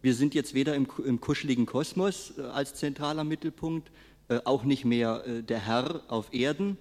[0.00, 3.90] wir sind jetzt weder im, im kuscheligen Kosmos äh, als zentraler Mittelpunkt,
[4.28, 6.78] äh, auch nicht mehr äh, der Herr auf Erden.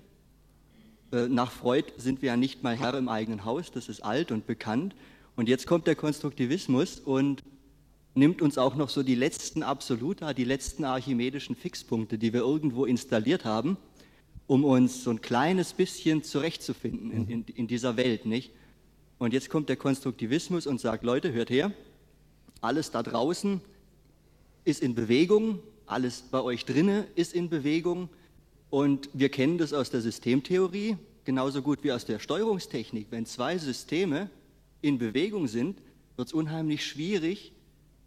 [1.12, 4.32] Äh, nach Freud sind wir ja nicht mal Herr im eigenen Haus, das ist alt
[4.32, 4.96] und bekannt.
[5.36, 7.44] Und jetzt kommt der Konstruktivismus und
[8.14, 12.86] nimmt uns auch noch so die letzten Absoluta, die letzten archimedischen Fixpunkte, die wir irgendwo
[12.86, 13.78] installiert haben
[14.48, 18.52] um uns so ein kleines bisschen zurechtzufinden in, in, in dieser Welt, nicht?
[19.18, 21.72] Und jetzt kommt der Konstruktivismus und sagt, Leute, hört her,
[22.62, 23.62] alles da draußen
[24.66, 28.10] ist in Bewegung, alles bei euch drinne ist in Bewegung
[28.70, 33.08] und wir kennen das aus der Systemtheorie genauso gut wie aus der Steuerungstechnik.
[33.10, 34.30] Wenn zwei Systeme
[34.82, 35.82] in Bewegung sind,
[36.16, 37.52] wird es unheimlich schwierig,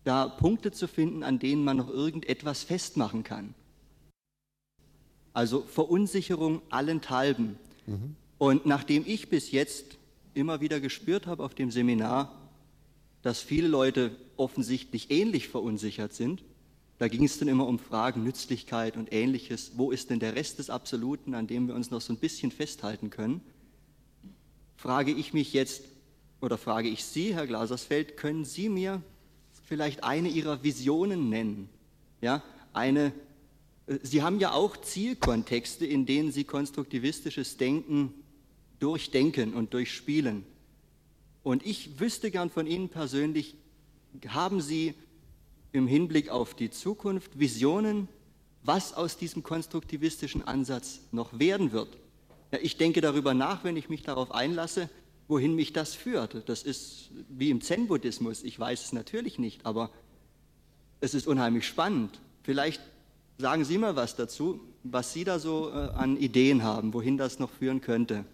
[0.05, 3.55] da Punkte zu finden, an denen man noch irgendetwas festmachen kann.
[5.33, 7.59] Also Verunsicherung allenthalben.
[7.87, 8.17] Mhm.
[8.39, 9.99] Und nachdem ich bis jetzt
[10.35, 12.33] immer wieder gespürt habe auf dem Seminar,
[13.23, 16.43] dass viele Leute offensichtlich ähnlich verunsichert sind,
[16.99, 19.73] da ging es dann immer um Fragen Nützlichkeit und ähnliches.
[19.77, 22.51] Wo ist denn der Rest des Absoluten, an dem wir uns noch so ein bisschen
[22.51, 23.41] festhalten können?
[24.77, 25.85] Frage ich mich jetzt
[26.41, 29.03] oder frage ich Sie, Herr Glasersfeld, können Sie mir
[29.65, 31.69] vielleicht eine Ihrer Visionen nennen?
[32.21, 32.43] Ja,
[32.73, 33.13] eine
[34.03, 38.13] Sie haben ja auch Zielkontexte, in denen Sie konstruktivistisches Denken
[38.79, 40.45] durchdenken und durchspielen.
[41.43, 43.57] Und ich wüsste gern von Ihnen persönlich,
[44.29, 44.95] haben Sie
[45.73, 48.09] im Hinblick auf die Zukunft Visionen,
[48.63, 51.97] was aus diesem konstruktivistischen Ansatz noch werden wird?
[52.53, 54.91] Ja, ich denke darüber nach, wenn ich mich darauf einlasse,
[55.29, 56.49] wohin mich das führt.
[56.49, 58.43] Das ist wie im Zen-Buddhismus.
[58.43, 59.91] Ich weiß es natürlich nicht, aber
[61.01, 62.21] es ist unheimlich spannend.
[62.43, 62.81] Vielleicht
[63.39, 67.39] sagen Sie mal was dazu, was Sie da so äh, an Ideen haben, wohin das
[67.39, 68.25] noch führen könnte.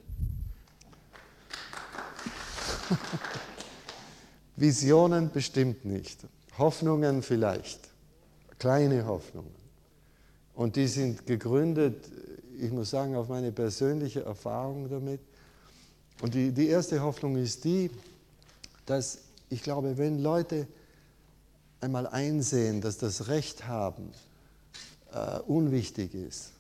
[4.56, 6.26] Visionen bestimmt nicht.
[6.59, 7.81] Hoffnungen vielleicht.
[8.59, 9.55] Kleine Hoffnungen.
[10.55, 12.09] Und die sind gegründet,
[12.59, 15.20] ich muss sagen, auf meine persönliche Erfahrung damit.
[16.22, 17.90] Und die, die erste Hoffnung ist die,
[18.86, 19.18] dass
[19.51, 20.68] ich glaube, wenn Leute
[21.81, 24.12] einmal einsehen, dass das Recht haben
[25.14, 26.52] äh, unwichtig ist,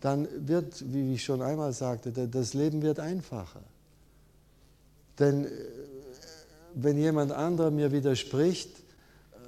[0.00, 3.62] dann wird, wie ich schon einmal sagte, das Leben wird einfacher.
[5.18, 5.48] Denn äh,
[6.74, 8.70] wenn jemand anderer mir widerspricht,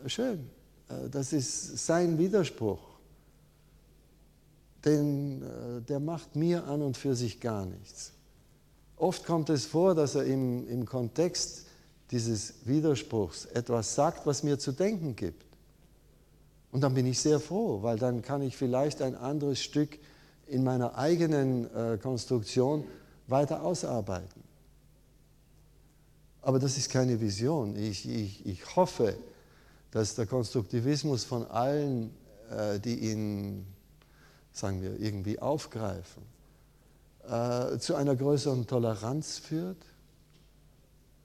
[0.05, 0.51] äh, schön,
[0.89, 2.81] äh, das ist sein Widerspruch.
[4.83, 5.43] Denn
[5.87, 8.13] der macht mir an und für sich gar nichts.
[8.97, 11.67] Oft kommt es vor, dass er im, im Kontext
[12.11, 15.50] dieses Widerspruchs etwas sagt, was mir zu denken gibt.
[16.73, 19.99] Und dann bin ich sehr froh, weil dann kann ich vielleicht ein anderes Stück
[20.47, 22.85] in meiner eigenen äh, Konstruktion
[23.27, 24.43] weiter ausarbeiten.
[26.43, 27.77] Aber das ist keine Vision.
[27.77, 29.17] Ich, ich, ich hoffe,
[29.91, 32.15] dass der Konstruktivismus von allen,
[32.51, 33.67] äh, die ihn,
[34.53, 36.23] sagen wir, irgendwie aufgreifen,
[37.29, 39.85] äh, zu einer größeren Toleranz führt,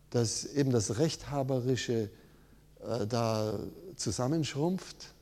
[0.09, 2.09] dass eben das Rechthaberische
[2.81, 3.59] äh, da
[3.95, 5.14] zusammenschrumpft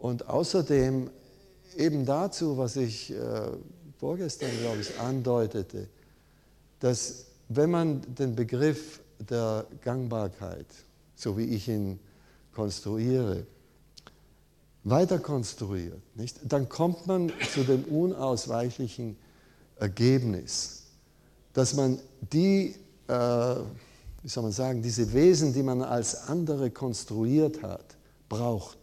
[0.00, 1.10] und außerdem
[1.76, 3.16] eben dazu, was ich äh,
[3.98, 5.88] vorgestern, glaube ich, andeutete,
[6.80, 10.66] dass wenn man den Begriff der Gangbarkeit,
[11.14, 12.00] so wie ich ihn
[12.54, 13.46] konstruiere,
[14.84, 19.18] weiter konstruiert, nicht, dann kommt man zu dem unausweichlichen
[19.76, 20.84] Ergebnis,
[21.52, 21.98] dass man
[22.32, 22.74] die,
[23.06, 23.56] äh,
[24.22, 27.84] wie soll man sagen, diese Wesen, die man als andere konstruiert hat,
[28.30, 28.79] braucht,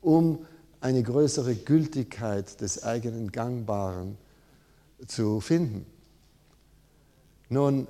[0.00, 0.46] um
[0.80, 4.16] eine größere Gültigkeit des eigenen Gangbaren
[5.06, 5.86] zu finden.
[7.48, 7.88] Nun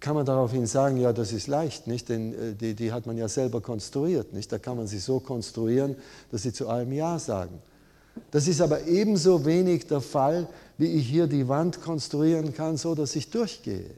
[0.00, 2.08] kann man daraufhin sagen, ja, das ist leicht, nicht?
[2.08, 4.32] denn äh, die, die hat man ja selber konstruiert.
[4.32, 4.50] Nicht?
[4.50, 5.96] Da kann man sie so konstruieren,
[6.30, 7.60] dass sie zu allem Ja sagen.
[8.30, 12.94] Das ist aber ebenso wenig der Fall, wie ich hier die Wand konstruieren kann, so
[12.94, 13.90] dass ich durchgehe.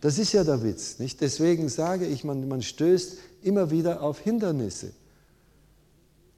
[0.00, 0.98] Das ist ja der Witz.
[0.98, 1.20] Nicht?
[1.20, 4.92] Deswegen sage ich, man, man stößt immer wieder auf Hindernisse.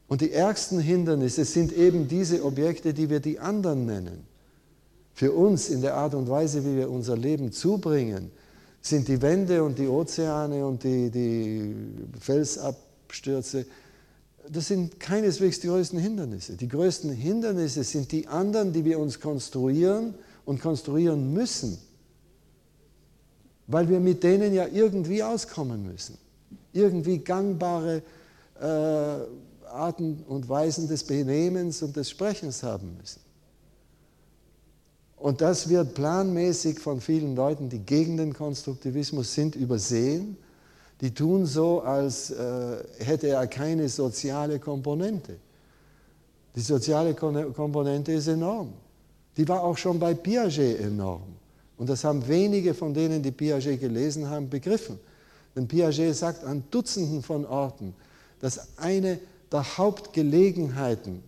[0.08, 4.24] Und die ärgsten Hindernisse sind eben diese Objekte, die wir die anderen nennen.
[5.12, 8.30] Für uns in der Art und Weise, wie wir unser Leben zubringen,
[8.80, 11.74] sind die Wände und die Ozeane und die, die
[12.18, 13.66] Felsabstürze,
[14.50, 16.56] das sind keineswegs die größten Hindernisse.
[16.56, 20.14] Die größten Hindernisse sind die anderen, die wir uns konstruieren
[20.46, 21.78] und konstruieren müssen,
[23.66, 26.16] weil wir mit denen ja irgendwie auskommen müssen.
[26.72, 28.02] Irgendwie gangbare
[28.58, 33.20] äh, Arten und Weisen des Benehmens und des Sprechens haben müssen.
[35.16, 40.36] Und das wird planmäßig von vielen Leuten, die gegen den Konstruktivismus sind, übersehen.
[41.00, 45.36] Die tun so, als äh, hätte er keine soziale Komponente.
[46.54, 48.72] Die soziale Komponente ist enorm.
[49.36, 51.22] Die war auch schon bei Piaget enorm.
[51.76, 54.98] Und das haben wenige von denen, die Piaget gelesen haben, begriffen.
[55.54, 57.94] Denn Piaget sagt an Dutzenden von Orten,
[58.40, 59.18] dass eine
[59.52, 61.22] der Hauptgelegenheiten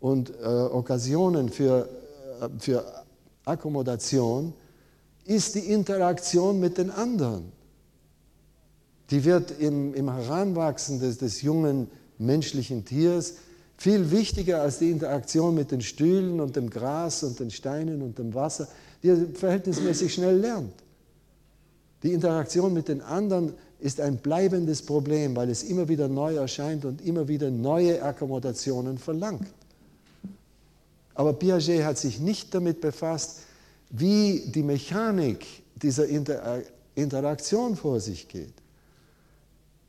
[0.00, 1.88] und äh, Occasionen für,
[2.40, 2.84] äh, für
[3.44, 4.52] Akkommodation
[5.24, 7.52] ist die Interaktion mit den anderen.
[9.10, 11.88] Die wird im, im Heranwachsen des, des jungen
[12.18, 13.34] menschlichen Tiers
[13.76, 18.18] viel wichtiger als die Interaktion mit den Stühlen und dem Gras und den Steinen und
[18.18, 18.68] dem Wasser,
[19.02, 20.72] die er verhältnismäßig schnell lernt.
[22.02, 26.84] Die Interaktion mit den anderen ist ein bleibendes Problem, weil es immer wieder neu erscheint
[26.84, 29.46] und immer wieder neue Akkommodationen verlangt.
[31.14, 33.40] Aber Piaget hat sich nicht damit befasst,
[33.90, 35.46] wie die Mechanik
[35.76, 36.62] dieser Inter
[36.96, 38.54] Interaktion vor sich geht.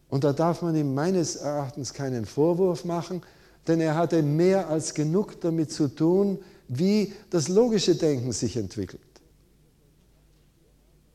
[0.09, 3.21] Und da darf man ihm meines Erachtens keinen Vorwurf machen,
[3.67, 9.01] denn er hatte mehr als genug damit zu tun, wie das logische Denken sich entwickelt.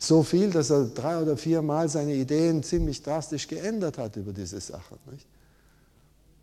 [0.03, 4.33] So viel, dass er drei oder vier Mal seine Ideen ziemlich drastisch geändert hat über
[4.33, 4.97] diese Sache.
[5.13, 5.29] Nicht?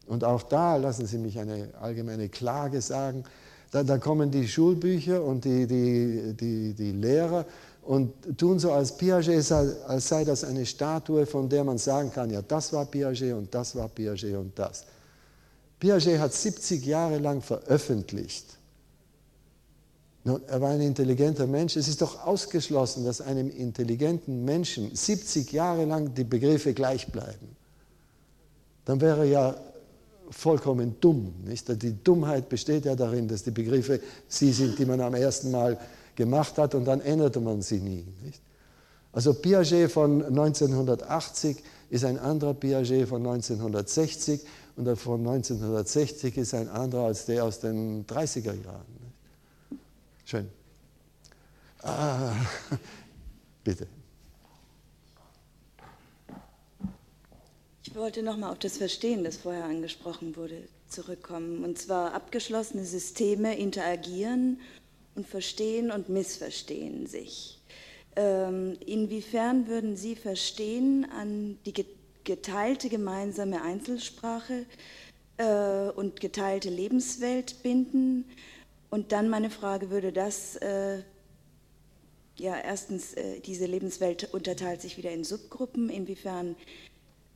[0.08, 3.26] Und auch da lassen Sie mich eine allgemeine Klage sagen.
[3.72, 7.46] Da, da kommen die Schulbücher und die, die, die, die Lehrer
[7.84, 12.30] und tun so als Piaget, als sei das eine Statue, von der man sagen kann,
[12.30, 14.86] ja, das war Piaget und das war Piaget und das.
[15.82, 18.59] Piaget hat 70 Jahre lang veröffentlicht.
[20.30, 21.76] Nun, er war ein intelligenter Mensch.
[21.76, 27.56] Es ist doch ausgeschlossen, dass einem intelligenten Menschen 70 Jahre lang die Begriffe gleich bleiben.
[28.86, 29.56] Dann wäre er ja
[30.30, 31.34] vollkommen dumm.
[31.46, 31.68] Nicht?
[31.82, 35.80] Die Dummheit besteht ja darin, dass die Begriffe sie sind, die man am ersten Mal
[36.14, 38.06] gemacht hat und dann änderte man sie nie.
[38.24, 38.40] Nicht?
[39.12, 41.58] Also Piaget von 1980
[41.90, 44.42] ist ein anderer Piaget von 1960
[44.76, 48.99] und der von 1960 ist ein anderer als der aus den 30er Jahren.
[50.30, 50.48] Schön.
[51.82, 52.36] Ah,
[53.64, 53.88] bitte.
[57.84, 61.64] Ich wollte nochmal auf das Verstehen, das vorher angesprochen wurde, zurückkommen.
[61.64, 64.60] Und zwar abgeschlossene Systeme interagieren
[65.16, 67.60] und verstehen und missverstehen sich.
[68.16, 71.74] Ähm, inwiefern würden Sie Verstehen an die
[72.24, 74.68] geteilte gemeinsame Einzelsprache
[75.38, 78.26] äh, und geteilte Lebenswelt binden?
[78.90, 81.04] Und dann meine Frage, würde das, äh,
[82.38, 85.90] ja, erstens, äh, diese Lebenswelt unterteilt sich wieder in Subgruppen.
[85.90, 86.56] Inwiefern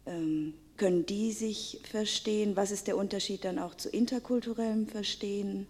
[0.06, 2.56] ähm, können die sich verstehen?
[2.56, 5.68] Was ist der Unterschied dann auch zu interkulturellem Verstehen?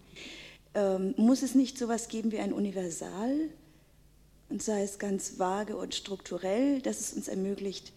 [0.74, 3.50] Ähm, muss es nicht so etwas geben wie ein Universal?
[4.48, 7.92] Und sei es ganz vage und strukturell, dass es uns ermöglicht,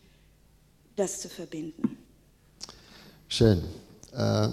[0.96, 1.98] das zu verbinden.
[3.28, 3.64] Schön.
[4.14, 4.50] Äh,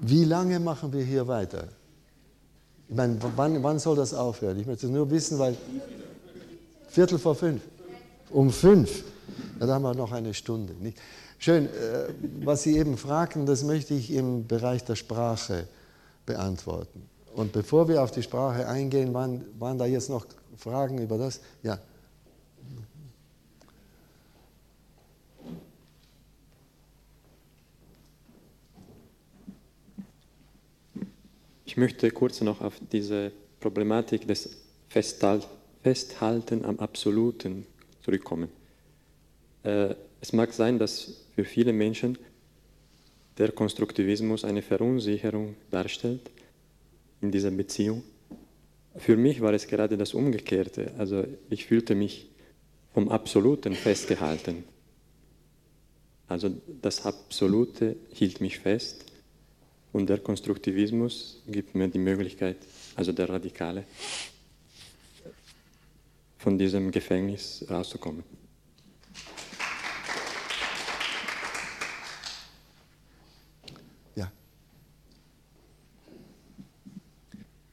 [0.00, 1.68] wie lange machen wir hier weiter?
[2.88, 4.58] Ich meine, wann, wann soll das aufhören?
[4.58, 5.56] Ich möchte nur wissen, weil
[6.88, 7.62] Viertel vor fünf.
[8.30, 9.04] Um fünf.
[9.58, 10.74] Da haben wir noch eine Stunde.
[10.74, 10.98] Nicht?
[11.38, 12.08] Schön, äh,
[12.44, 15.68] was Sie eben fragten, das möchte ich im Bereich der Sprache
[16.26, 17.08] beantworten.
[17.34, 21.40] Und bevor wir auf die Sprache eingehen, waren, waren da jetzt noch Fragen über das?
[21.62, 21.78] Ja.
[31.78, 34.50] Möchte kurz noch auf diese Problematik des
[34.88, 37.66] Festhalten am Absoluten
[38.02, 38.48] zurückkommen.
[39.62, 42.18] Äh, es mag sein, dass für viele Menschen
[43.38, 46.30] der Konstruktivismus eine Verunsicherung darstellt
[47.20, 48.02] in dieser Beziehung.
[48.96, 50.92] Für mich war es gerade das Umgekehrte.
[50.98, 52.28] Also ich fühlte mich
[52.92, 54.64] vom Absoluten festgehalten.
[56.26, 56.50] Also
[56.82, 59.07] das Absolute hielt mich fest
[59.92, 62.56] und der Konstruktivismus gibt mir die Möglichkeit,
[62.94, 63.84] also der Radikale,
[66.36, 68.22] von diesem Gefängnis rauszukommen.
[74.14, 74.30] Ja.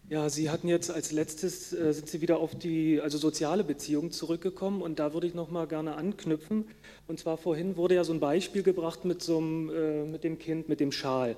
[0.09, 4.11] Ja, Sie hatten jetzt als letztes, äh, sind Sie wieder auf die also soziale Beziehung
[4.11, 6.65] zurückgekommen und da würde ich noch mal gerne anknüpfen.
[7.07, 10.39] Und zwar vorhin wurde ja so ein Beispiel gebracht mit, so einem, äh, mit dem
[10.39, 11.37] Kind, mit dem Schal.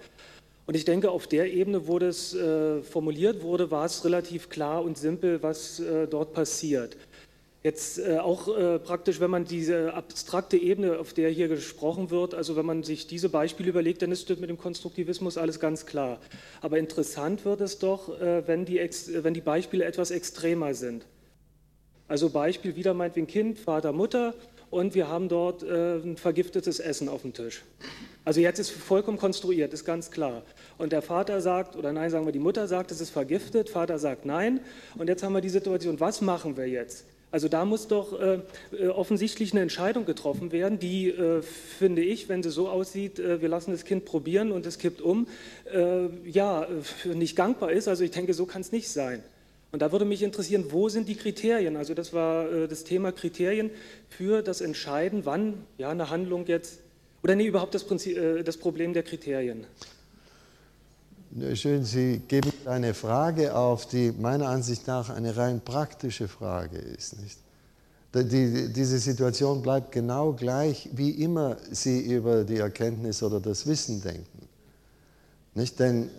[0.68, 4.84] Und ich denke, auf der Ebene, wo das äh, formuliert wurde, war es relativ klar
[4.84, 6.98] und simpel, was äh, dort passiert.
[7.64, 12.36] Jetzt äh, auch äh, praktisch, wenn man diese abstrakte Ebene, auf der hier gesprochen wird,
[12.36, 16.20] also wenn man sich diese Beispiele überlegt, dann ist mit dem Konstruktivismus alles ganz klar.
[16.60, 18.78] Aber interessant wird es doch, äh, wenn die,
[19.24, 21.06] wenn die Beispiele etwas extremer sind.
[22.10, 24.34] Also Beispiel wieder meint wie ein Kind, Vater, Mutter
[24.70, 27.64] und wir haben dort äh, ein vergiftetes Essen auf dem Tisch.
[28.26, 30.44] Also jetzt ist vollkommen konstruiert, ist ganz klar.
[30.78, 34.00] Und der Vater sagt, oder nein, sagen wir, die Mutter sagt, es ist vergiftet, Vater
[34.00, 34.60] sagt nein.
[34.98, 37.06] Und jetzt haben wir die Situation, was machen wir jetzt?
[37.30, 38.40] Also da muss doch äh,
[38.72, 43.42] äh, offensichtlich eine Entscheidung getroffen werden, die, äh, finde ich, wenn sie so aussieht, äh,
[43.42, 45.28] wir lassen das Kind probieren und es kippt um,
[45.74, 46.68] äh, ja,
[47.06, 47.90] nicht gangbar ist.
[47.90, 49.24] Also ich denke, so kann es nicht sein.
[49.72, 51.76] Und da würde mich interessieren, wo sind die Kriterien?
[51.76, 53.70] Also das war äh, das Thema Kriterien
[54.10, 56.80] für das Entscheiden, wann ja, eine Handlung jetzt
[57.24, 59.66] oder nee, überhaupt das, Prinzip, äh, das Problem der Kriterien?
[61.54, 67.20] Schön, Sie geben eine Frage auf, die meiner Ansicht nach eine rein praktische Frage ist.
[67.22, 67.38] Nicht?
[68.16, 74.02] Die, diese Situation bleibt genau gleich, wie immer Sie über die Erkenntnis oder das Wissen
[74.02, 74.48] denken.
[75.54, 75.80] Nicht?
[75.80, 76.10] Denn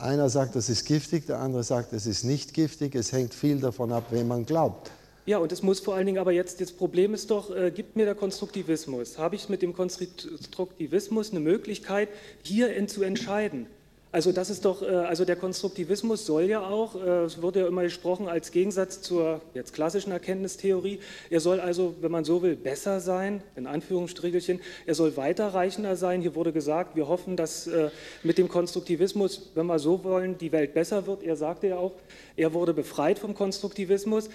[0.00, 2.94] einer sagt, das ist giftig, der andere sagt, es ist nicht giftig.
[2.94, 4.90] Es hängt viel davon ab, wem man glaubt.
[5.26, 7.96] Ja, und es muss vor allen Dingen aber jetzt, das Problem ist doch, äh, gibt
[7.96, 12.08] mir der Konstruktivismus, habe ich mit dem Konstruktivismus eine Möglichkeit,
[12.42, 13.66] hier zu entscheiden?
[14.10, 17.66] Also das ist doch, äh, also der Konstruktivismus soll ja auch, äh, es wurde ja
[17.66, 22.56] immer gesprochen als Gegensatz zur jetzt klassischen Erkenntnistheorie, er soll also, wenn man so will,
[22.56, 26.22] besser sein, in Anführungsstrichelchen, er soll weiterreichender sein.
[26.22, 27.90] Hier wurde gesagt, wir hoffen, dass äh,
[28.22, 31.22] mit dem Konstruktivismus, wenn wir so wollen, die Welt besser wird.
[31.22, 31.92] Er sagte ja auch,
[32.36, 34.30] er wurde befreit vom Konstruktivismus.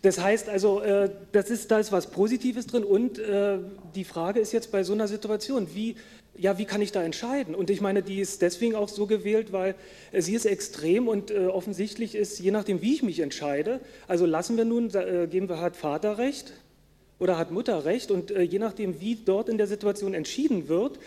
[0.00, 0.80] Das heißt also,
[1.32, 3.20] das ist, da ist was Positives drin und
[3.96, 5.96] die Frage ist jetzt bei so einer Situation, wie
[6.38, 7.54] ja, wie kann ich da entscheiden?
[7.54, 9.74] Und ich meine, die ist deswegen auch so gewählt, weil
[10.12, 14.24] äh, sie ist extrem und äh, offensichtlich ist, je nachdem, wie ich mich entscheide, also
[14.24, 16.52] lassen wir nun, äh, geben wir, hat Vater recht
[17.18, 20.98] oder hat Mutter recht und äh, je nachdem, wie dort in der Situation entschieden wird,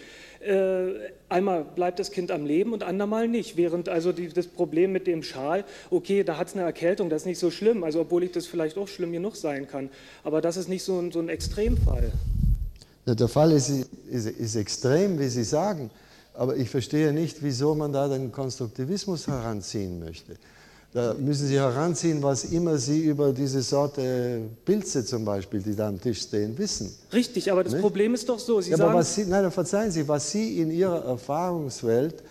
[0.41, 3.57] äh, einmal bleibt das Kind am Leben und andermal nicht.
[3.57, 7.21] Während also die, das Problem mit dem Schal, okay, da hat es eine Erkältung, das
[7.21, 9.89] ist nicht so schlimm, also obwohl ich das vielleicht auch schlimm genug sein kann,
[10.23, 12.11] aber das ist nicht so so ein Extremfall.
[13.05, 13.69] Der Fall ist,
[14.09, 15.89] ist, ist, extrem, wie Sie sagen,
[16.33, 20.37] aber ich verstehe nicht, wieso man da den Konstruktivismus heranziehen möchte.
[20.93, 25.87] Da müssen Sie heranziehen, was immer Sie über diese Sorte Pilze zum Beispiel, die da
[25.87, 26.93] am Tisch stehen, wissen.
[27.13, 27.81] Richtig, aber das nicht?
[27.81, 28.89] Problem ist doch so, Sie ja, sagen...
[28.89, 32.21] Aber was Sie, nein, verzeihen Sie, was Sie in Ihrer Erfahrungswelt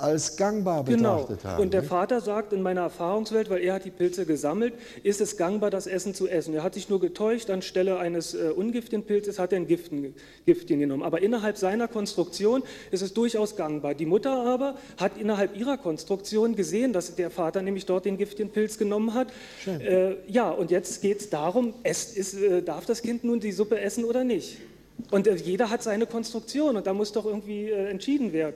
[0.00, 1.22] als gangbar genau.
[1.22, 1.62] betrachtet haben.
[1.62, 5.36] Und der Vater sagt, in meiner Erfahrungswelt, weil er hat die Pilze gesammelt, ist es
[5.36, 6.54] gangbar, das Essen zu essen.
[6.54, 10.14] Er hat sich nur getäuscht, anstelle eines äh, ungiftigen Pilzes hat er ein Giften,
[10.46, 11.02] Giftchen genommen.
[11.02, 13.94] Aber innerhalb seiner Konstruktion ist es durchaus gangbar.
[13.94, 18.50] Die Mutter aber hat innerhalb ihrer Konstruktion gesehen, dass der Vater nämlich dort den giftigen
[18.50, 19.28] Pilz genommen hat.
[19.66, 23.52] Äh, ja, und jetzt geht es darum, es ist, äh, darf das Kind nun die
[23.52, 24.58] Suppe essen oder nicht?
[25.10, 28.54] Und äh, jeder hat seine Konstruktion und da muss doch irgendwie äh, entschieden werden.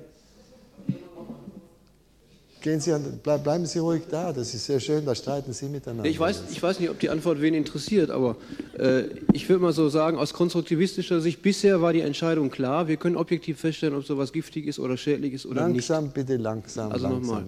[2.67, 6.11] Gehen Sie an, bleiben Sie ruhig da, das ist sehr schön, da streiten Sie miteinander.
[6.11, 8.35] Ich weiß, ich weiß nicht, ob die Antwort wen interessiert, aber
[8.77, 12.97] äh, ich würde mal so sagen, aus konstruktivistischer Sicht, bisher war die Entscheidung klar, wir
[12.97, 15.89] können objektiv feststellen, ob sowas giftig ist oder schädlich ist oder langsam, nicht.
[15.89, 16.91] Langsam, bitte langsam.
[16.91, 17.45] Also nochmal.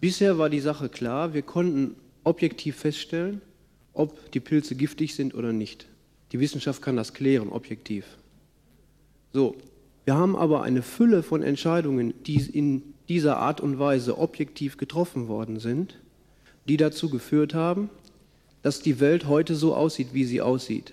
[0.00, 3.40] Bisher war die Sache klar, wir konnten objektiv feststellen,
[3.94, 5.88] ob die Pilze giftig sind oder nicht.
[6.30, 8.04] Die Wissenschaft kann das klären, objektiv.
[9.32, 9.56] So,
[10.04, 15.26] wir haben aber eine Fülle von Entscheidungen, die in dieser Art und Weise objektiv getroffen
[15.26, 15.98] worden sind,
[16.68, 17.90] die dazu geführt haben,
[18.62, 20.92] dass die Welt heute so aussieht, wie sie aussieht.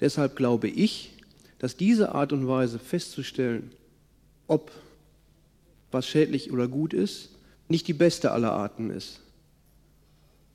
[0.00, 1.14] Deshalb glaube ich,
[1.58, 3.70] dass diese Art und Weise festzustellen,
[4.48, 4.70] ob
[5.90, 7.30] was schädlich oder gut ist,
[7.68, 9.20] nicht die beste aller Arten ist.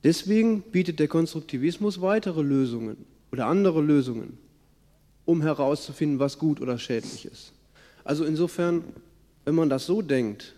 [0.04, 2.96] Deswegen bietet der Konstruktivismus weitere Lösungen
[3.32, 4.38] oder andere Lösungen,
[5.24, 7.52] um herauszufinden, was gut oder schädlich ist.
[8.04, 8.84] Also insofern,
[9.44, 10.54] wenn man das so denkt,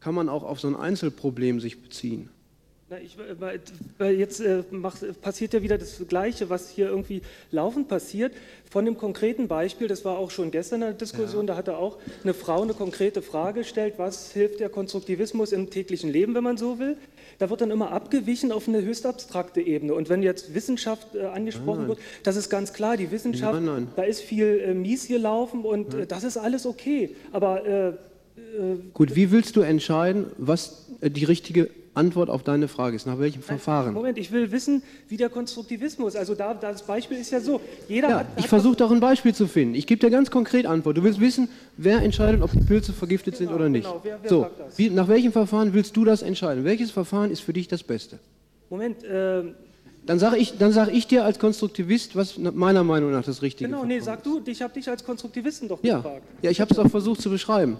[0.00, 2.30] kann man auch auf so ein Einzelproblem sich beziehen.
[2.92, 3.16] Na, ich,
[3.98, 7.22] weil jetzt äh, macht, passiert ja wieder das Gleiche, was hier irgendwie
[7.52, 8.32] laufend passiert.
[8.68, 11.52] Von dem konkreten Beispiel, das war auch schon gestern in der Diskussion, ja.
[11.52, 16.10] da hatte auch eine Frau eine konkrete Frage gestellt, was hilft der Konstruktivismus im täglichen
[16.10, 16.96] Leben, wenn man so will.
[17.38, 19.94] Da wird dann immer abgewichen auf eine höchst abstrakte Ebene.
[19.94, 21.96] Und wenn jetzt Wissenschaft äh, angesprochen nein, nein.
[21.96, 25.94] wird, das ist ganz klar, die Wissenschaft, nein, da ist viel äh, mies gelaufen und
[25.94, 27.14] äh, das ist alles okay.
[27.30, 27.92] Aber äh, äh,
[28.94, 33.06] Gut, wie willst du entscheiden, was äh, die richtige Antwort auf deine Frage ist?
[33.06, 33.94] Nach welchem Verfahren?
[33.94, 38.08] Moment, ich will wissen, wie der Konstruktivismus, also da, das Beispiel ist ja so, jeder
[38.08, 39.74] ja, hat, Ich versuche doch ein Beispiel zu finden.
[39.74, 40.96] Ich gebe dir ganz konkret Antwort.
[40.96, 43.84] Du willst wissen, wer entscheidet, ob die Pilze vergiftet genau, sind oder nicht.
[43.84, 44.46] Genau, wer, wer so,
[44.76, 46.64] wie, nach welchem Verfahren willst du das entscheiden?
[46.64, 48.18] Welches Verfahren ist für dich das Beste?
[48.68, 49.42] Moment, äh,
[50.06, 53.74] dann sage ich, sag ich dir als Konstruktivist, was meiner Meinung nach das Richtige ist.
[53.74, 55.96] Genau, nee, sag du, ich habe dich als Konstruktivisten doch ja.
[55.96, 56.22] gefragt.
[56.42, 57.78] Ja, ich habe es doch versucht zu beschreiben.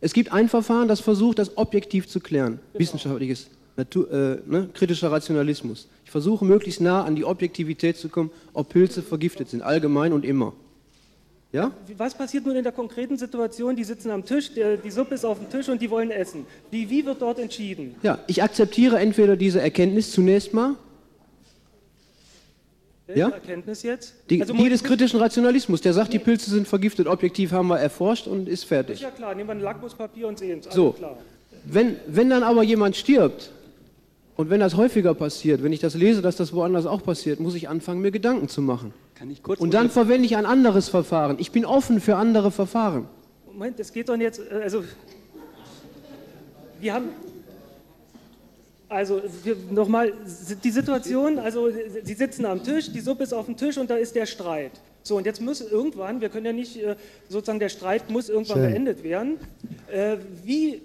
[0.00, 2.58] Es gibt ein Verfahren, das versucht, das objektiv zu klären.
[2.72, 2.80] Genau.
[2.80, 5.88] Wissenschaftliches, Natur, äh, ne, kritischer Rationalismus.
[6.04, 10.24] Ich versuche möglichst nah an die Objektivität zu kommen, ob Pilze vergiftet sind, allgemein und
[10.24, 10.54] immer.
[11.52, 11.72] Ja?
[11.96, 13.74] Was passiert nun in der konkreten Situation?
[13.74, 16.46] Die sitzen am Tisch, der, die Suppe ist auf dem Tisch und die wollen essen.
[16.70, 17.96] Wie, wie wird dort entschieden?
[18.02, 20.76] Ja, ich akzeptiere entweder diese Erkenntnis zunächst mal
[23.10, 23.28] welche ja?
[23.28, 24.14] Erkenntnis jetzt?
[24.30, 27.78] Die, also die des kritischen Rationalismus, der sagt, die Pilze sind vergiftet, objektiv haben wir
[27.78, 28.94] erforscht und ist fertig.
[28.94, 30.72] Ist ja klar, nehmen wir ein Lackmuspapier und sehen es.
[30.72, 30.94] So,
[31.64, 33.50] wenn, wenn dann aber jemand stirbt
[34.36, 37.54] und wenn das häufiger passiert, wenn ich das lese, dass das woanders auch passiert, muss
[37.54, 38.94] ich anfangen, mir Gedanken zu machen.
[39.16, 41.36] Kann ich kurz und dann verwende ich ein anderes Verfahren.
[41.40, 43.06] Ich bin offen für andere Verfahren.
[43.52, 44.84] Moment, das geht doch jetzt, äh, also
[46.80, 47.08] wir haben,
[48.90, 49.22] also
[49.70, 50.12] nochmal,
[50.64, 51.68] die Situation, also
[52.02, 54.72] Sie sitzen am Tisch, die Suppe ist auf dem Tisch und da ist der Streit.
[55.02, 56.96] So, und jetzt muss irgendwann, wir können ja nicht, äh,
[57.28, 58.70] sozusagen der Streit muss irgendwann Schön.
[58.70, 59.38] beendet werden.
[59.90, 60.82] Äh, wie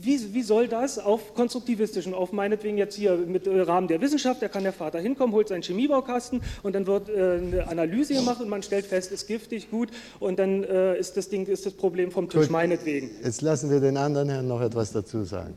[0.00, 4.40] wie, wie soll das auf konstruktivistischen, auf meinetwegen jetzt hier mit äh, Rahmen der Wissenschaft,
[4.40, 8.48] da kann der Vater hinkommen, holt seinen Chemiebaukasten und dann wird eine Analyse gemacht und
[8.48, 9.88] man stellt fest, ist giftig, gut
[10.20, 12.50] und dann ist das Ding, ist das Problem vom Tisch, Gut.
[12.50, 13.10] meinetwegen.
[13.24, 15.56] Jetzt lassen wir den anderen Herrn noch etwas dazu sagen.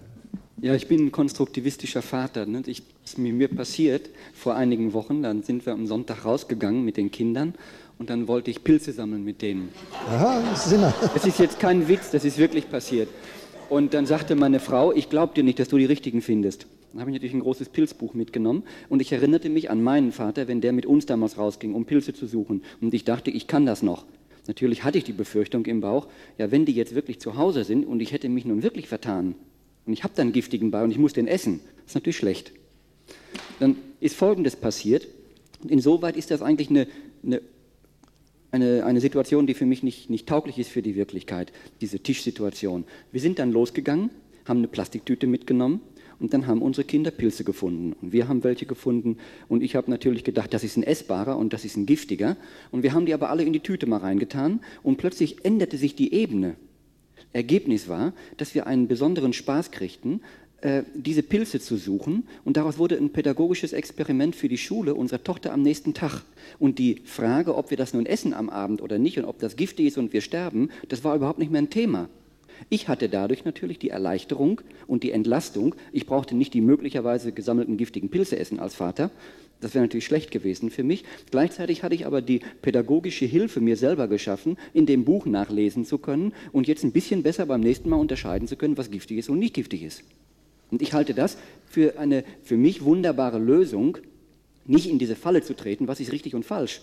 [0.64, 2.46] Ja, ich bin ein konstruktivistischer Vater.
[2.46, 2.62] Ne?
[2.68, 6.98] Ich, ist mir, mir passiert vor einigen Wochen, dann sind wir am Sonntag rausgegangen mit
[6.98, 7.56] den Kindern
[7.98, 9.70] und dann wollte ich Pilze sammeln mit denen.
[10.08, 10.94] Aha, das ist immer.
[11.16, 13.10] Das ist jetzt kein Witz, das ist wirklich passiert.
[13.70, 16.68] Und dann sagte meine Frau, ich glaube dir nicht, dass du die richtigen findest.
[16.92, 20.48] Dann habe ich natürlich ein großes Pilzbuch mitgenommen und ich erinnerte mich an meinen Vater,
[20.48, 22.62] wenn der mit uns damals rausging, um Pilze zu suchen.
[22.82, 24.06] Und ich dachte, ich kann das noch.
[24.46, 26.06] Natürlich hatte ich die Befürchtung im Bauch,
[26.38, 29.34] ja, wenn die jetzt wirklich zu Hause sind und ich hätte mich nun wirklich vertan
[29.86, 32.52] und ich habe dann giftigen bei und ich muss den essen, das ist natürlich schlecht.
[33.60, 35.08] Dann ist Folgendes passiert.
[35.62, 36.88] Und insoweit ist das eigentlich eine,
[37.24, 37.42] eine
[38.52, 42.84] eine, eine Situation, die für mich nicht, nicht tauglich ist für die Wirklichkeit, diese Tischsituation.
[43.12, 44.12] Wir sind dann losgegangen,
[44.46, 45.82] haben eine Plastiktüte mitgenommen
[46.20, 47.96] und dann haben unsere Kinder Pilze gefunden.
[48.02, 49.18] Und wir haben welche gefunden
[49.48, 52.36] und ich habe natürlich gedacht, das ist ein essbarer und das ist ein giftiger.
[52.72, 55.96] Und wir haben die aber alle in die Tüte mal reingetan und plötzlich änderte sich
[55.96, 56.56] die Ebene.
[57.34, 60.22] Ergebnis war, dass wir einen besonderen Spaß kriegten,
[60.62, 62.28] äh, diese Pilze zu suchen.
[62.46, 66.22] Und daraus wurde ein pädagogisches Experiment für die Schule unserer Tochter am nächsten Tag.
[66.60, 69.56] Und die Frage, ob wir das nun essen am Abend oder nicht und ob das
[69.56, 72.10] giftig ist und wir sterben, das war überhaupt nicht mehr ein Thema.
[72.70, 75.74] Ich hatte dadurch natürlich die Erleichterung und die Entlastung.
[75.92, 79.10] Ich brauchte nicht die möglicherweise gesammelten giftigen Pilze essen als Vater.
[79.62, 81.06] Das wäre natürlich schlecht gewesen für mich.
[81.30, 86.00] Gleichzeitig hatte ich aber die pädagogische Hilfe mir selber geschaffen, in dem Buch nachlesen zu
[86.00, 89.30] können und jetzt ein bisschen besser beim nächsten Mal unterscheiden zu können, was giftig ist
[89.30, 90.04] und nicht giftig ist.
[90.72, 91.38] Und ich halte das
[91.70, 93.98] für eine für mich wunderbare Lösung,
[94.66, 96.82] nicht in diese Falle zu treten, was ist richtig und falsch.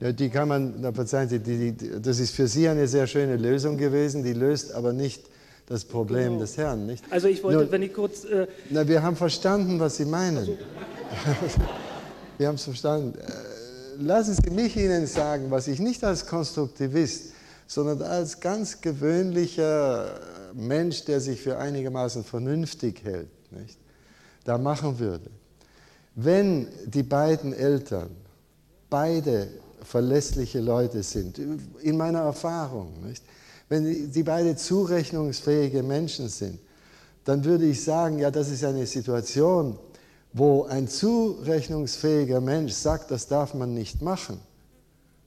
[0.00, 3.06] Ja, die kann man, na, verzeihen Sie, die, die, das ist für Sie eine sehr
[3.06, 5.22] schöne Lösung gewesen, die löst aber nicht
[5.66, 6.40] das Problem Genau.
[6.40, 6.86] des Herrn.
[6.86, 7.04] Nicht?
[7.10, 8.24] Also ich wollte, Nur- wenn ich kurz...
[8.24, 10.46] Äh, Na, wir haben verstanden, was Sie meinen.
[12.38, 13.18] wir haben es verstanden.
[13.18, 17.32] Äh, Lassen Sie mich Ihnen sagen, was ich nicht als Konstruktivist,
[17.66, 20.20] sondern als ganz gewöhnlicher
[20.52, 23.78] Mensch, der sich für einigermaßen vernünftig hält, nicht,
[24.44, 25.30] da machen würde.
[26.14, 28.10] Wenn die beiden Eltern
[28.90, 29.48] beide
[29.82, 31.38] verlässliche Leute sind,
[31.80, 33.22] in meiner Erfahrung, nicht?
[33.68, 36.58] Wenn die- beide zurechnungsfähige Menschen sind,
[37.24, 39.78] dann würde ich sagen, ja, das ist eine Situation,
[40.32, 44.40] wo ein zurechnungsfähiger Mensch sagt, das darf man nicht machen.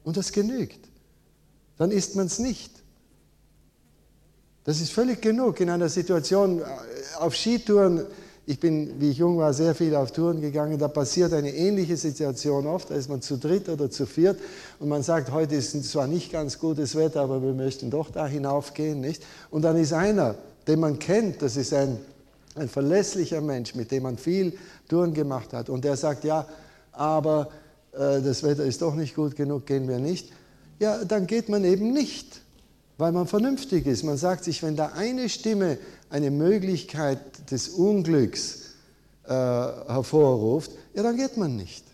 [0.04, 0.80] Und das genügt.
[1.78, 2.72] Dann ist man es nicht.
[4.64, 6.64] Das ist völlig genug in einer Situation äh,
[7.18, 8.06] auf Skitouren.
[8.50, 10.80] Ich bin, wie ich jung war, sehr viel auf Touren gegangen.
[10.80, 12.90] Da passiert eine ähnliche Situation oft.
[12.90, 14.40] Da ist man zu dritt oder zu viert
[14.80, 18.26] und man sagt, heute ist zwar nicht ganz gutes Wetter, aber wir möchten doch da
[18.26, 19.24] hinaufgehen, nicht?
[19.52, 20.34] Und dann ist einer,
[20.66, 22.00] den man kennt, das ist ein,
[22.56, 24.58] ein verlässlicher Mensch, mit dem man viel
[24.88, 25.70] Touren gemacht hat.
[25.70, 26.48] Und der sagt, ja,
[26.92, 27.52] aber
[27.92, 30.32] äh, das Wetter ist doch nicht gut genug, gehen wir nicht.
[30.80, 32.42] Ja, dann geht man eben nicht
[33.00, 34.04] weil man vernünftig ist.
[34.04, 35.78] Man sagt sich, wenn da eine Stimme
[36.10, 38.74] eine Möglichkeit des Unglücks
[39.26, 41.86] äh, hervorruft, ja, dann geht man nicht.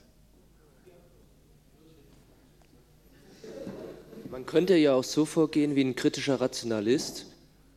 [4.31, 7.25] Man könnte ja auch so vorgehen wie ein kritischer Rationalist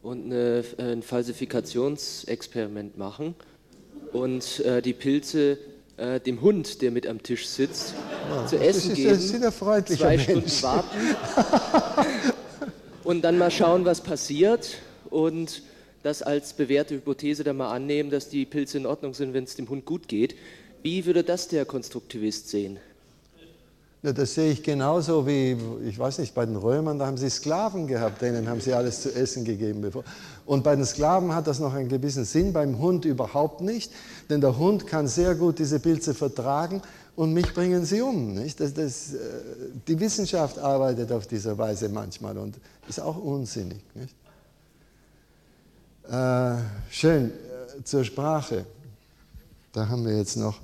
[0.02, 3.35] und eine, äh, ein Falsifikationsexperiment machen
[4.12, 5.59] und äh, die Pilze
[5.97, 7.94] äh, dem Hund, der mit am Tisch sitzt,
[8.31, 9.28] Ja, zu essen ist- geben, ist
[9.98, 10.24] zwei Mensch.
[10.24, 10.97] Stunden warten
[13.05, 14.77] und dann mal schauen, was passiert
[15.10, 15.62] und
[16.09, 19.57] das als bewährte Hypothese dann mal annehmen, dass die Pilze in Ordnung sind, wenn es
[19.57, 20.35] dem Hund gut geht.
[20.83, 22.79] Wie würde das der Konstruktivist sehen?
[24.03, 25.57] Ja, das sehe ich genauso wie,
[25.87, 29.03] ich weiß nicht, bei den Römern, da haben sie Sklaven gehabt, denen haben sie alles
[29.03, 29.91] zu essen gegeben.
[30.47, 33.93] Und bei den Sklaven hat das noch einen gewissen Sinn, beim Hund überhaupt nicht,
[34.31, 36.81] denn der Hund kann sehr gut diese Pilze vertragen
[37.17, 38.35] und mich bringen sie um.
[38.35, 38.61] Nicht?
[38.61, 39.19] Das, das, äh,
[39.89, 42.55] die Wissenschaft arbeitet auf diese Weise manchmal und
[42.89, 43.83] ist auch unsinnig.
[43.95, 44.15] Nicht?
[46.11, 46.57] Äh,
[46.91, 48.65] schön, äh, zur Sprache.
[49.75, 50.59] Da haben wir jetzt noch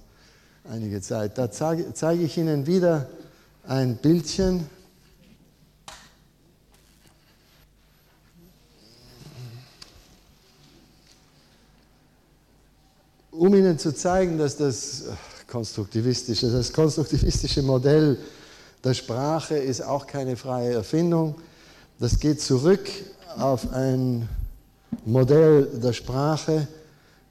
[0.70, 1.36] einige Zeit.
[1.36, 3.06] Da zeige, zeige ich Ihnen wieder
[3.66, 4.66] ein Bildchen.
[13.30, 15.10] Um Ihnen zu zeigen, dass das äh,
[15.46, 18.18] konstruktivistische, das konstruktivistische Modell
[18.82, 21.34] der Sprache ist auch keine freie Erfindung.
[21.98, 22.88] Das geht zurück
[23.36, 24.26] auf ein
[25.04, 26.66] Modell der Sprache,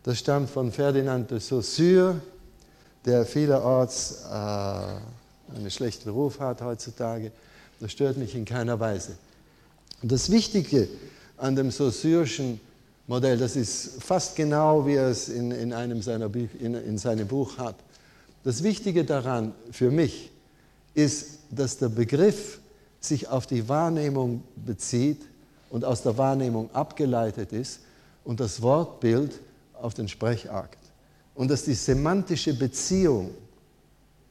[0.03, 2.22] das stammt von Ferdinand de Saussure,
[3.06, 7.31] der vielerorts äh, einen schlechten Ruf hat heutzutage.
[7.80, 9.18] Das stört mich in keiner Weise.
[10.02, 10.88] Und das Wichtige
[11.38, 12.60] an dem Saussure'schen
[13.07, 13.38] Modell.
[13.38, 17.27] Das ist fast genau, wie er es in, in einem seiner Bü in, in seinem
[17.27, 17.76] Buch hat.
[18.44, 20.31] Das Wichtige daran für mich
[20.94, 22.60] ist, dass der Begriff
[22.99, 25.22] sich auf die Wahrnehmung bezieht
[25.73, 27.79] und aus der Wahrnehmung abgeleitet ist
[28.23, 29.39] und das Wortbild
[29.73, 30.77] auf den Sprechakt.
[31.33, 33.31] Und dass die semantische Beziehung,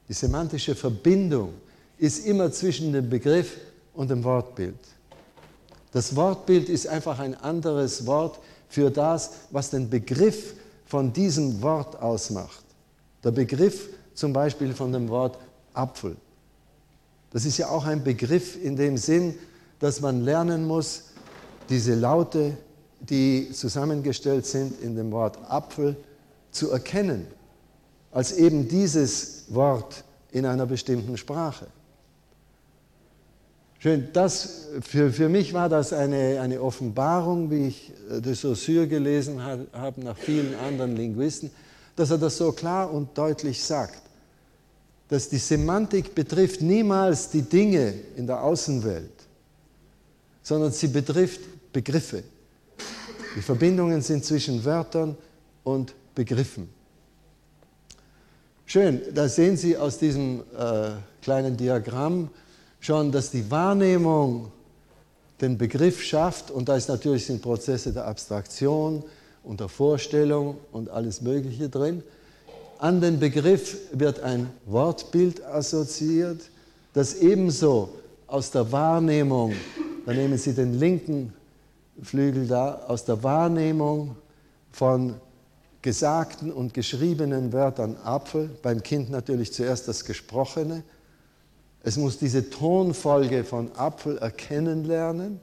[0.09, 1.53] die semantische Verbindung
[1.99, 3.57] ist immer zwischen dem Begriff
[3.93, 4.79] und dem Wortbild.
[5.91, 8.39] Das Wortbild ist einfach ein anderes Wort
[8.69, 10.55] für das, was den Begriff
[10.87, 12.63] von diesem Wort ausmacht.
[13.25, 15.37] Der Begriff zum Beispiel von dem Wort
[15.75, 16.15] Apfel.
[17.33, 19.35] Das ist ja auch ein Begriff in dem Sinn,
[19.81, 21.07] dass man lernen muss,
[21.69, 22.57] diese Laute,
[23.01, 25.97] die zusammengestellt sind in dem Wort Apfel,
[26.51, 27.27] zu erkennen,
[28.11, 31.67] als eben dieses Wort in einer bestimmten Sprache.
[33.83, 38.87] Schön, das, für, für mich war das eine, eine Offenbarung, wie ich äh, de Saussure
[38.87, 41.51] gelesen habe, nach vielen anderen Linguisten,
[41.97, 44.01] dass er das so klar und deutlich sagt.
[45.09, 49.22] Dass die Semantik betrifft niemals die Dinge in der Außenwelt,
[50.43, 51.41] sondern sie betrifft
[51.73, 52.23] Begriffe.
[53.37, 55.17] Die Verbindungen sind zwischen Wörtern
[55.65, 56.69] und Begriffen.
[58.67, 60.91] Schön, da sehen Sie aus diesem äh,
[61.23, 62.31] kleinen Diagramm,
[62.81, 64.51] schon, dass die Wahrnehmung
[65.41, 69.03] den Begriff schafft und da ist natürlich sind Prozesse der Abstraktion
[69.43, 72.03] und der Vorstellung und alles Mögliche drin.
[72.79, 76.41] An den Begriff wird ein Wortbild assoziiert,
[76.93, 77.91] das ebenso
[78.27, 79.53] aus der Wahrnehmung,
[80.05, 81.33] da nehmen Sie den linken
[82.03, 84.17] Flügel da, aus der Wahrnehmung
[84.71, 85.15] von
[85.83, 90.83] gesagten und geschriebenen Wörtern Apfel, beim Kind natürlich zuerst das Gesprochene,
[91.85, 95.41] es muss diese Tonfolge von Apfel erkennen lernen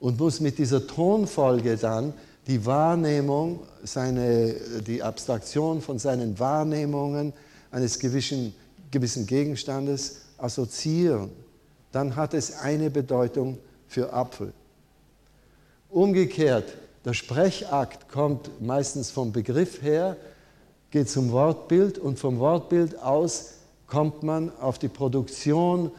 [0.00, 2.12] und muss mit dieser Tonfolge dann
[2.48, 4.54] die Wahrnehmung, seine,
[4.86, 7.32] die Abstraktion von seinen Wahrnehmungen
[7.70, 8.54] eines gewissen,
[8.90, 11.30] gewissen Gegenstandes assoziieren.
[11.92, 14.52] Dann hat es eine Bedeutung für Apfel.
[15.88, 16.74] Umgekehrt,
[17.04, 20.16] der Sprechakt kommt meistens vom Begriff her,
[20.90, 23.54] geht zum Wortbild und vom Wortbild aus
[23.86, 25.90] kommt man auf die Produktion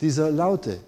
[0.00, 0.78] dieser Laute,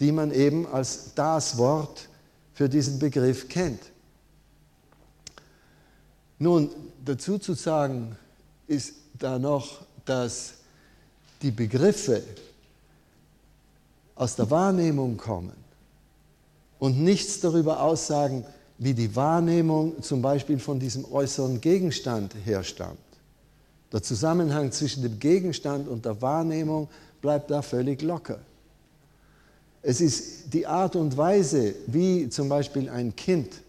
[0.00, 2.08] die man eben als das Wort
[2.54, 3.80] für diesen Begriff kennt.
[6.38, 6.70] Nun,
[7.04, 8.16] dazu zu sagen
[8.66, 10.54] ist da noch, dass
[11.40, 12.22] die Begriffe
[14.14, 15.56] aus der Wahrnehmung kommen
[16.78, 18.44] und nichts darüber aussagen,
[18.78, 22.98] wie die Wahrnehmung zum Beispiel von diesem äußeren Gegenstand herstammt.
[23.92, 26.88] Der Zusammenhang zwischen dem Gegenstand und der Wahrnehmung
[27.20, 28.40] bleibt da völlig locker.
[29.82, 33.62] Es ist die Art und Weise, wie zum Beispiel ein Kind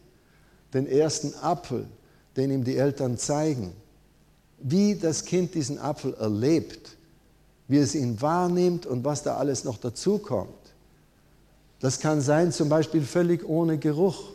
[0.74, 1.86] den ersten Apfel,
[2.36, 3.74] den ihm die Eltern zeigen,
[4.60, 6.95] wie das Kind diesen Apfel erlebt,
[7.68, 10.53] wie es ihn wahrnimmt und was da alles noch dazukommt.
[11.80, 14.31] Das kann sein zum Beispiel völlig ohne Geruch.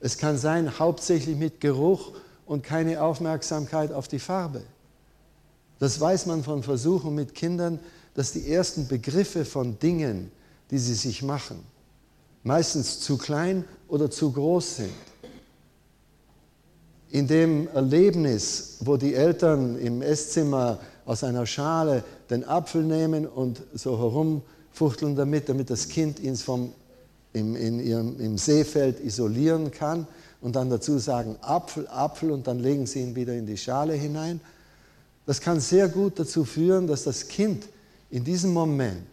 [0.00, 2.12] Es kann sein hauptsächlich mit Geruch
[2.46, 4.62] und keine Aufmerksamkeit auf die Farbe.
[5.78, 7.78] Das weiß man von Versuchen mit Kindern,
[8.14, 10.30] dass die ersten Begriffe von Dingen,
[10.70, 11.62] die sie sich machen,
[12.42, 14.92] meistens zu klein oder zu groß sind.
[17.10, 20.78] In dem Erlebnis, wo die Eltern im Esszimmer
[21.10, 26.72] aus einer Schale den Apfel nehmen und so herumfuchteln damit, damit das Kind ihn vom,
[27.32, 30.06] im, in ihrem, im Seefeld isolieren kann,
[30.40, 33.94] und dann dazu sagen Apfel, Apfel und dann legen sie ihn wieder in die Schale
[33.94, 34.40] hinein.
[35.26, 37.64] Das kann sehr gut dazu führen, dass das Kind
[38.08, 39.08] in diesem Moment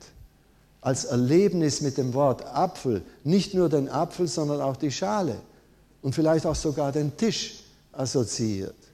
[0.81, 5.37] als Erlebnis mit dem Wort Apfel nicht nur den Apfel, sondern auch die Schale
[6.03, 8.86] und vielleicht auch sogar den Tisch assoziiert.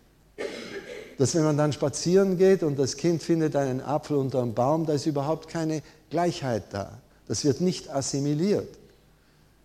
[1.18, 4.86] Dass wenn man dann spazieren geht und das Kind findet einen Apfel unter einem Baum,
[4.86, 6.98] da ist überhaupt keine Gleichheit da.
[7.28, 8.68] Das wird nicht assimiliert.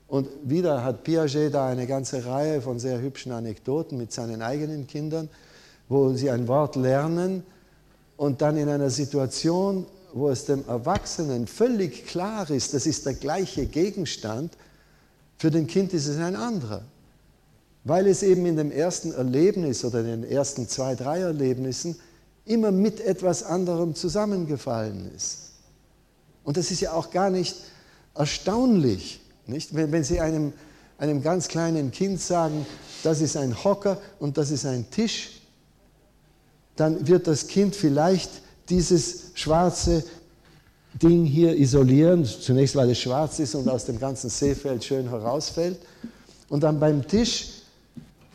[0.07, 4.87] Und wieder hat Piaget da eine ganze Reihe von sehr hübschen Anekdoten mit seinen eigenen
[4.87, 5.29] Kindern,
[5.89, 7.45] wo sie ein Wort lernen
[8.17, 13.15] und dann in einer Situation, wo es dem Erwachsenen völlig klar ist, das ist der
[13.15, 14.57] gleiche Gegenstand,
[15.37, 16.83] für den Kind ist es ein anderer.
[17.89, 21.97] Weil es eben in dem ersten Erlebnis oder in den ersten zwei, drei Erlebnissen
[22.45, 25.53] immer mit etwas anderem zusammengefallen ist.
[26.45, 27.57] Und das ist ja auch gar nicht
[28.15, 29.75] erstaunlich, nicht?
[29.75, 30.53] Wenn, wenn Sie einem,
[30.99, 32.67] einem ganz kleinen Kind sagen,
[33.03, 35.41] das ist ein Hocker und das ist ein Tisch,
[36.77, 38.31] dann wird das Kind vielleicht
[38.69, 40.05] dieses schwarze
[41.03, 45.79] Ding hier isolieren, zunächst weil es schwarz ist und aus dem ganzen Seefeld schön herausfällt.
[46.51, 47.58] Und dann beim Tisch,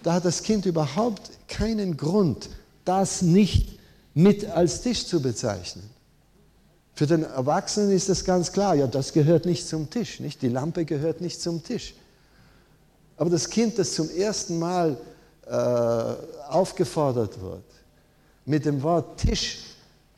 [0.03, 2.49] da hat das Kind überhaupt keinen Grund,
[2.85, 3.79] das nicht
[4.13, 5.89] mit als Tisch zu bezeichnen.
[6.93, 10.41] Für den Erwachsenen ist das ganz klar, ja, das gehört nicht zum Tisch, nicht?
[10.43, 11.95] Die Lampe gehört nicht zum Tisch.
[13.17, 14.97] Aber das Kind, das zum ersten Mal
[15.47, 15.53] äh,
[16.49, 17.63] aufgefordert wird,
[18.45, 19.59] mit dem Wort Tisch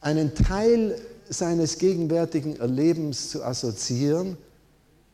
[0.02, 1.00] einen Teil
[1.30, 4.38] seines gegenwärtigen Erlebens zu assoziieren,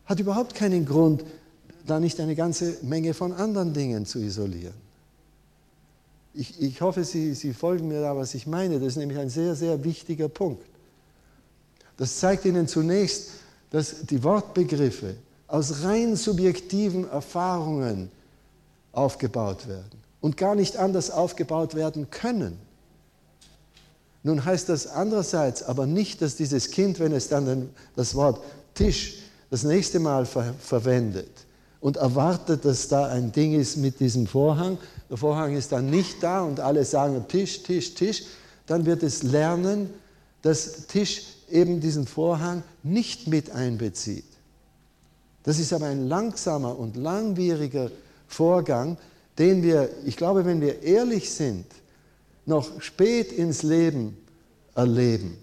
[0.06, 1.24] hat überhaupt keinen Grund,
[1.88, 4.74] da nicht eine ganze Menge von anderen Dingen zu isolieren.
[6.34, 8.80] Ich, ich hoffe, Sie, Sie folgen mir da, was ich meine.
[8.80, 10.64] Das ist nämlich ein sehr, sehr wichtiger Punkt.
[11.98, 13.32] Das zeigt Ihnen zunächst,
[13.70, 15.16] dass die Wortbegriffe
[15.48, 18.10] aus rein subjektiven Erfahrungen
[18.94, 22.58] aufgebaut werden und gar nicht anders aufgebaut werden können.
[24.24, 28.42] Nun heißt das andererseits aber nicht, dass dieses Kind, wenn es dann das Wort
[28.74, 29.18] Tisch
[29.50, 31.41] das nächste Mal ver verwendet
[31.82, 34.78] und erwartet, dass da ein Ding ist mit diesem Vorhang,
[35.10, 38.24] der Vorhang ist dann nicht da und alle sagen Tisch, Tisch, Tisch,
[38.68, 39.90] dann wird es lernen,
[40.44, 44.26] dass Tisch eben diesen Vorhang nicht mit einbezieht.
[45.44, 47.90] Das ist aber ein langsamer und langwieriger
[48.28, 48.98] Vorgang,
[49.40, 51.66] den wir, ich glaube, wenn wir ehrlich sind,
[52.46, 54.18] noch spät ins Leben
[54.76, 55.36] erleben.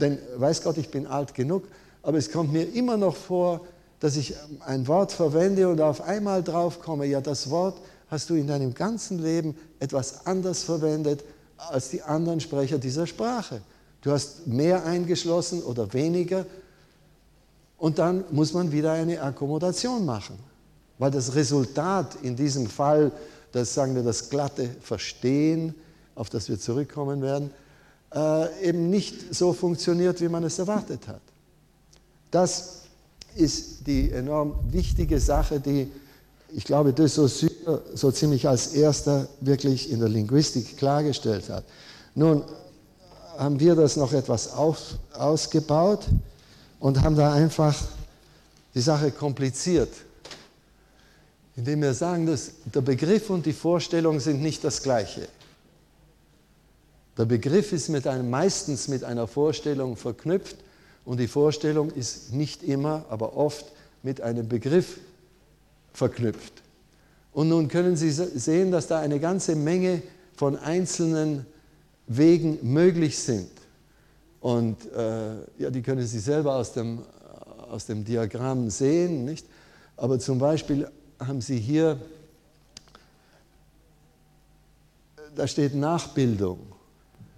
[0.00, 1.64] Denn, weiß Gott, ich bin alt genug,
[2.02, 3.60] aber es kommt mir immer noch vor,
[4.04, 4.34] dass ich
[4.66, 9.18] ein Wort verwende und auf einmal draufkomme, ja, das Wort hast du in deinem ganzen
[9.18, 11.24] Leben etwas anders verwendet
[11.56, 13.62] als die anderen Sprecher dieser Sprache.
[14.02, 16.44] Du hast mehr eingeschlossen oder weniger
[17.78, 20.38] und dann muss man wieder eine Akkommodation machen,
[20.98, 23.10] weil das Resultat in diesem Fall,
[23.52, 25.74] das sagen wir das glatte Verstehen,
[26.14, 27.50] auf das wir zurückkommen werden,
[28.14, 31.22] äh, eben nicht so funktioniert, wie man es erwartet hat.
[32.30, 32.83] Das
[33.36, 35.90] ist die enorm wichtige Sache, die
[36.56, 41.64] ich glaube, das so, so ziemlich als erster wirklich in der Linguistik klargestellt hat.
[42.14, 42.44] Nun
[43.36, 44.78] haben wir das noch etwas auf,
[45.14, 46.06] ausgebaut
[46.78, 47.74] und haben da einfach
[48.72, 49.92] die Sache kompliziert,
[51.56, 55.26] indem wir sagen, dass der Begriff und die Vorstellung sind nicht das Gleiche.
[57.18, 60.56] Der Begriff ist mit einem, meistens mit einer Vorstellung verknüpft
[61.04, 63.66] und die Vorstellung ist nicht immer, aber oft
[64.02, 64.98] mit einem Begriff
[65.92, 66.62] verknüpft.
[67.32, 70.02] Und nun können Sie sehen, dass da eine ganze Menge
[70.36, 71.46] von einzelnen
[72.06, 73.50] Wegen möglich sind.
[74.40, 77.00] Und äh, ja, die können Sie selber aus dem,
[77.70, 79.24] aus dem Diagramm sehen.
[79.24, 79.46] Nicht?
[79.96, 81.98] Aber zum Beispiel haben Sie hier,
[85.34, 86.58] da steht Nachbildung.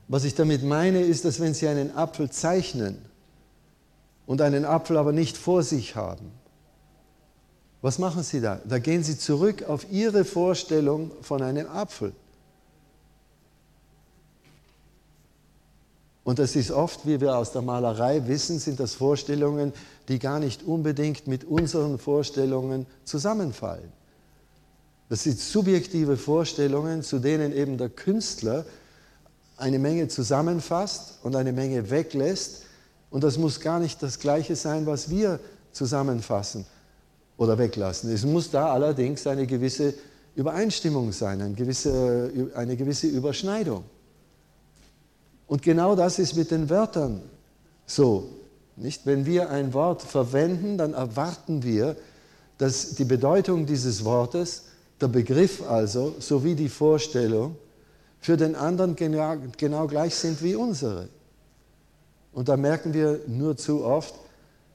[0.08, 2.98] Was ich damit meine, ist, dass wenn Sie einen Apfel zeichnen
[4.26, 6.32] und einen Apfel aber nicht vor sich haben,
[7.82, 8.60] was machen Sie da?
[8.68, 12.12] Da gehen Sie zurück auf Ihre Vorstellung von einem Apfel.
[16.24, 19.72] Und das ist oft, wie wir aus der Malerei wissen, sind das Vorstellungen,
[20.08, 23.92] die gar nicht unbedingt mit unseren Vorstellungen zusammenfallen.
[25.08, 28.64] Das sind subjektive Vorstellungen, zu denen eben der Künstler
[29.56, 32.64] eine Menge zusammenfasst und eine Menge weglässt.
[33.10, 35.40] Und das muss gar nicht das Gleiche sein, was wir
[35.72, 36.66] zusammenfassen
[37.36, 38.12] oder weglassen.
[38.12, 39.94] Es muss da allerdings eine gewisse
[40.34, 43.84] Übereinstimmung sein, eine gewisse, eine gewisse Überschneidung.
[45.46, 47.22] Und genau das ist mit den Wörtern
[47.86, 48.28] so.
[48.76, 49.06] Nicht?
[49.06, 51.96] Wenn wir ein Wort verwenden, dann erwarten wir,
[52.58, 54.64] dass die Bedeutung dieses Wortes,
[55.00, 57.56] der Begriff also, sowie die Vorstellung,
[58.20, 61.08] für den anderen genau, genau gleich sind wie unsere.
[62.36, 64.14] Und da merken wir nur zu oft,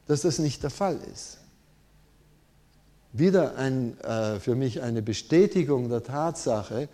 [0.07, 1.37] dass das nicht der Fall ist.
[3.13, 6.89] Wieder ein, äh, für mich eine Bestätigung der Tatsache,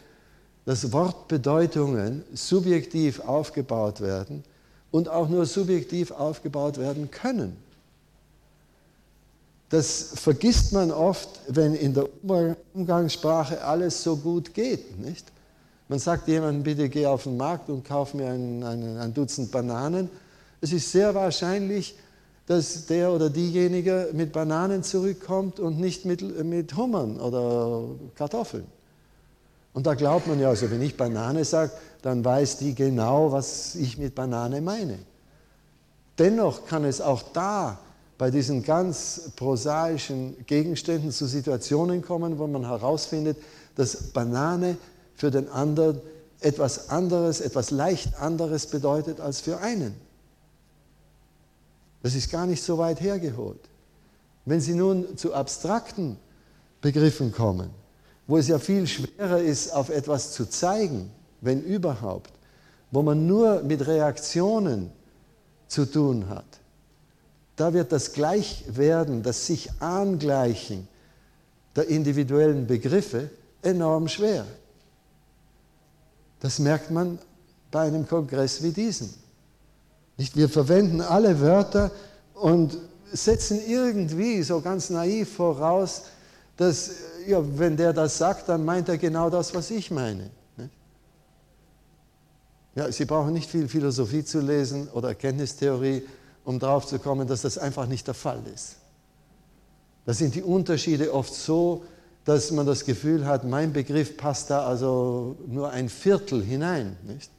[0.66, 4.44] dass Wortbedeutungen subjektiv aufgebaut werden
[4.92, 7.56] und auch nur subjektiv aufgebaut werden können.
[9.70, 12.10] Das vergisst man oft, wenn in der
[12.74, 15.00] Umgangssprache alles so gut geht.
[15.00, 15.32] Nicht?
[15.88, 19.50] Man sagt jemandem, bitte geh auf den Markt und kauf mir ein, ein, ein Dutzend
[19.50, 20.10] Bananen.
[20.62, 21.96] Es ist sehr wahrscheinlich,
[22.48, 27.84] dass der oder diejenige mit Bananen zurückkommt und nicht mit, mit Hummern oder
[28.16, 28.66] Kartoffeln.
[29.74, 31.72] Und da glaubt man ja, also wenn ich Banane sage,
[32.02, 34.98] dann weiß die genau, was ich mit Banane meine.
[36.18, 37.78] Dennoch kann es auch da
[38.18, 43.38] bei diesen ganz prosaischen Gegenständen zu Situationen kommen, wo man herausfindet,
[43.76, 44.78] dass Banane
[45.16, 46.02] für den anderen
[46.40, 50.07] etwas anderes, etwas leicht anderes bedeutet als für einen.
[52.04, 53.60] Das ist gar nicht so weit hergeholt.
[54.46, 56.18] Wenn Sie nun zu abstrakten
[56.82, 57.70] Begriffen kommen,
[58.28, 61.10] wo es ja viel schwerer ist, auf etwas zu zeigen,
[61.42, 62.32] wenn überhaupt,
[62.92, 64.92] wo man nur mit Reaktionen
[65.68, 66.46] zu tun hat.
[67.56, 70.88] Da wird das Gleichwerden, das sich angleichen
[71.76, 73.30] der individuellen Begriffe
[73.62, 74.46] enorm schwer.
[76.40, 77.20] Das merkt man
[77.72, 79.10] bei einem Kongress wie diesem.
[80.18, 81.92] Nicht, wir verwenden alle Wörter
[82.34, 82.78] und
[83.12, 86.04] setzen irgendwie so ganz naiv voraus,
[86.58, 86.92] dass
[87.28, 90.30] ja, wenn der das sagt, dann meint er genau das, was ich meine.
[92.76, 96.04] Ja, Sie brauchen nicht viel Philosophie zu lesen oder Erkenntnistheorie,
[96.46, 98.76] um darauf zu kommen, dass das einfach nicht der Fall ist.
[100.06, 101.84] Da sind die Unterschiede oft so,
[102.24, 106.96] dass man das Gefühl hat, mein Begriff passt da also nur ein Viertel hinein.
[107.04, 107.32] Nicht?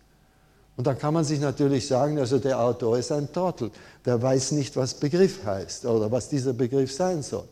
[0.79, 3.73] Und dann kann man sich natürlich sagen, also der Autor ist ein Trottel,
[4.07, 7.43] der weiß nicht, was Begriff heißt oder was dieser Begriff sein soll.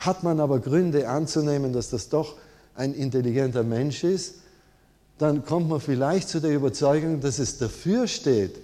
[0.00, 2.34] Hat man aber Gründe anzunehmen, dass das doch
[2.74, 4.40] ein intelligenter Mensch ist,
[5.18, 8.56] dann kommt man vielleicht zu der Überzeugung, dass es dafür steht,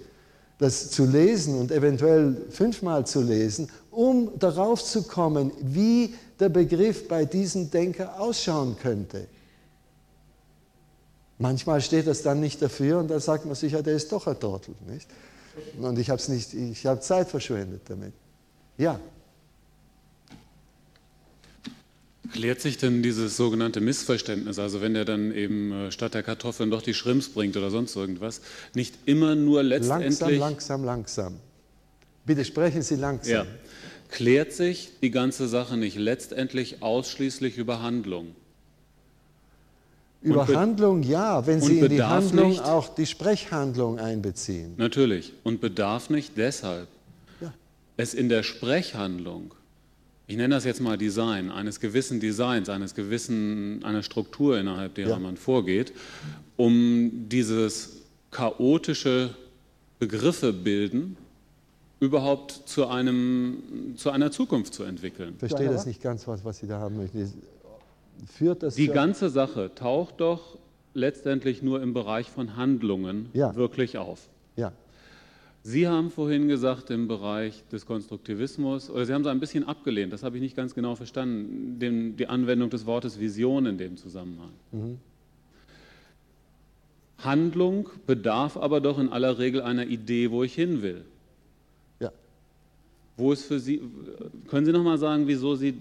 [0.57, 7.07] das zu lesen und eventuell fünfmal zu lesen, um darauf zu kommen, wie der Begriff
[7.07, 9.25] bei diesem Denker ausschauen könnte.
[11.39, 14.25] Manchmal steht das dann nicht dafür und dann sagt man sich, ja, der ist doch
[14.27, 14.73] ein Trottel.
[14.87, 15.07] Nicht?
[15.79, 18.13] Und ich habe nicht, ich habe Zeit verschwendet damit.
[18.77, 18.99] Ja.
[22.33, 26.69] Klärt sich denn dieses sogenannte Missverständnis, also wenn er dann eben äh, statt der Kartoffeln
[26.69, 28.41] doch die Schrimps bringt oder sonst irgendwas,
[28.73, 30.19] nicht immer nur letztendlich...
[30.19, 31.39] Langsam, langsam, langsam.
[32.25, 33.31] Bitte sprechen Sie langsam.
[33.31, 33.45] Ja.
[34.09, 38.35] Klärt sich die ganze Sache nicht letztendlich ausschließlich über Handlung?
[40.21, 44.73] Über Handlung ja, wenn Sie in die Handlung nicht, auch die Sprechhandlung einbeziehen.
[44.77, 45.33] Natürlich.
[45.43, 46.87] Und bedarf nicht deshalb
[47.39, 47.53] ja.
[47.97, 49.53] es in der Sprechhandlung
[50.29, 55.11] ich nenne das jetzt mal Design, eines gewissen Designs, eines gewissen, einer Struktur, innerhalb derer
[55.11, 55.19] ja.
[55.19, 55.93] man vorgeht,
[56.57, 59.29] um dieses chaotische
[59.99, 61.15] Begriffe bilden
[62.01, 65.31] überhaupt zu, einem, zu einer Zukunft zu entwickeln.
[65.33, 67.33] Ich verstehe das nicht ganz, was, was Sie da haben möchten.
[68.25, 70.57] Führt das Die ganze Sache taucht doch
[70.93, 73.55] letztendlich nur im Bereich von Handlungen ja.
[73.55, 74.29] wirklich auf.
[74.55, 74.73] Ja.
[75.63, 80.13] Sie haben vorhin gesagt, im Bereich des Konstruktivismus, oder Sie haben es ein bisschen abgelehnt,
[80.13, 83.97] das habe ich nicht ganz genau verstanden, den, die Anwendung des Wortes Vision in dem
[83.97, 84.53] Zusammenhang.
[84.71, 84.97] Mhm.
[87.19, 91.03] Handlung bedarf aber doch in aller Regel einer Idee, wo ich hin will.
[93.17, 93.81] Wo ist für Sie,
[94.47, 95.73] können Sie nochmal sagen, wieso Sie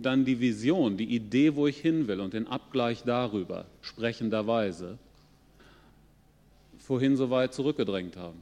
[0.00, 4.96] dann die Vision, die Idee, wo ich hin will und den Abgleich darüber sprechenderweise
[6.78, 8.40] vorhin so weit zurückgedrängt haben?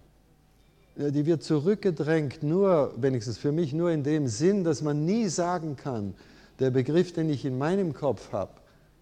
[0.97, 5.77] die wird zurückgedrängt, nur, wenigstens für mich, nur in dem Sinn, dass man nie sagen
[5.77, 6.15] kann,
[6.59, 8.53] der Begriff, den ich in meinem Kopf habe,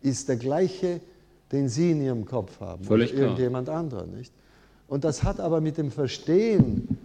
[0.03, 1.01] ist der gleiche,
[1.53, 2.85] den Sie in Ihrem Kopf haben.
[2.85, 4.33] Völlig oder irgendjemand anderer, nicht?
[4.87, 6.97] Und das hat aber mit dem Verstehen,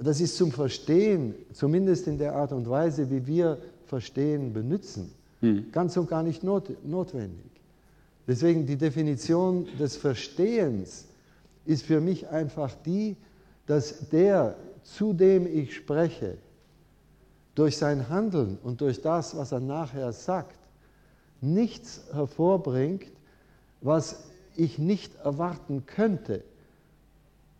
[0.00, 5.72] das ist zum Verstehen, zumindest in der Art und Weise, wie wir Verstehen benutzen, hm.
[5.72, 7.50] ganz und gar nicht not, notwendig.
[8.26, 11.06] Deswegen die Definition des Verstehens
[11.64, 13.16] ist für mich einfach die,
[13.66, 16.36] dass der, zu dem ich spreche,
[17.54, 20.56] durch sein Handeln und durch das, was er nachher sagt,
[21.40, 23.10] nichts hervorbringt,
[23.80, 24.24] was
[24.56, 26.42] ich nicht erwarten könnte,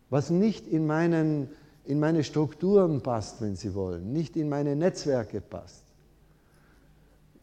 [0.09, 1.49] was nicht in, meinen,
[1.89, 5.83] in meine Strukturen passt, wenn Sie wollen, nicht in meine Netzwerke passt.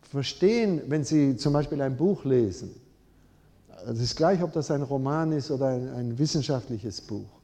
[0.02, 2.70] Verstehen, wenn Sie zum Beispiel ein Buch lesen,
[3.86, 7.36] es ist gleich, ob das ein Roman ist oder ein, ein wissenschaftliches Buch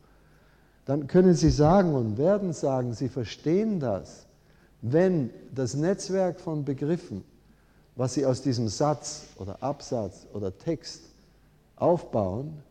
[0.85, 4.27] dann können Sie sagen und werden sagen, Sie verstehen das,
[4.81, 7.24] wenn das Netzwerk von Begriffen,
[7.95, 11.03] was Sie aus diesem Satz oder Absatz oder Text
[11.77, 12.62] aufbauen,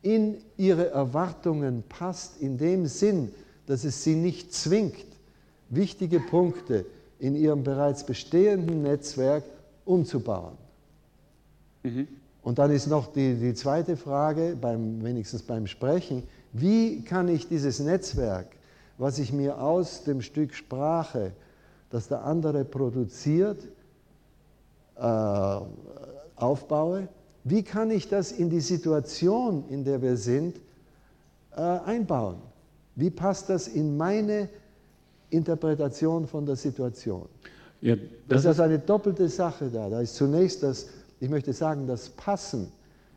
[0.00, 3.30] in Ihre Erwartungen passt, in dem Sinn,
[3.66, 5.06] dass es Sie nicht zwingt,
[5.70, 6.86] wichtige Punkte
[7.18, 9.44] in Ihrem bereits bestehenden Netzwerk
[9.84, 10.56] umzubauen.
[11.82, 12.08] Mhm.
[12.42, 17.48] Und dann ist noch die, die zweite Frage, beim, wenigstens beim Sprechen, wie kann ich
[17.48, 18.48] dieses Netzwerk,
[18.98, 21.32] was ich mir aus dem Stück Sprache,
[21.90, 23.66] das der andere produziert,
[24.96, 25.60] äh,
[26.36, 27.08] aufbaue,
[27.44, 30.60] wie kann ich das in die Situation, in der wir sind,
[31.56, 32.36] äh, einbauen?
[32.96, 34.48] Wie passt das in meine
[35.30, 37.28] Interpretation von der Situation?
[37.80, 39.88] Ja, das, das ist also eine doppelte Sache da.
[39.88, 40.88] Da ist zunächst das,
[41.20, 42.70] ich möchte sagen, das Passen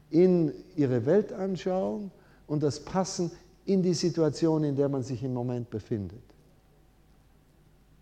[0.09, 2.11] in ihre Weltanschauung,
[2.47, 3.29] und das Passen
[3.65, 6.21] in die Situation, in der man sich im Moment befindet.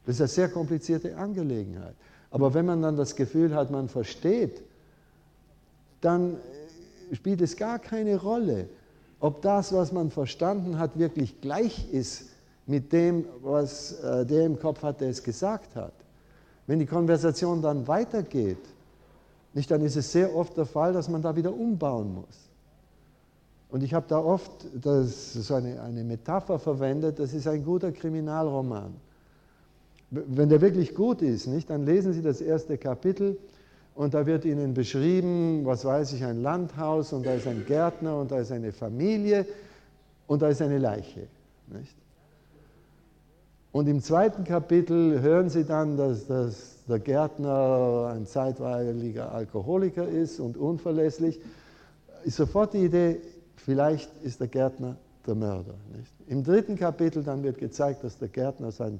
[0.05, 1.95] Das ist eine sehr komplizierte Angelegenheit.
[2.29, 4.61] Aber wenn man dann das Gefühl hat, man versteht,
[6.01, 8.69] dann äh, spielt es gar keine Rolle,
[9.19, 12.29] ob das, was man verstanden hat, wirklich gleich ist
[12.67, 15.93] mit dem, was äh, der im Kopf hat, der es gesagt hat.
[16.67, 18.57] Wenn die Konversation dann weitergeht,
[19.53, 22.49] nicht, dann ist es sehr oft der Fall, dass man da wieder umbauen muss.
[23.69, 27.91] Und ich habe da oft das, so eine, eine Metapher verwendet, das ist ein guter
[27.91, 28.93] Kriminalroman.
[30.11, 33.37] Wenn der wirklich gut ist, nicht, dann lesen Sie das erste Kapitel
[33.95, 38.19] und da wird Ihnen beschrieben, was weiß ich, ein Landhaus und da ist ein Gärtner
[38.19, 39.45] und da ist eine Familie
[40.27, 41.27] und da ist eine Leiche.
[41.67, 41.95] Nicht?
[43.71, 50.39] Und im zweiten Kapitel hören Sie dann, dass, dass der Gärtner ein zeitweiliger Alkoholiker ist
[50.39, 51.39] und unverlässlich.
[52.25, 53.21] Ist sofort die Idee,
[53.55, 55.75] vielleicht ist der Gärtner der Mörder.
[55.97, 56.11] Nicht?
[56.27, 58.99] Im dritten Kapitel dann wird gezeigt, dass der Gärtner sein,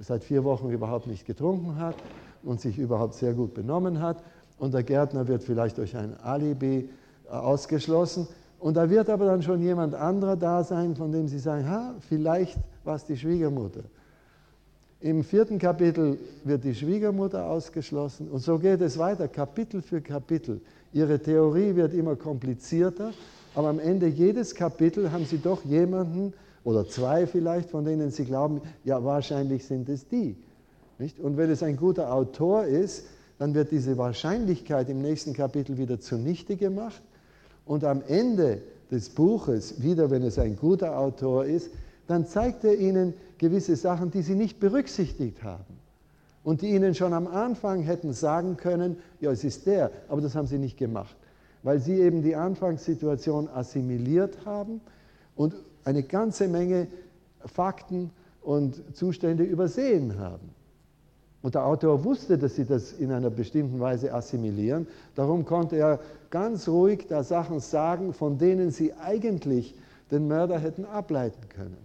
[0.00, 1.96] seit vier Wochen überhaupt nicht getrunken hat
[2.44, 4.22] und sich überhaupt sehr gut benommen hat.
[4.58, 6.88] Und der Gärtner wird vielleicht durch ein Alibi
[7.26, 8.28] äh, ausgeschlossen.
[8.58, 11.94] Und da wird aber dann schon jemand anderer da sein, von dem Sie sagen, ha,
[12.08, 13.82] vielleicht war es die Schwiegermutter.
[15.02, 20.60] Im vierten Kapitel wird die Schwiegermutter ausgeschlossen und so geht es weiter, Kapitel für Kapitel.
[20.92, 23.10] Ihre Theorie wird immer komplizierter,
[23.56, 26.32] aber am Ende jedes Kapitel haben Sie doch jemanden
[26.62, 30.36] oder zwei vielleicht, von denen Sie glauben, ja wahrscheinlich sind es die.
[31.02, 31.18] Nicht?
[31.18, 33.06] Und wenn es ein guter Autor ist,
[33.36, 37.02] dann wird diese Wahrscheinlichkeit im nächsten Kapitel wieder zunichte gemacht.
[37.66, 41.70] Und am Ende des Buches, wieder wenn es ein guter Autor ist,
[42.06, 45.76] dann zeigt er ihnen gewisse Sachen, die sie nicht berücksichtigt haben.
[46.44, 50.36] Und die ihnen schon am Anfang hätten sagen können, ja, es ist der, aber das
[50.36, 51.16] haben sie nicht gemacht,
[51.64, 54.80] weil sie eben die Anfangssituation assimiliert haben
[55.34, 56.86] und eine ganze Menge
[57.44, 58.10] Fakten
[58.40, 60.61] und Zustände übersehen haben.
[61.42, 64.86] Und der Autor wusste, dass sie das in einer bestimmten Weise assimilieren.
[65.16, 65.98] Darum konnte er
[66.30, 69.74] ganz ruhig da Sachen sagen, von denen sie eigentlich
[70.10, 71.76] den Mörder hätten ableiten können.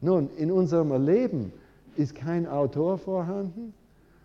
[0.00, 1.52] Nun, in unserem Erleben
[1.96, 3.72] ist kein Autor vorhanden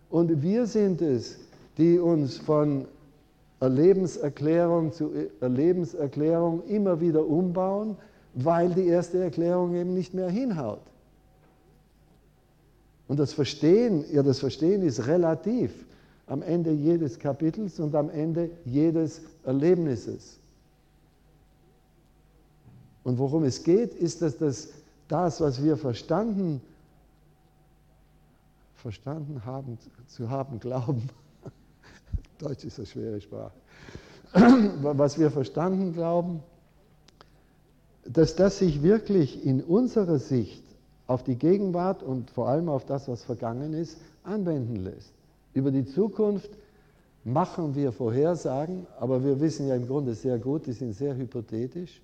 [0.09, 1.39] und wir sind es,
[1.77, 2.85] die uns von
[3.61, 7.95] Erlebenserklärung zu Erlebenserklärung immer wieder umbauen,
[8.33, 10.81] weil die erste Erklärung eben nicht mehr hinhaut.
[13.09, 15.73] Und das Verstehen, ja, das Verstehen ist relativ
[16.27, 20.37] am Ende jedes Kapitels und am Ende jedes Erlebnisses.
[23.03, 24.69] Und worum es geht, ist, dass das,
[25.07, 26.61] das was wir verstanden,
[28.75, 31.09] verstanden haben, zu haben glauben,
[32.37, 33.57] Deutsch ist eine schwere Sprache,
[34.83, 36.43] was wir verstanden glauben,
[38.05, 40.68] dass das sich wirklich in unserer Sicht
[41.09, 45.11] auf die Gegenwart und vor allem auf das, was vergangen ist, anwenden lässt.
[45.55, 46.51] Über die Zukunft
[47.23, 51.99] machen wir Vorhersagen, aber wir wissen ja im Grunde sehr gut, die sind sehr hypothetisch,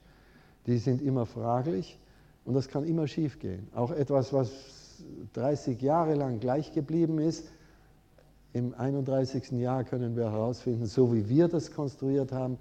[0.66, 2.00] die sind immer fraglich
[2.46, 3.68] und das kann immer schiefgehen.
[3.76, 4.50] Auch etwas, was
[5.34, 7.46] 30 Jahre lang gleich geblieben ist,
[8.54, 9.52] im 31.
[9.52, 12.58] Jahr können wir herausfinden, so wie wir das konstruiert haben,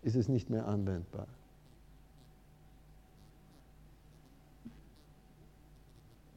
[0.00, 1.26] ist es nicht mehr anwendbar.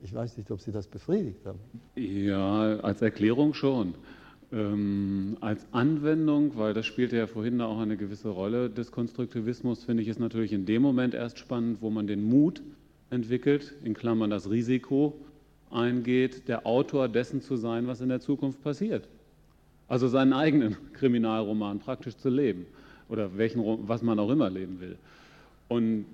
[0.05, 1.57] Ich weiß nicht, ob Sie das befriedigt haben.
[1.95, 3.95] Ja, als Erklärung schon.
[4.51, 10.03] Ähm, als Anwendung, weil das spielte ja vorhin auch eine gewisse Rolle des Konstruktivismus, finde
[10.03, 12.61] ich es natürlich in dem Moment erst spannend, wo man den Mut
[13.09, 15.15] entwickelt, in Klammern das Risiko
[15.71, 19.07] eingeht, der Autor dessen zu sein, was in der Zukunft passiert.
[19.87, 22.67] Also seinen eigenen Kriminalroman praktisch zu leben
[23.09, 24.97] oder welchen, was man auch immer leben will.
[25.67, 26.05] Und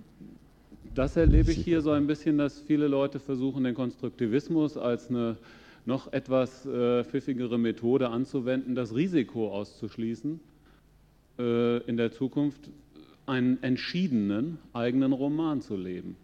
[0.93, 5.37] das erlebe ich hier so ein bisschen, dass viele Leute versuchen, den Konstruktivismus als eine
[5.85, 10.39] noch etwas äh, pfiffigere Methode anzuwenden, das Risiko auszuschließen,
[11.39, 12.69] äh, in der Zukunft
[13.25, 16.17] einen entschiedenen eigenen Roman zu leben.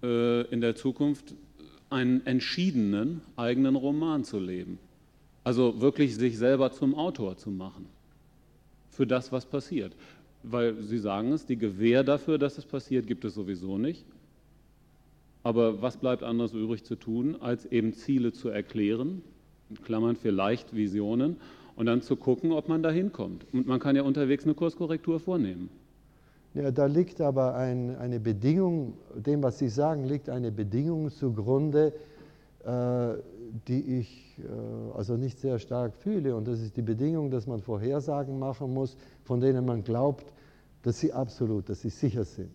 [0.00, 1.34] In der Zukunft
[1.90, 4.78] einen entschiedenen eigenen Roman zu leben.
[5.44, 7.86] Also wirklich sich selber zum Autor zu machen
[8.90, 9.94] für das, was passiert.
[10.42, 14.04] Weil Sie sagen es, die Gewähr dafür, dass es passiert, gibt es sowieso nicht.
[15.42, 19.22] Aber was bleibt anderes übrig zu tun, als eben Ziele zu erklären,
[19.70, 21.36] in Klammern vielleicht Visionen,
[21.76, 23.46] und dann zu gucken, ob man da hinkommt.
[23.52, 25.70] Und man kann ja unterwegs eine Kurskorrektur vornehmen.
[26.58, 31.92] Ja, da liegt aber ein, eine Bedingung, dem, was Sie sagen, liegt eine Bedingung zugrunde,
[32.64, 33.14] äh,
[33.68, 36.34] die ich äh, also nicht sehr stark fühle.
[36.34, 40.32] Und das ist die Bedingung, dass man Vorhersagen machen muss, von denen man glaubt,
[40.82, 42.50] dass sie absolut, dass sie sicher sind.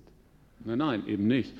[0.66, 1.54] Nein, nein, eben nicht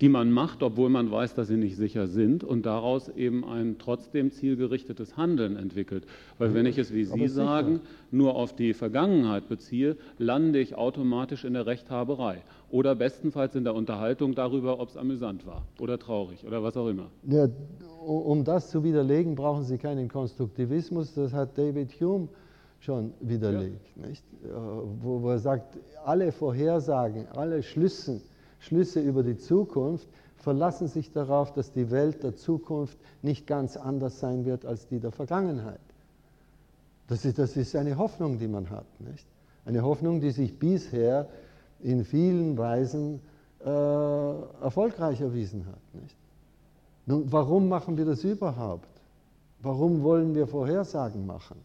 [0.00, 3.76] die man macht, obwohl man weiß, dass sie nicht sicher sind und daraus eben ein
[3.78, 6.06] trotzdem zielgerichtetes Handeln entwickelt.
[6.38, 11.44] Weil wenn ich es, wie Sie sagen, nur auf die Vergangenheit beziehe, lande ich automatisch
[11.44, 16.46] in der Rechthaberei oder bestenfalls in der Unterhaltung darüber, ob es amüsant war oder traurig
[16.46, 17.10] oder was auch immer.
[17.26, 17.48] Ja,
[18.06, 22.28] um das zu widerlegen, brauchen Sie keinen Konstruktivismus, das hat David Hume
[22.78, 24.06] schon widerlegt, ja.
[24.06, 24.24] nicht?
[25.02, 28.22] Wo, wo er sagt, alle Vorhersagen, alle Schlüssen,
[28.60, 34.20] Schlüsse über die Zukunft verlassen sich darauf, dass die Welt der Zukunft nicht ganz anders
[34.20, 35.80] sein wird als die der Vergangenheit.
[37.08, 38.86] Das ist, das ist eine Hoffnung, die man hat.
[39.00, 39.26] Nicht?
[39.64, 41.28] Eine Hoffnung, die sich bisher
[41.80, 43.20] in vielen Weisen
[43.64, 46.00] äh, erfolgreich erwiesen hat.
[46.00, 46.16] Nicht?
[47.06, 48.88] Nun, warum machen wir das überhaupt?
[49.62, 51.56] Warum wollen wir Vorhersagen machen?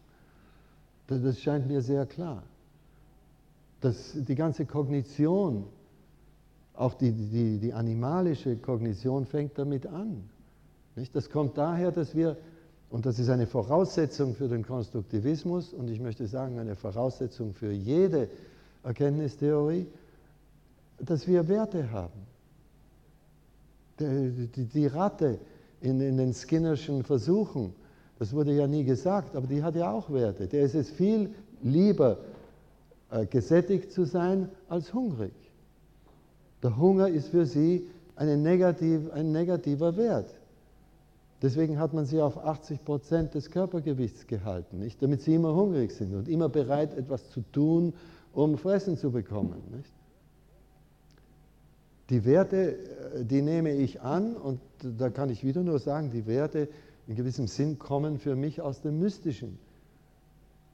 [1.06, 2.42] Das, scheint mir sehr klar.
[3.80, 5.64] Dass die ganze Kognition
[6.76, 10.28] auch die, die, die animalische Kognition fängt damit an.
[10.94, 11.14] Nicht?
[11.14, 12.36] Das kommt daher, dass wir,
[12.90, 17.72] und das ist eine Voraussetzung für den Konstruktivismus und ich möchte sagen eine Voraussetzung für
[17.72, 18.28] jede
[18.82, 19.86] Erkenntnistheorie,
[20.98, 22.26] dass wir Werte haben.
[23.98, 25.38] Die, die, die Ratte
[25.80, 27.74] in, in, den Skinnerschen Versuchen,
[28.18, 30.46] das wurde ja nie gesagt, aber die hat ja auch Werte.
[30.46, 32.18] Der ist es viel lieber,
[33.10, 35.32] äh, gesättigt zu sein, als hungrig.
[36.62, 37.86] Der Hunger ist für sie
[38.18, 40.34] negativ, ein negativer Wert.
[41.42, 45.02] Deswegen hat man sie auf 80 Prozent des Körpergewichts gehalten, nicht?
[45.02, 47.92] damit sie immer hungrig sind und immer bereit, etwas zu tun,
[48.32, 49.62] um Fressen zu bekommen.
[49.70, 49.92] Nicht?
[52.08, 52.76] Die Werte,
[53.16, 56.68] äh, die nehme ich an und da kann ich wieder nur sagen, die Werte
[57.06, 59.58] in gewissem Sinn kommen für mich aus dem Mystischen.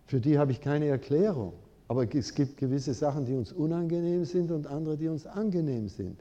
[0.07, 1.55] Für die habe ich keine Erklärung.
[1.93, 6.19] Aber es gibt gewisse Sachen, die uns unangenehm sind und andere, die uns angenehm sind.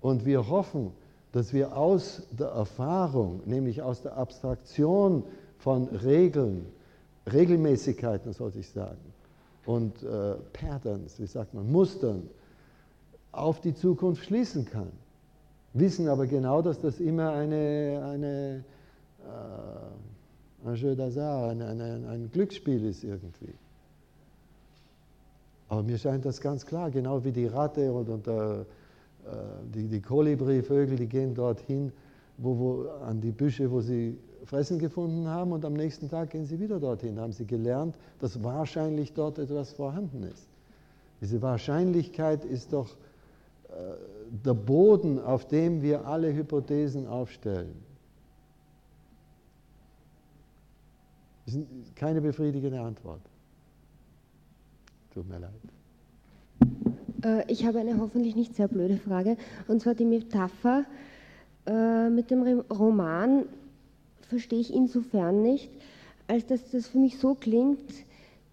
[0.00, 0.92] Und wir hoffen,
[1.32, 5.24] dass wir aus der Erfahrung, nämlich aus der Abstraktion
[5.58, 6.64] von Regeln,
[7.30, 8.96] Regelmäßigkeiten sollte ich sagen,
[9.66, 12.22] und äh, Patterns, wie sagt man, Mustern,
[13.30, 14.90] auf die Zukunft schließen kann.
[15.74, 18.64] Wissen aber genau, dass das immer eine, eine
[19.26, 23.52] äh, ein Jeu ein, ein, ein Glücksspiel ist irgendwie.
[25.68, 28.64] Aber mir scheint das ganz klar, genau wie die Ratte und, und äh,
[29.74, 31.92] die, die Kolibrivögel, die gehen dorthin,
[32.38, 36.46] wo, wo, an die Büsche, wo sie Fressen gefunden haben und am nächsten Tag gehen
[36.46, 37.20] sie wieder dorthin.
[37.20, 40.48] Haben sie gelernt, dass wahrscheinlich dort etwas vorhanden ist.
[41.20, 42.88] Diese Wahrscheinlichkeit ist doch
[43.68, 43.72] äh,
[44.30, 47.74] der Boden, auf dem wir alle Hypothesen aufstellen.
[51.44, 51.66] Das ist
[51.96, 53.20] keine befriedigende Antwort.
[55.18, 55.50] Tut mir leid.
[57.24, 59.36] Äh, ich habe eine hoffentlich nicht sehr blöde Frage.
[59.66, 60.84] Und zwar die Metapher
[61.66, 63.46] äh, mit dem Roman
[64.28, 65.72] verstehe ich insofern nicht,
[66.28, 67.80] als dass das für mich so klingt,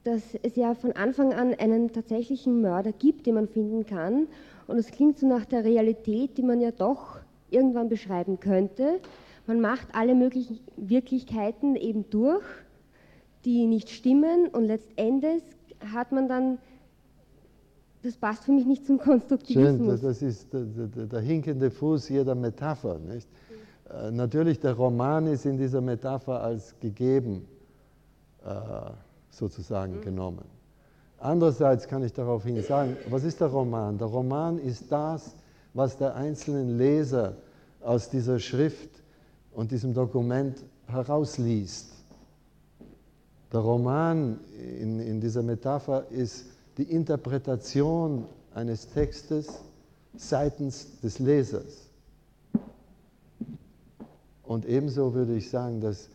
[0.05, 4.25] dass es ja von Anfang an einen tatsächlichen Mörder gibt, den man finden kann.
[4.65, 7.19] Und es klingt so nach der Realität, die man ja doch
[7.51, 9.01] irgendwann beschreiben könnte.
[9.45, 12.43] Man macht alle möglichen Wirklichkeiten eben durch,
[13.45, 15.43] die nicht stimmen und letztendlich
[15.91, 16.57] hat man dann,
[18.03, 19.99] das passt für mich nicht zum Konstruktivismus.
[19.99, 22.99] Schön, das ist der, der, der hinkende Fuß jeder Metapher.
[22.99, 23.27] Nicht?
[23.89, 27.47] Äh, natürlich, der Roman ist in dieser Metapher als gegeben
[28.43, 28.49] äh,
[29.29, 30.01] sozusagen mhm.
[30.01, 30.45] genommen.
[31.19, 33.97] Andererseits kann ich daraufhin sagen, was ist der Roman?
[33.97, 35.35] Der Roman ist das,
[35.73, 37.37] was der einzelne Leser
[37.81, 38.89] aus dieser Schrift
[39.53, 41.94] und diesem Dokument herausliest.
[43.55, 44.37] Der Roman
[44.81, 46.43] in, in dieser Metapher ist
[46.77, 49.47] die Interpretation eines Textes
[50.17, 51.87] seitens des Lesers.
[54.43, 56.09] Und ebenso würde ich sagen, dass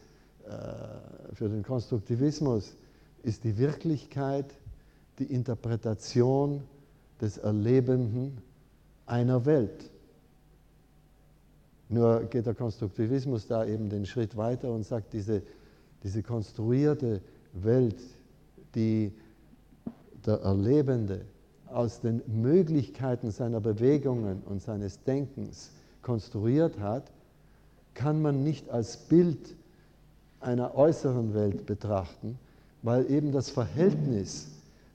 [0.47, 2.75] äh, für den Konstruktivismus
[3.23, 4.45] ist die Wirklichkeit
[5.19, 6.63] die Interpretation
[7.23, 8.37] des Erlebenden
[9.07, 9.89] einer Welt.
[11.89, 15.41] Nur geht der Konstruktivismus da eben den Schritt weiter und sagt, diese,
[16.03, 17.21] diese konstruierte
[17.53, 18.01] Welt,
[18.75, 19.13] die
[20.27, 21.25] der Erlebende
[21.67, 25.71] aus den Möglichkeiten seiner Bewegungen und seines Denkens
[26.03, 27.11] konstruiert hat,
[27.95, 29.57] kann man nicht als Bild
[30.41, 32.39] einer äußeren Welt betrachten,
[32.83, 34.49] weil eben das Verhältnis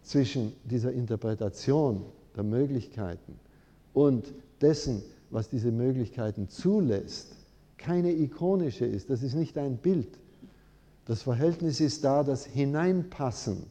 [0.03, 2.03] zwischen dieser Interpretation
[2.35, 3.39] der Möglichkeiten
[3.93, 7.35] und dessen, was diese Möglichkeiten zulässt,
[7.77, 9.09] keine ikonische ist.
[9.09, 10.07] Das ist nicht ein Bild.
[11.05, 13.67] Das Verhältnis ist da, das Hineinpassen.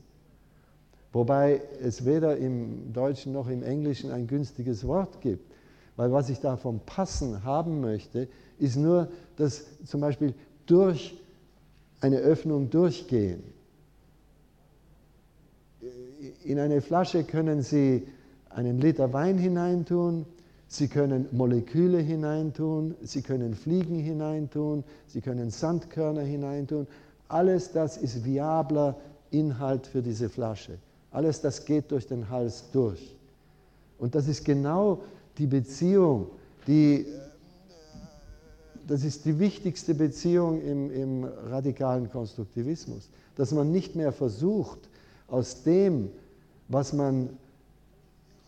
[1.12, 5.52] Wobei es weder im Deutschen noch im Englischen ein günstiges Wort gibt.
[5.96, 8.28] Weil was ich da vom Passen haben möchte,
[8.58, 10.34] ist nur das zum Beispiel
[10.66, 11.16] durch
[12.00, 13.42] eine Öffnung durchgehen.
[16.44, 18.06] In eine Flasche können Sie
[18.50, 20.26] einen Liter Wein hineintun,
[20.66, 26.86] Sie können Moleküle hineintun, Sie können Fliegen hineintun, Sie können Sandkörner hineintun.
[27.28, 28.96] Alles das ist viabler
[29.30, 30.78] Inhalt für diese Flasche.
[31.10, 33.14] Alles das geht durch den Hals durch.
[33.98, 35.00] Und das ist genau
[35.38, 36.26] die Beziehung,
[36.66, 37.06] die,
[38.86, 44.80] das ist die wichtigste Beziehung im, im radikalen Konstruktivismus, dass man nicht mehr versucht,
[45.28, 46.10] aus dem,
[46.68, 47.30] was man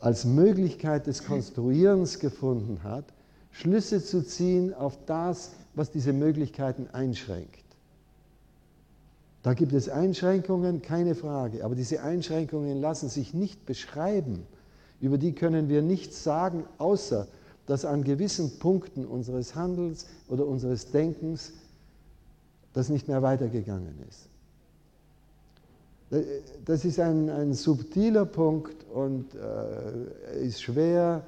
[0.00, 3.04] als Möglichkeit des Konstruierens gefunden hat,
[3.50, 7.65] Schlüsse zu ziehen auf das, was diese Möglichkeiten einschränkt.
[9.46, 14.44] Da gibt es Einschränkungen, keine Frage, aber diese Einschränkungen lassen sich nicht beschreiben.
[15.00, 17.28] Über die können wir nichts sagen, außer
[17.64, 21.52] dass an gewissen Punkten unseres Handels oder unseres Denkens
[22.72, 24.28] das nicht mehr weitergegangen ist.
[26.64, 31.22] Das ist ein, ein subtiler Punkt und äh, ist schwer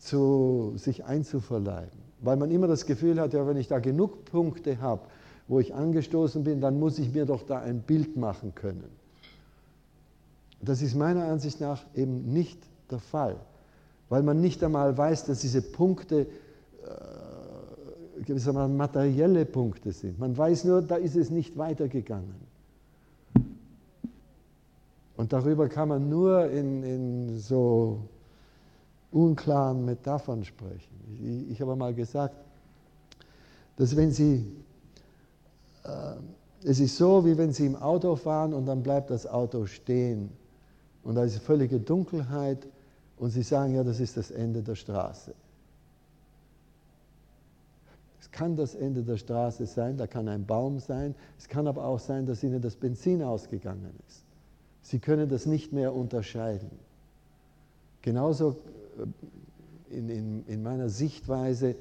[0.00, 4.80] zu, sich einzuverleiben, weil man immer das Gefühl hat, ja, wenn ich da genug Punkte
[4.80, 5.02] habe,
[5.46, 8.88] wo ich angestoßen bin, dann muss ich mir doch da ein Bild machen können.
[10.60, 12.58] Das ist meiner Ansicht nach eben nicht
[12.90, 13.36] der Fall,
[14.08, 16.26] weil man nicht einmal weiß, dass diese Punkte äh,
[18.24, 20.18] gewissermaßen materielle Punkte sind.
[20.18, 22.34] Man weiß nur, da ist es nicht weitergegangen.
[25.16, 28.00] Und darüber kann man nur in, in so
[29.12, 30.94] unklaren Metaphern sprechen.
[31.22, 32.34] Ich, ich habe mal gesagt,
[33.76, 34.44] dass wenn Sie,
[36.62, 40.30] es ist so, wie wenn Sie im Auto fahren und dann bleibt das Auto stehen
[41.02, 42.66] und da ist völlige Dunkelheit
[43.18, 45.34] und Sie sagen, ja, das ist das Ende der Straße.
[48.20, 51.84] Es kann das Ende der Straße sein, da kann ein Baum sein, es kann aber
[51.84, 54.24] auch sein, dass Ihnen das Benzin ausgegangen ist.
[54.80, 56.70] Sie können das nicht mehr unterscheiden.
[58.02, 58.56] Genauso
[58.98, 61.76] äh, in, in, in, meiner Sichtweise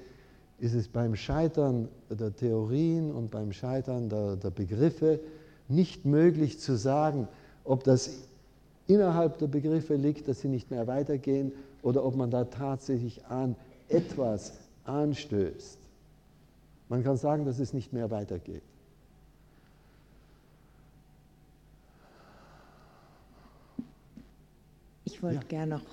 [0.64, 5.20] ist es beim Scheitern der Theorien und beim Scheitern der, der Begriffe
[5.68, 7.28] nicht möglich zu sagen,
[7.66, 8.12] ob das
[8.88, 13.58] innerhalb der Begriffe liegt, dass sie nicht mehr weitergehen oder ob man da tatsächlich an
[13.90, 14.54] etwas
[14.86, 15.80] anstößt.
[16.88, 18.64] Man kann sagen, dass es nicht mehr weitergeht.
[25.04, 25.44] Ich wollte ja.
[25.50, 25.86] gerne noch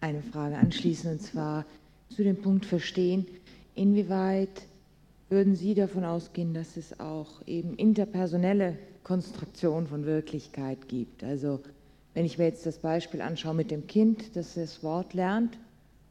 [0.00, 1.66] eine Frage anschließen, und zwar
[2.08, 3.26] zu dem Punkt verstehen,
[3.74, 4.62] inwieweit
[5.28, 11.24] würden Sie davon ausgehen, dass es auch eben interpersonelle Konstruktion von Wirklichkeit gibt?
[11.24, 11.60] Also
[12.14, 15.58] wenn ich mir jetzt das Beispiel anschaue mit dem Kind, das das Wort lernt,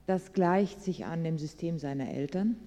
[0.07, 2.57] das gleicht sich an dem System seiner Eltern.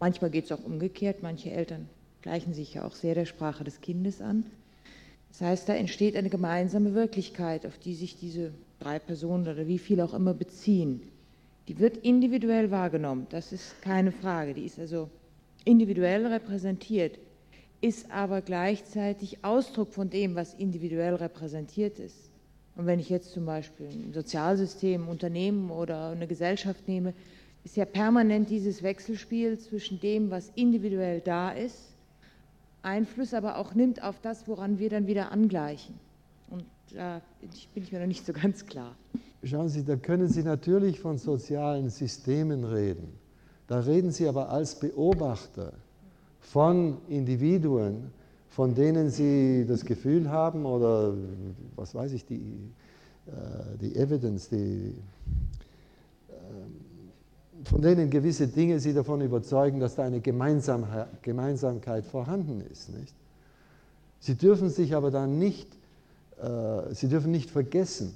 [0.00, 1.88] Manchmal geht es auch umgekehrt, manche Eltern
[2.22, 4.44] gleichen sich ja auch sehr der Sprache des Kindes an.
[5.30, 9.78] Das heißt, da entsteht eine gemeinsame Wirklichkeit, auf die sich diese drei Personen oder wie
[9.78, 11.02] viel auch immer beziehen.
[11.72, 14.52] Die wird individuell wahrgenommen, das ist keine Frage.
[14.52, 15.08] Die ist also
[15.64, 17.18] individuell repräsentiert,
[17.80, 22.30] ist aber gleichzeitig Ausdruck von dem, was individuell repräsentiert ist.
[22.76, 27.14] Und wenn ich jetzt zum Beispiel ein Sozialsystem, ein Unternehmen oder eine Gesellschaft nehme,
[27.64, 31.92] ist ja permanent dieses Wechselspiel zwischen dem, was individuell da ist
[32.82, 35.94] Einfluss aber auch nimmt auf das, woran wir dann wieder angleichen.
[36.50, 38.94] Und da bin ich mir noch nicht so ganz klar.
[39.44, 43.08] Schauen Sie, da können Sie natürlich von sozialen Systemen reden.
[43.66, 45.72] Da reden Sie aber als Beobachter
[46.40, 48.12] von Individuen,
[48.50, 51.14] von denen Sie das Gefühl haben oder
[51.74, 52.40] was weiß ich, die,
[53.26, 54.94] äh, die Evidence, die,
[56.30, 62.90] ähm, von denen gewisse Dinge sie davon überzeugen, dass da eine Gemeinsamkeit vorhanden ist.
[62.90, 63.14] Nicht?
[64.20, 65.68] Sie dürfen sich aber dann nicht,
[66.40, 68.14] äh, sie dürfen nicht vergessen,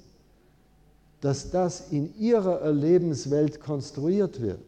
[1.21, 4.59] dass das in ihrer Erlebenswelt konstruiert wird.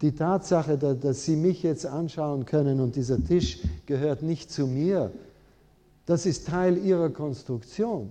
[0.00, 5.12] Die Tatsache, dass Sie mich jetzt anschauen können und dieser Tisch gehört nicht zu mir,
[6.06, 8.10] das ist Teil Ihrer Konstruktion.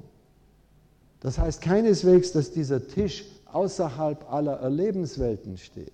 [1.19, 5.91] Das heißt keineswegs, dass dieser Tisch außerhalb aller Erlebenswelten steht.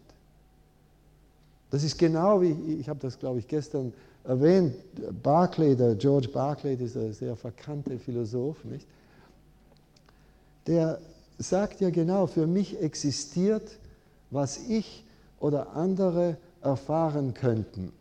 [1.69, 3.93] Das ist genau wie, ich habe das glaube ich gestern
[4.23, 4.73] erwähnt,
[5.21, 8.88] Barclay, der George Barclay, dieser sehr verkannte Philosoph, nicht?
[10.68, 10.99] Der
[11.38, 13.80] sagt ja genau, für mich existiert,
[14.30, 15.03] was ich
[15.40, 17.91] oder andere erfahren könnten.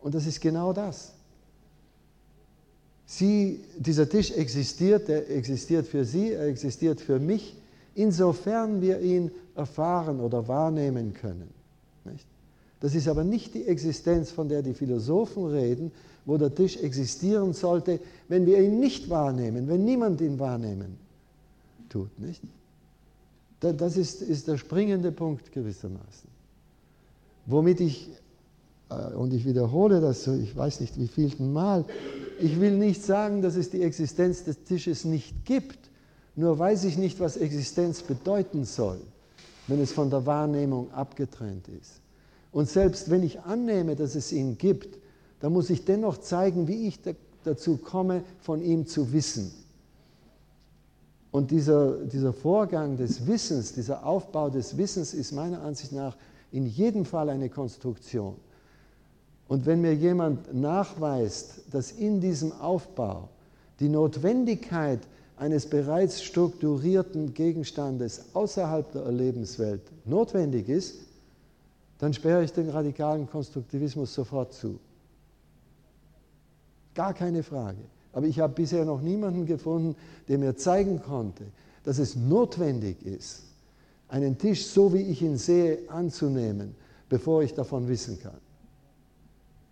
[0.00, 1.12] Und das ist genau das.
[3.06, 7.56] Sie, dieser Tisch existiert, der existiert für Sie, er existiert für mich,
[7.94, 11.50] insofern wir ihn erfahren oder wahrnehmen können.
[12.80, 15.92] Das ist aber nicht die Existenz, von der die Philosophen reden,
[16.26, 20.96] wo der Tisch existieren sollte, wenn wir ihn nicht wahrnehmen, wenn niemand ihn wahrnehmen
[21.88, 22.18] tut.
[22.18, 22.42] Nicht?
[23.60, 26.28] Das ist, ist der springende Punkt gewissermaßen.
[27.46, 28.10] Womit ich,
[28.90, 31.84] äh, und ich wiederhole das so, ich weiß nicht wie vielten Mal,
[32.40, 35.78] ich will nicht sagen, dass es die Existenz des Tisches nicht gibt,
[36.36, 38.98] nur weiß ich nicht, was Existenz bedeuten soll,
[39.68, 42.00] wenn es von der Wahrnehmung abgetrennt ist.
[42.50, 44.98] Und selbst wenn ich annehme, dass es ihn gibt,
[45.40, 47.00] dann muss ich dennoch zeigen, wie ich
[47.44, 49.52] dazu komme, von ihm zu wissen.
[51.30, 56.16] Und dieser, dieser Vorgang des Wissens, dieser Aufbau des Wissens ist meiner Ansicht nach
[56.52, 58.36] in jedem Fall eine Konstruktion.
[59.48, 63.28] Und wenn mir jemand nachweist, dass in diesem Aufbau
[63.80, 65.00] die Notwendigkeit
[65.36, 71.00] eines bereits strukturierten Gegenstandes außerhalb der Erlebenswelt notwendig ist,
[71.98, 74.78] dann sperre ich den radikalen Konstruktivismus sofort zu.
[76.94, 77.78] Gar keine Frage.
[78.12, 79.96] Aber ich habe bisher noch niemanden gefunden,
[80.28, 81.44] der mir zeigen konnte,
[81.82, 83.42] dass es notwendig ist,
[84.08, 86.74] einen Tisch so wie ich ihn sehe anzunehmen,
[87.08, 88.38] bevor ich davon wissen kann.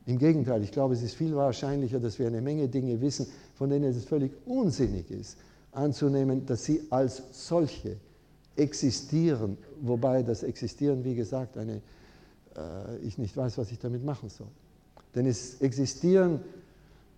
[0.07, 3.71] Im Gegenteil, ich glaube, es ist viel wahrscheinlicher, dass wir eine Menge Dinge wissen, von
[3.71, 5.37] denen es völlig unsinnig ist,
[5.71, 7.97] anzunehmen, dass sie als solche
[8.57, 11.81] existieren, wobei das Existieren, wie gesagt, eine,
[12.57, 14.49] äh, ich nicht weiß, was ich damit machen soll.
[15.15, 16.41] Denn es existieren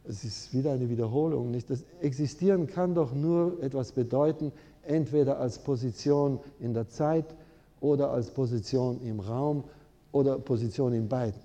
[0.06, 1.70] es ist wieder eine Wiederholung, nicht?
[1.70, 4.52] Das Existieren kann doch nur etwas bedeuten,
[4.82, 7.24] entweder als Position in der Zeit
[7.81, 9.64] oder als Position im Raum
[10.12, 11.40] oder Position in beiden.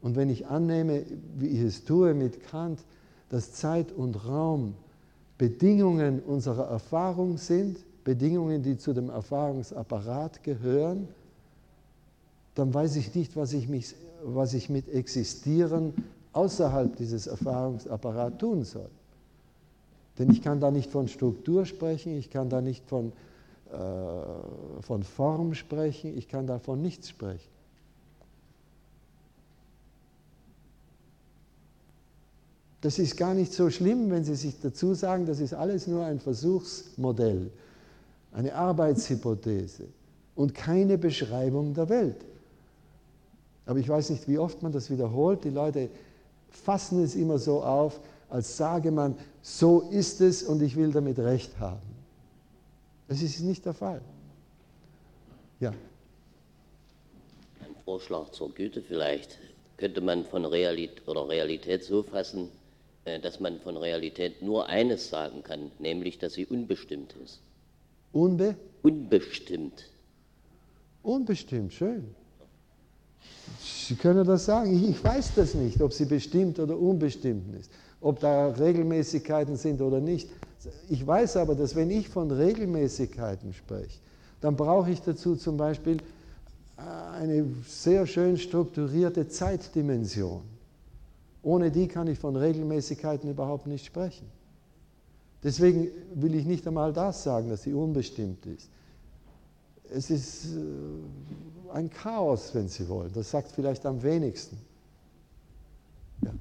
[0.00, 1.04] Und wenn ich annehme,
[1.38, 2.80] wie ich es tue mit Kant,
[3.28, 4.74] dass Zeit und Raum
[5.38, 11.08] Bedingungen unserer Erfahrung sind, Bedingungen, die zu dem Erfahrungsapparat gehören,
[12.54, 15.94] dann weiß ich nicht, was ich, mich, was ich mit Existieren
[16.32, 18.90] außerhalb dieses Erfahrungsapparats tun soll.
[20.18, 23.12] Denn ich kann da nicht von Struktur sprechen, ich kann da nicht von,
[23.70, 27.50] äh, von Form sprechen, ich kann da von nichts sprechen.
[32.82, 36.04] Das ist gar nicht so schlimm, wenn Sie sich dazu sagen, das ist alles nur
[36.04, 37.50] ein Versuchsmodell,
[38.32, 39.84] eine Arbeitshypothese
[40.34, 42.24] und keine Beschreibung der Welt.
[43.66, 45.44] Aber ich weiß nicht, wie oft man das wiederholt.
[45.44, 45.88] Die Leute
[46.52, 51.18] fassen es immer so auf, als sage man, so ist es und ich will damit
[51.18, 51.82] Recht haben.
[53.08, 54.00] Das ist nicht der Fall.
[55.60, 55.70] Ja.
[57.60, 59.38] Ein Vorschlag zur Güte vielleicht.
[59.76, 62.48] Könnte man von Realität oder Realität so fassen,
[63.04, 67.40] äh, dass man von Realität nur eines sagen kann, nämlich, dass sie unbestimmt ist.
[68.12, 68.56] Unbe?
[68.82, 69.90] Unbestimmt.
[71.02, 72.14] Unbestimmt, schön.
[73.60, 74.72] Sie können das sagen.
[74.88, 77.70] Ich weiß das nicht, ob sie bestimmt oder unbestimmt ist,
[78.00, 80.30] ob da Regelmäßigkeiten sind oder nicht.
[80.88, 83.98] Ich weiß aber, dass wenn ich von Regelmäßigkeiten spreche,
[84.40, 85.98] dann brauche ich dazu zum Beispiel
[86.76, 86.82] äh,
[87.20, 90.42] eine sehr schön strukturierte Zeitdimension.
[91.42, 94.26] Ohne die kann ich von Regelmäßigkeiten überhaupt nicht sprechen.
[95.42, 98.68] Deswegen will ich nicht einmal das sagen, dass sie unbestimmt ist.
[99.94, 103.10] Es ist äh, ein Chaos, wenn Sie wollen.
[103.12, 104.56] Das sagt vielleicht am wenigsten.
[106.24, 106.32] Ja.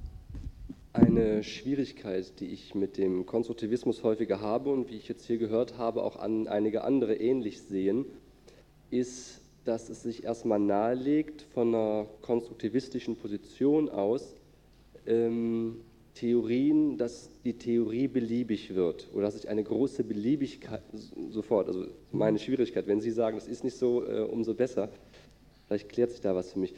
[0.94, 5.78] Eine Schwierigkeit, die ich mit dem Konstruktivismus häufiger habe und wie ich jetzt hier gehört
[5.78, 8.06] habe, auch an einige andere ähnlich sehen,
[8.90, 14.34] ist, dass es sich erstmal nahelegt, von einer konstruktivistischen Position aus
[15.06, 15.82] ähm,
[16.14, 20.82] Theorien, dass die Theorie beliebig wird oder dass sich eine große Beliebigkeit
[21.30, 24.90] sofort, also meine Schwierigkeit, wenn Sie sagen, das ist nicht so, äh, umso besser,
[25.72, 26.74] Vielleicht klärt sich da was für mich.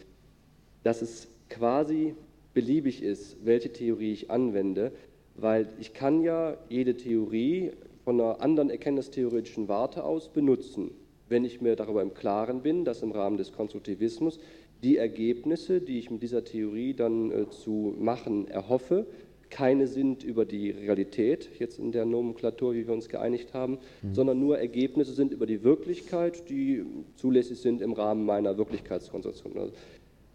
[0.83, 2.13] Dass es quasi
[2.53, 4.91] beliebig ist, welche Theorie ich anwende,
[5.33, 7.71] weil ich kann ja jede Theorie
[8.03, 10.91] von einer anderen erkenntnistheoretischen Warte aus benutzen.
[11.27, 14.37] wenn ich mir darüber im Klaren bin, dass im Rahmen des Konstruktivismus
[14.83, 19.07] die Ergebnisse, die ich mit dieser Theorie dann äh, zu machen erhoffe,
[19.53, 24.15] keine sind über die Realität, jetzt in der Nomenklatur, wie wir uns geeinigt haben, mhm.
[24.15, 26.83] sondern nur Ergebnisse sind über die Wirklichkeit, die
[27.17, 29.55] zulässig sind im Rahmen meiner Wirklichkeitskonstruktion.
[29.55, 29.73] Also,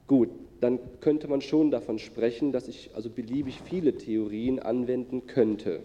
[0.07, 0.29] gut,
[0.61, 5.81] dann könnte man schon davon sprechen, dass ich also beliebig viele Theorien anwenden könnte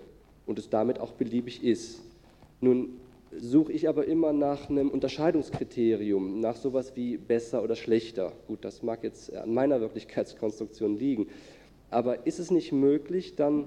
[0.45, 2.03] und es damit auch beliebig ist.
[2.61, 2.89] Nun
[3.35, 8.33] suche ich aber immer nach einem Unterscheidungskriterium, nach sowas wie besser oder schlechter.
[8.47, 11.27] Gut, das mag jetzt an meiner Wirklichkeitskonstruktion liegen.
[11.93, 13.65] Aber ist es nicht möglich, dann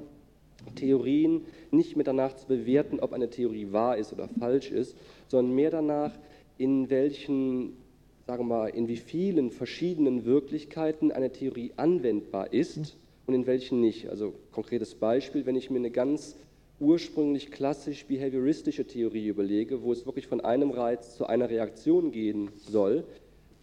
[0.75, 4.97] Theorien nicht mehr danach zu bewerten, ob eine Theorie wahr ist oder falsch ist,
[5.29, 6.13] sondern mehr danach,
[6.59, 7.77] in welchen,
[8.27, 12.97] sagen wir mal, in wie vielen verschiedenen Wirklichkeiten eine Theorie anwendbar ist
[13.27, 14.09] und in welchen nicht.
[14.09, 16.37] Also konkretes Beispiel, wenn ich mir eine ganz
[16.81, 22.51] ursprünglich klassisch behavioristische Theorie überlege, wo es wirklich von einem Reiz zu einer Reaktion gehen
[22.57, 23.05] soll,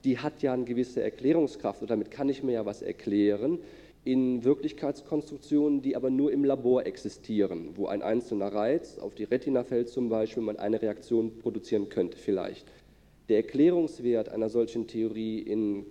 [0.03, 3.59] die hat ja eine gewisse Erklärungskraft und damit kann ich mir ja was erklären
[4.05, 9.63] in Wirklichkeitskonstruktionen, die aber nur im Labor existieren, wo ein einzelner Reiz auf die Retina
[9.63, 12.67] fällt zum Beispiel, man eine Reaktion produzieren könnte vielleicht.
[13.29, 15.85] Der Erklärungswert einer solchen Theorie in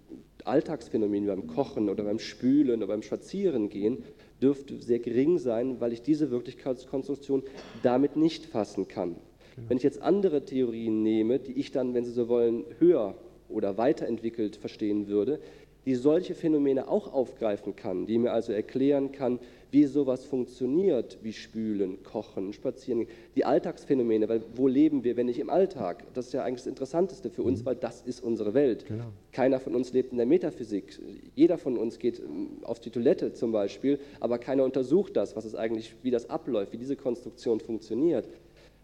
[0.45, 4.05] Alltagsphänomenen wie beim Kochen oder beim Spülen oder beim Spazierengehen
[4.43, 7.43] dürfte sehr gering sein, weil ich diese Wirklichkeitskonstruktion
[7.83, 9.17] damit nicht fassen kann.
[9.57, 9.69] Genau.
[9.71, 13.15] Wenn ich jetzt andere Theorien nehme, die ich dann, wenn Sie so wollen, höher
[13.49, 15.41] oder weiterentwickelt verstehen würde,
[15.85, 19.39] die solche Phänomene auch aufgreifen kann, die mir also erklären kann,
[19.73, 25.41] wie sowas funktioniert, wie Spülen, Kochen, Spazieren, die Alltagsphänomene, weil wo leben wir, wenn nicht
[25.41, 26.05] im Alltag?
[26.13, 27.67] Das ist ja eigentlich das Interessanteste für uns, mhm.
[27.67, 28.85] weil das ist unsere Welt.
[28.87, 29.07] Genau.
[29.33, 31.01] Keiner von uns lebt in der Metaphysik.
[31.35, 35.47] Jeder von uns geht ähm, auf die Toilette zum Beispiel, aber keiner untersucht das, was
[35.47, 38.29] es eigentlich, wie das abläuft, wie diese Konstruktion funktioniert.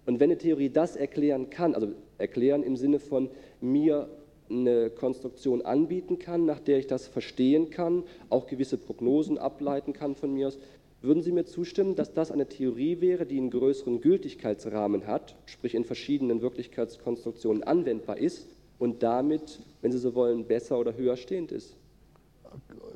[0.06, 3.28] Und wenn eine Theorie das erklären kann, also erklären im Sinne von
[3.60, 4.08] mir
[4.50, 10.14] eine Konstruktion anbieten kann, nach der ich das verstehen kann, auch gewisse Prognosen ableiten kann
[10.14, 10.58] von mir aus.
[11.00, 15.74] Würden Sie mir zustimmen, dass das eine Theorie wäre, die einen größeren Gültigkeitsrahmen hat, sprich
[15.74, 18.48] in verschiedenen Wirklichkeitskonstruktionen anwendbar ist
[18.78, 21.76] und damit, wenn Sie so wollen, besser oder höher stehend ist?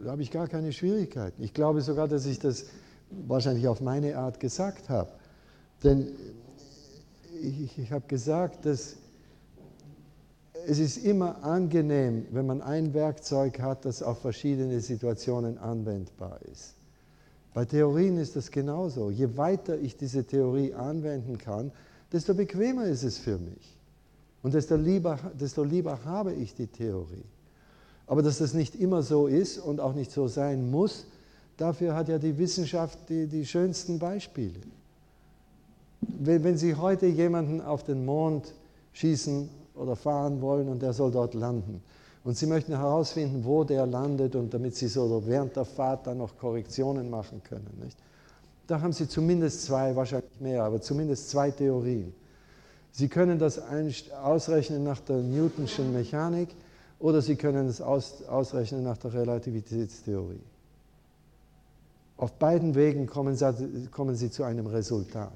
[0.02, 1.42] Da habe ich gar keine Schwierigkeiten.
[1.42, 2.66] Ich glaube sogar, dass ich das
[3.28, 5.10] wahrscheinlich auf meine Art gesagt habe.
[5.84, 6.08] Denn
[7.40, 8.96] ich, ich habe gesagt, dass
[10.66, 16.74] es ist immer angenehm, wenn man ein Werkzeug hat, das auf verschiedene Situationen anwendbar ist.
[17.54, 19.10] Bei Theorien ist das genauso.
[19.10, 21.70] Je weiter ich diese Theorie anwenden kann,
[22.12, 23.78] desto bequemer ist es für mich.
[24.42, 27.24] Und desto lieber, desto lieber habe ich die Theorie.
[28.06, 31.06] Aber dass das nicht immer so ist und auch nicht so sein muss,
[31.56, 34.60] dafür hat ja die Wissenschaft die, die schönsten Beispiele.
[36.00, 38.54] Wenn, wenn Sie heute jemanden auf den Mond
[38.92, 41.82] schießen oder fahren wollen und der soll dort landen.
[42.24, 46.18] Und Sie möchten herausfinden, wo der landet und damit Sie so während der Fahrt dann
[46.18, 47.80] noch Korrektionen machen können.
[47.82, 47.98] Nicht?
[48.66, 52.14] Da haben Sie zumindest zwei, wahrscheinlich mehr, aber zumindest zwei Theorien.
[52.92, 53.60] Sie können das
[54.22, 56.50] ausrechnen nach der Newtonschen Mechanik
[57.00, 60.40] oder Sie können es ausrechnen nach der Relativitätstheorie.
[62.18, 65.32] Auf beiden Wegen kommen Sie, kommen Sie zu einem Resultat.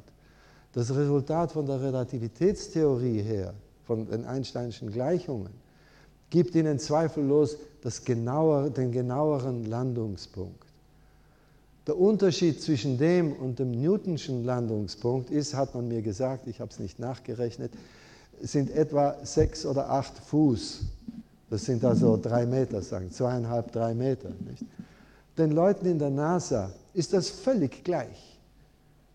[0.72, 3.54] Das Resultat von der Relativitätstheorie her
[3.86, 5.50] von den Einsteinschen Gleichungen,
[6.30, 7.56] gibt ihnen zweifellos
[8.04, 10.64] genauer, den genaueren Landungspunkt.
[11.86, 16.70] Der Unterschied zwischen dem und dem Newtonschen Landungspunkt ist, hat man mir gesagt, ich habe
[16.72, 17.72] es nicht nachgerechnet,
[18.42, 20.80] sind etwa sechs oder acht Fuß.
[21.48, 24.30] Das sind also drei Meter, sagen, zweieinhalb, drei Meter.
[24.48, 24.64] Nicht?
[25.38, 28.36] Den Leuten in der NASA ist das völlig gleich.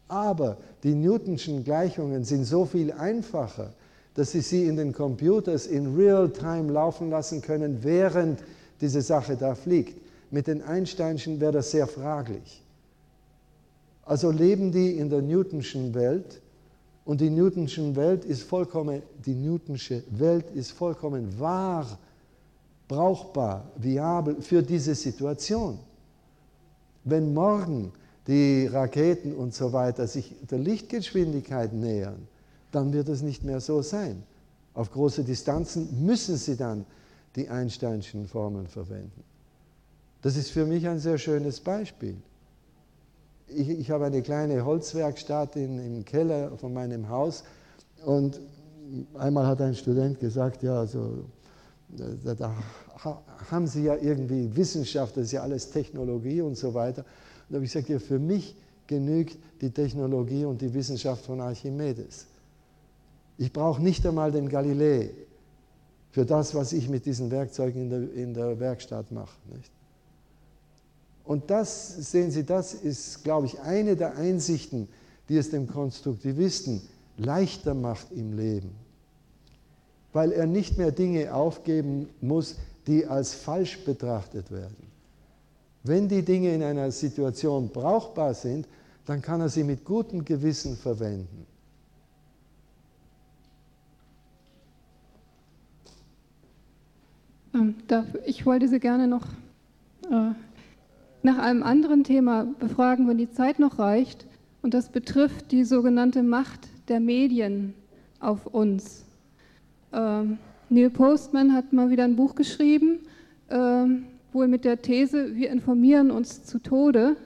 [0.08, 3.74] Aber die Newtonschen Gleichungen sind so viel einfacher,
[4.14, 8.44] dass Sie sie in den Computers in Real-Time laufen lassen können, während
[8.82, 10.00] diese Sache da fliegt.
[10.32, 12.62] Mit den Einsteinschen wäre das sehr fraglich.
[14.04, 16.42] Also leben die in der Newtonschen Welt
[17.06, 21.98] und die Newtonschen Welt ist vollkommen, die Newtonsche Welt ist vollkommen wahr,
[22.88, 25.80] brauchbar, viabel für diese Situation.
[27.04, 27.92] Wenn morgen
[28.28, 32.28] die Raketen und so weiter sich der Lichtgeschwindigkeit nähern,
[32.72, 34.24] dann wird es nicht mehr so sein.
[34.74, 36.86] Auf große Distanzen müssen Sie dann
[37.36, 39.24] die Einsteinschen Formeln verwenden.
[40.22, 42.16] Das ist für mich ein sehr schönes Beispiel.
[43.48, 47.44] Ich, ich habe eine kleine Holzwerkstatt in, im Keller von meinem Haus
[48.06, 48.40] und
[49.16, 51.26] einmal hat ein Student gesagt, ja, also,
[52.24, 52.56] da, da
[53.50, 57.02] haben Sie ja irgendwie Wissenschaft, das ist ja alles Technologie und so weiter.
[57.02, 58.56] Und da habe ich gesagt, ja, für mich
[58.88, 62.28] genügt die Technologie und die Wissenschaft von Archimedes.
[63.42, 65.10] Ich brauche nicht einmal den Galilei.
[66.12, 69.36] für das, was ich mit diesen Werkzeugen in der, in der Werkstatt mache.
[71.24, 74.90] Und das, sehen Sie, das ist, glaube ich, eine der Einsichten,
[75.28, 76.82] die es dem Konstruktivisten
[77.18, 78.76] leichter macht im Leben.
[80.14, 84.92] Weil er nicht mehr Dinge aufgeben muss, die als falsch betrachtet werden.
[85.84, 88.68] Wenn die Dinge in einer Situation brauchbar sind,
[89.06, 91.48] dann kann er sie mit gutem Gewissen verwenden.
[98.26, 99.26] Ich wollte Sie gerne noch
[100.10, 100.32] äh,
[101.24, 104.26] nach einem anderen Thema befragen, wenn die Zeit noch reicht.
[104.62, 107.74] Und das betrifft die sogenannte Macht der Medien
[108.20, 109.06] auf uns.
[109.92, 110.38] Ähm,
[110.70, 113.00] Neil Postman hat mal wieder ein Buch geschrieben,
[113.50, 117.18] ähm, wohl mit der These, wir informieren uns zu Tode.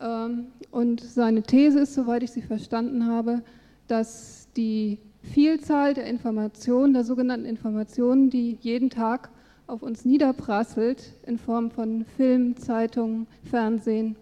[0.00, 3.42] Ähm, und seine These ist, soweit ich sie verstanden habe,
[3.88, 4.98] dass die
[5.32, 9.30] Vielzahl der Informationen, der sogenannten Informationen, die jeden Tag
[9.66, 14.16] auf uns niederprasselt, in Form von Film, Zeitungen, Fernsehen,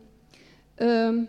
[0.78, 1.28] ähm,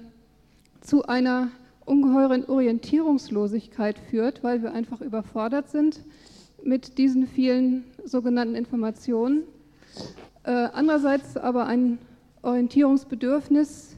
[0.82, 1.50] zu einer
[1.86, 6.02] ungeheuren Orientierungslosigkeit führt, weil wir einfach überfordert sind
[6.64, 9.44] mit diesen vielen sogenannten Informationen.
[10.44, 11.98] Äh, andererseits aber ein
[12.42, 13.96] Orientierungsbedürfnis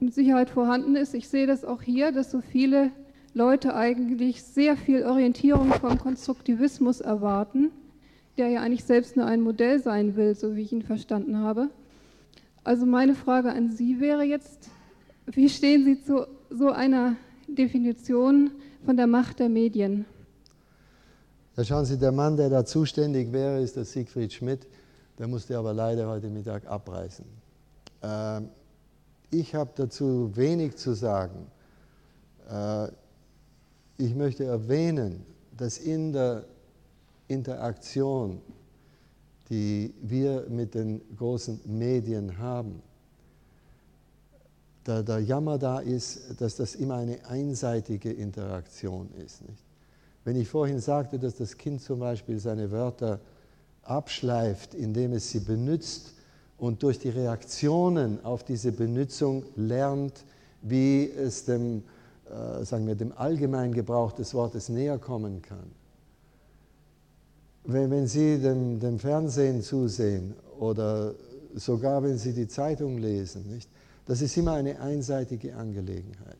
[0.00, 1.14] mit Sicherheit vorhanden ist.
[1.14, 2.90] Ich sehe das auch hier, dass so viele
[3.32, 7.70] Leute eigentlich sehr viel Orientierung vom Konstruktivismus erwarten,
[8.36, 11.68] der ja eigentlich selbst nur ein Modell sein will, so wie ich ihn verstanden habe.
[12.64, 14.68] Also meine Frage an Sie wäre jetzt,
[15.26, 18.50] wie stehen Sie zu so einer Definition
[18.84, 20.04] von der Macht der Medien?
[21.56, 24.66] Ja, schauen Sie, der Mann, der da zuständig wäre, ist der Siegfried Schmidt.
[25.18, 27.26] Der musste aber leider heute Mittag abreisen.
[28.02, 28.48] Ähm,
[29.30, 31.46] ich habe dazu wenig zu sagen.
[32.48, 32.88] Äh,
[34.00, 35.24] ich möchte erwähnen,
[35.56, 36.44] dass in der
[37.28, 38.40] Interaktion,
[39.48, 42.82] die wir mit den großen Medien haben,
[44.86, 49.42] der, der Jammer da ist, dass das immer eine einseitige Interaktion ist.
[49.42, 49.62] Nicht?
[50.24, 53.20] Wenn ich vorhin sagte, dass das Kind zum Beispiel seine Wörter
[53.82, 56.14] abschleift, indem es sie benutzt
[56.58, 60.24] und durch die Reaktionen auf diese Benutzung lernt,
[60.62, 61.82] wie es dem,
[62.30, 65.70] äh, sagen wir, dem allgemeinen Gebrauch des Wortes näher kommen kann.
[67.64, 71.14] Wenn, wenn Sie dem, dem Fernsehen zusehen oder
[71.54, 73.68] sogar wenn Sie die Zeitung lesen, nicht?
[74.06, 76.38] das ist immer eine einseitige Angelegenheit.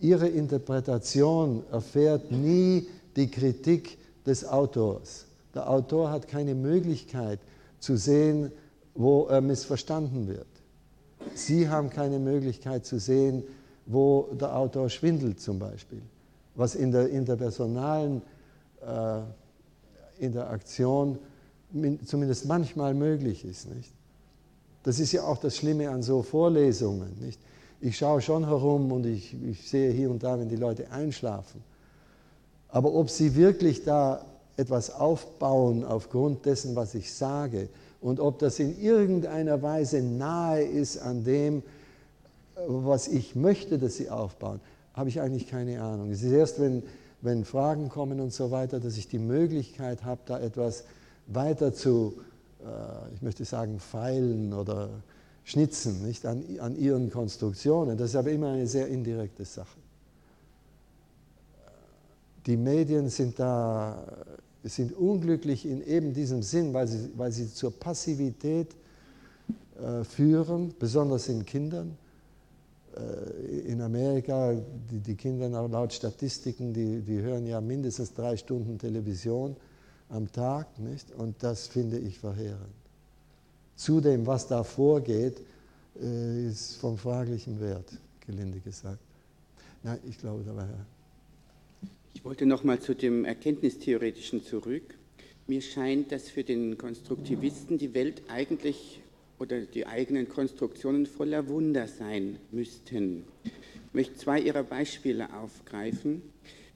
[0.00, 5.26] Ihre Interpretation erfährt nie die Kritik des Autors.
[5.54, 7.38] Der Autor hat keine Möglichkeit
[7.78, 8.50] zu sehen,
[8.94, 10.46] wo er missverstanden wird.
[11.34, 13.44] Sie haben keine Möglichkeit zu sehen,
[13.86, 16.02] wo der Autor schwindelt zum Beispiel,
[16.54, 18.22] was in der interpersonalen
[18.86, 19.20] äh,
[20.18, 21.18] Interaktion
[22.06, 23.68] zumindest manchmal möglich ist.
[23.68, 23.92] Nicht?
[24.84, 27.16] Das ist ja auch das Schlimme an so Vorlesungen.
[27.20, 27.40] Nicht?
[27.80, 31.62] Ich schaue schon herum und ich, ich sehe hier und da, wenn die Leute einschlafen.
[32.68, 34.24] Aber ob sie wirklich da
[34.56, 37.68] etwas aufbauen aufgrund dessen, was ich sage
[38.00, 41.62] und ob das in irgendeiner Weise nahe ist an dem,
[42.66, 44.60] was ich möchte, dass sie aufbauen,
[44.94, 46.10] habe ich eigentlich keine Ahnung.
[46.10, 46.82] Es ist erst, wenn,
[47.20, 50.84] wenn Fragen kommen und so weiter, dass ich die Möglichkeit habe, da etwas
[51.26, 52.20] weiter zu,
[52.60, 54.90] äh, ich möchte sagen, feilen oder
[55.42, 57.98] schnitzen nicht, an, an ihren Konstruktionen.
[57.98, 59.78] Das ist aber immer eine sehr indirekte Sache.
[62.46, 64.04] Die Medien sind da
[64.64, 68.74] sind unglücklich in eben diesem Sinn, weil sie, weil sie zur Passivität
[69.78, 71.98] äh, führen, besonders in Kindern.
[72.96, 74.54] Äh, in Amerika,
[74.90, 79.56] die, die Kinder laut Statistiken, die, die hören ja mindestens drei Stunden Television
[80.10, 81.10] am Tag, nicht?
[81.12, 82.74] und das finde ich verheerend.
[83.74, 85.40] Zudem, was da vorgeht,
[86.00, 89.00] äh, ist von fraglichem Wert, gelinde gesagt.
[89.82, 90.86] Nein, ich glaube, da war er.
[92.14, 94.96] Ich wollte noch mal zu dem Erkenntnistheoretischen zurück.
[95.48, 99.02] Mir scheint, dass für den Konstruktivisten die Welt eigentlich
[99.38, 103.24] oder die eigenen Konstruktionen voller Wunder sein müssten.
[103.44, 106.22] Ich möchte zwei Ihrer Beispiele aufgreifen.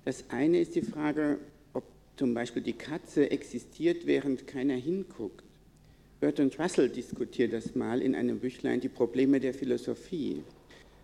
[0.05, 1.39] Das eine ist die Frage,
[1.73, 1.85] ob
[2.17, 5.45] zum Beispiel die Katze existiert, während keiner hinguckt.
[6.21, 10.43] Bertrand Russell diskutiert das mal in einem Büchlein Die Probleme der Philosophie.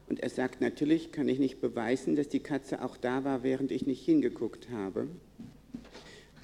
[0.09, 3.71] Und er sagt, natürlich kann ich nicht beweisen, dass die Katze auch da war, während
[3.71, 5.09] ich nicht hingeguckt habe.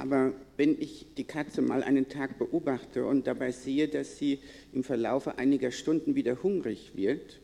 [0.00, 4.38] Aber wenn ich die Katze mal einen Tag beobachte und dabei sehe, dass sie
[4.72, 7.40] im Verlaufe einiger Stunden wieder hungrig wird,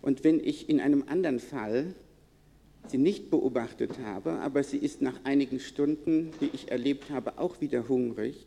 [0.00, 1.94] und wenn ich in einem anderen Fall
[2.86, 7.60] sie nicht beobachtet habe, aber sie ist nach einigen Stunden, wie ich erlebt habe, auch
[7.60, 8.46] wieder hungrig,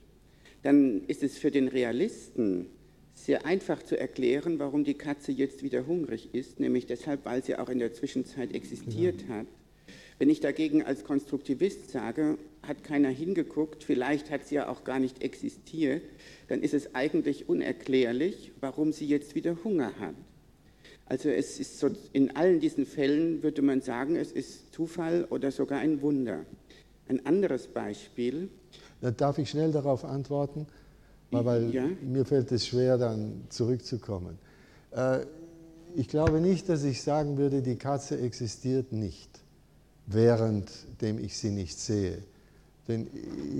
[0.64, 2.68] dann ist es für den Realisten
[3.14, 7.56] sehr einfach zu erklären, warum die Katze jetzt wieder hungrig ist, nämlich deshalb, weil sie
[7.56, 9.46] auch in der Zwischenzeit existiert hat.
[10.22, 15.00] Wenn ich dagegen als Konstruktivist sage, hat keiner hingeguckt, vielleicht hat sie ja auch gar
[15.00, 16.04] nicht existiert,
[16.48, 20.14] dann ist es eigentlich unerklärlich, warum sie jetzt wieder Hunger hat.
[21.08, 25.50] Also es ist so, in allen diesen Fällen würde man sagen, es ist Zufall oder
[25.50, 26.46] sogar ein Wunder.
[27.08, 28.50] Ein anderes Beispiel.
[29.02, 30.68] Da darf ich schnell darauf antworten,
[31.32, 31.88] weil ja?
[32.04, 34.38] mir fällt es schwer, dann zurückzukommen.
[34.92, 35.22] Äh,
[35.96, 39.31] ich glaube nicht, dass ich sagen würde, die Katze existiert nicht,
[40.14, 42.24] währenddem ich sie nicht sehe.
[42.88, 43.08] Denn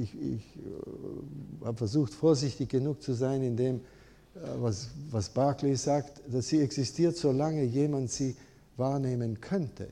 [0.02, 5.76] ich, ich äh, habe versucht, vorsichtig genug zu sein, in dem, äh, was, was Barclay
[5.76, 8.36] sagt, dass sie existiert, solange jemand sie
[8.78, 9.88] wahrnehmen könnte.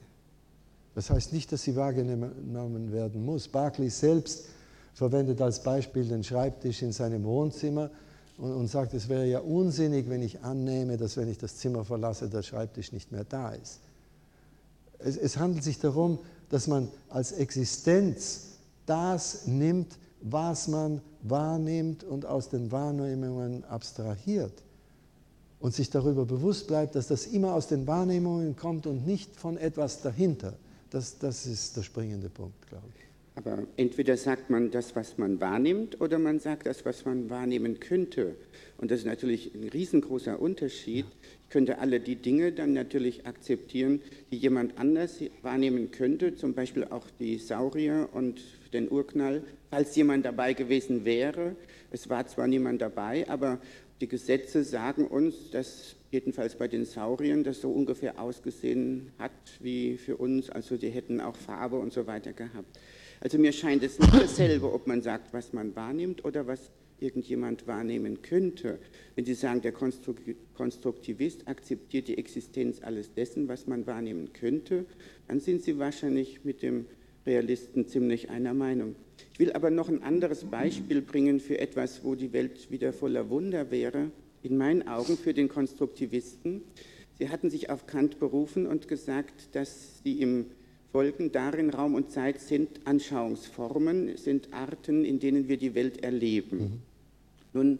[0.95, 3.47] Das heißt nicht, dass sie wahrgenommen werden muss.
[3.47, 4.45] Barclay selbst
[4.93, 7.91] verwendet als Beispiel den Schreibtisch in seinem Wohnzimmer
[8.37, 11.85] und, und sagt, es wäre ja unsinnig, wenn ich annehme, dass wenn ich das Zimmer
[11.85, 13.79] verlasse, der Schreibtisch nicht mehr da ist.
[14.97, 22.25] Es, es handelt sich darum, dass man als Existenz das nimmt, was man wahrnimmt und
[22.25, 24.63] aus den Wahrnehmungen abstrahiert
[25.59, 29.57] und sich darüber bewusst bleibt, dass das immer aus den Wahrnehmungen kommt und nicht von
[29.57, 30.53] etwas dahinter.
[30.89, 33.09] Das, das ist der springende Punkt, glaube ich.
[33.35, 37.79] Aber entweder sagt man das, was man wahrnimmt, oder man sagt das, was man wahrnehmen
[37.79, 38.35] könnte.
[38.77, 41.05] Und das ist natürlich ein riesengroßer Unterschied.
[41.21, 46.85] Ich könnte alle die Dinge dann natürlich akzeptieren, die jemand anders wahrnehmen könnte, zum Beispiel
[46.85, 48.41] auch die Saurier und
[48.73, 51.55] den Urknall, falls jemand dabei gewesen wäre.
[51.91, 53.59] Es war zwar niemand dabei, aber
[54.01, 59.97] die Gesetze sagen uns, dass jedenfalls bei den Sauriern das so ungefähr ausgesehen hat wie
[59.97, 60.49] für uns.
[60.49, 62.79] Also die hätten auch Farbe und so weiter gehabt.
[63.21, 66.71] Also mir scheint es nicht dasselbe, ob man sagt, was man wahrnimmt oder was
[67.01, 68.79] irgendjemand wahrnehmen könnte.
[69.15, 74.85] Wenn Sie sagen, der Konstruktivist akzeptiert die Existenz alles dessen, was man wahrnehmen könnte,
[75.27, 76.85] dann sind Sie wahrscheinlich mit dem
[77.25, 78.95] Realisten ziemlich einer Meinung.
[79.33, 83.29] Ich will aber noch ein anderes Beispiel bringen für etwas, wo die Welt wieder voller
[83.29, 84.11] Wunder wäre.
[84.41, 86.61] In meinen Augen für den Konstruktivisten.
[87.17, 90.45] Sie hatten sich auf Kant berufen und gesagt, dass sie im
[90.91, 96.57] Folgen darin Raum und Zeit sind Anschauungsformen, sind Arten, in denen wir die Welt erleben.
[96.57, 96.88] Mhm.
[97.53, 97.79] Nun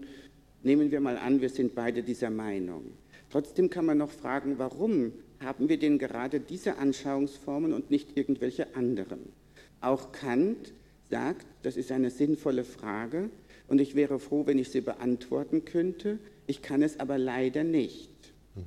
[0.64, 2.92] nehmen wir mal an, wir sind beide dieser Meinung.
[3.30, 8.76] Trotzdem kann man noch fragen, warum haben wir denn gerade diese Anschauungsformen und nicht irgendwelche
[8.76, 9.20] anderen?
[9.82, 10.74] Auch Kant
[11.10, 13.30] sagt, das ist eine sinnvolle Frage
[13.68, 16.20] und ich wäre froh, wenn ich sie beantworten könnte.
[16.48, 18.10] Ich kann es aber leider nicht.
[18.56, 18.64] Mhm.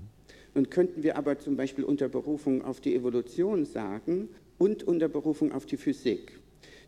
[0.55, 5.53] Nun könnten wir aber zum Beispiel unter Berufung auf die Evolution sagen und unter Berufung
[5.53, 6.39] auf die Physik.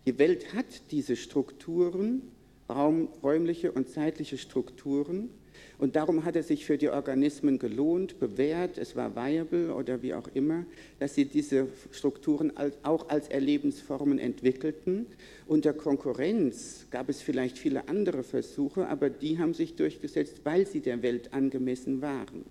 [0.07, 2.23] Die Welt hat diese Strukturen,
[2.68, 5.31] räumliche und zeitliche Strukturen,
[5.78, 10.15] und darum hat es sich für die Organismen gelohnt, bewährt, es war viable oder wie
[10.15, 10.65] auch immer,
[10.99, 12.52] dass sie diese Strukturen
[12.83, 15.07] auch als Erlebensformen entwickelten.
[15.47, 20.81] Unter Konkurrenz gab es vielleicht viele andere Versuche, aber die haben sich durchgesetzt, weil sie
[20.81, 22.44] der Welt angemessen waren.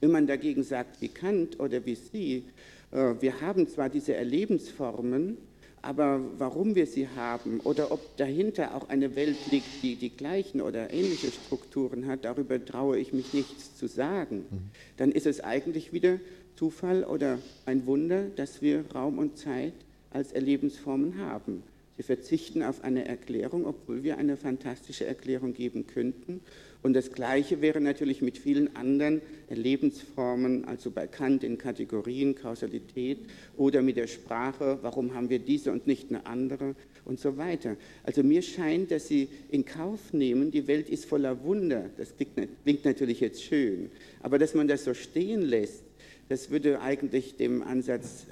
[0.00, 2.44] Wenn man dagegen sagt, wie Kant oder wie Sie,
[2.90, 5.36] äh, wir haben zwar diese Erlebensformen,
[5.82, 10.60] aber warum wir sie haben oder ob dahinter auch eine Welt liegt, die die gleichen
[10.60, 14.44] oder ähnliche Strukturen hat, darüber traue ich mich nichts zu sagen.
[14.50, 14.70] Mhm.
[14.96, 16.18] Dann ist es eigentlich wieder
[16.56, 19.72] Zufall oder ein Wunder, dass wir Raum und Zeit
[20.10, 21.62] als Erlebensformen haben.
[21.96, 26.40] Sie verzichten auf eine Erklärung, obwohl wir eine fantastische Erklärung geben könnten.
[26.82, 33.18] Und das Gleiche wäre natürlich mit vielen anderen Lebensformen, also bei Kant in Kategorien, Kausalität
[33.56, 37.76] oder mit der Sprache, warum haben wir diese und nicht eine andere und so weiter.
[38.02, 41.90] Also mir scheint, dass Sie in Kauf nehmen, die Welt ist voller Wunder.
[41.98, 43.90] Das klingt natürlich jetzt schön,
[44.22, 45.84] aber dass man das so stehen lässt,
[46.28, 48.26] das würde eigentlich dem Ansatz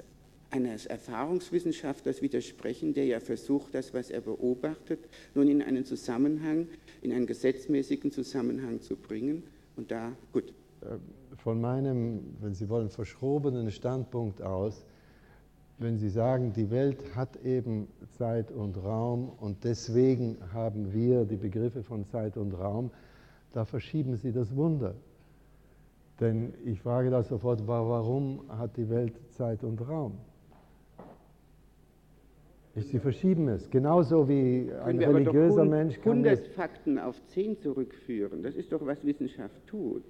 [0.51, 4.99] eines Erfahrungswissenschaftlers widersprechen, der ja versucht, das, was er beobachtet,
[5.35, 6.67] nun in einen Zusammenhang
[7.01, 9.43] in einen gesetzmäßigen Zusammenhang zu bringen.
[9.75, 10.53] Und da, gut.
[10.81, 10.97] Äh,
[11.37, 14.85] von meinem, wenn Sie wollen, verschrobenen Standpunkt aus,
[15.77, 17.87] wenn Sie sagen, die Welt hat eben
[18.17, 22.91] Zeit und Raum und deswegen haben wir die Begriffe von Zeit und Raum,
[23.53, 24.95] da verschieben Sie das Wunder.
[26.19, 30.17] Denn ich frage da sofort, warum hat die Welt Zeit und Raum?
[32.81, 38.43] Sie verschieben es, genauso wie ein religiöser Mensch kann 100 Fakten auf 10 zurückführen.
[38.43, 40.03] Das ist doch, was Wissenschaft tut.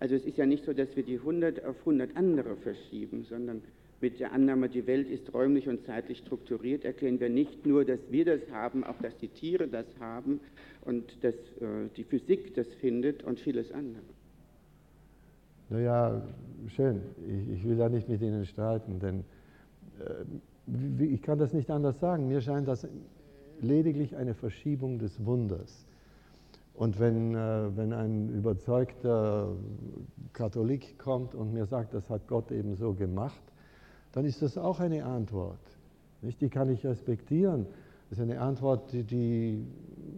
[0.00, 3.62] Also es ist ja nicht so, dass wir die 100 auf 100 andere verschieben, sondern
[4.00, 8.00] mit der Annahme, die Welt ist räumlich und zeitlich strukturiert, erklären wir nicht nur, dass
[8.10, 10.40] wir das haben, auch dass die Tiere das haben
[10.84, 14.02] und dass äh, die Physik das findet und vieles andere.
[15.70, 16.22] Naja,
[16.68, 17.00] schön.
[17.26, 19.20] Ich, ich will da nicht mit Ihnen streiten, denn
[20.00, 20.24] äh,
[20.98, 22.28] ich kann das nicht anders sagen.
[22.28, 22.86] Mir scheint das
[23.60, 25.86] lediglich eine Verschiebung des Wunders.
[26.74, 29.54] Und wenn, äh, wenn ein überzeugter
[30.32, 33.40] Katholik kommt und mir sagt, das hat Gott eben so gemacht,
[34.12, 35.60] dann ist das auch eine Antwort.
[36.20, 36.40] Nicht?
[36.40, 37.66] Die kann ich respektieren.
[38.10, 39.66] Das ist eine Antwort, die, die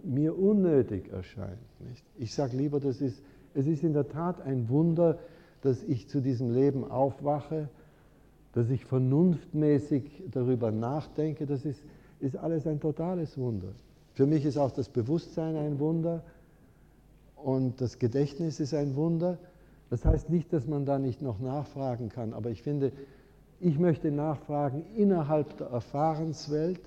[0.05, 1.58] mir unnötig erscheint.
[1.81, 2.05] Nicht?
[2.16, 3.23] Ich sage lieber, das ist,
[3.55, 5.18] es ist in der Tat ein Wunder,
[5.60, 7.68] dass ich zu diesem Leben aufwache,
[8.57, 11.44] dass ich vernunftmäßig darüber nachdenke.
[11.44, 11.83] Das ist,
[12.20, 13.68] ist alles ein totales Wunder.
[14.15, 16.25] Für mich ist auch das Bewusstsein ein Wunder
[17.36, 19.36] und das Gedächtnis ist ein Wunder.
[19.91, 22.93] Das heißt nicht, dass man da nicht noch nachfragen kann, aber ich finde,
[23.60, 26.81] ich möchte nachfragen innerhalb der Erfahrenswelt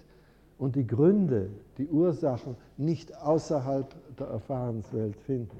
[0.57, 5.59] und die Gründe, die Ursachen nicht außerhalb der Erfahrenswelt finden.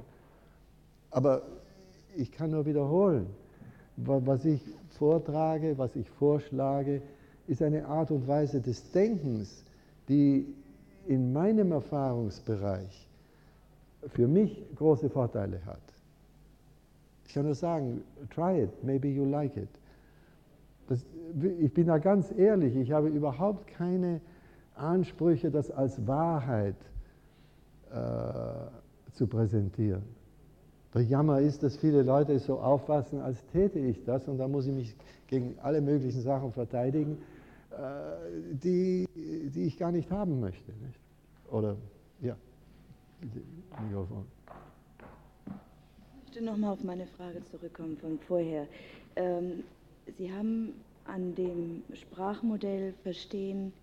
[1.12, 1.44] Aber
[2.16, 3.28] ich kann nur wiederholen,
[4.06, 4.62] was ich
[4.98, 7.02] vortrage, was ich vorschlage,
[7.48, 9.64] ist eine Art und Weise des Denkens,
[10.08, 10.46] die
[11.08, 13.08] in meinem Erfahrungsbereich
[14.08, 15.82] für mich große Vorteile hat.
[17.26, 18.02] Ich kann nur sagen,
[18.34, 19.70] try it, maybe you like it.
[20.88, 21.06] Das,
[21.60, 24.22] ich bin da ganz ehrlich, ich habe überhaupt keine
[24.76, 26.76] Ansprüche, das als Wahrheit
[27.92, 30.04] äh, zu präsentieren.
[30.94, 34.48] Der Jammer ist, dass viele Leute es so auffassen, als täte ich das und da
[34.48, 34.96] muss ich mich
[35.28, 37.20] gegen alle möglichen Sachen verteidigen,
[37.72, 37.76] äh,
[38.52, 40.72] die, die ich gar nicht haben möchte.
[40.72, 41.00] Nicht?
[41.52, 41.76] Oder,
[42.22, 42.36] ja.
[43.84, 44.26] Mikrofon.
[46.18, 48.66] Ich möchte nochmal auf meine Frage zurückkommen von vorher.
[49.16, 49.64] Ähm,
[50.18, 50.74] Sie haben
[51.06, 53.74] an dem Sprachmodell Verstehen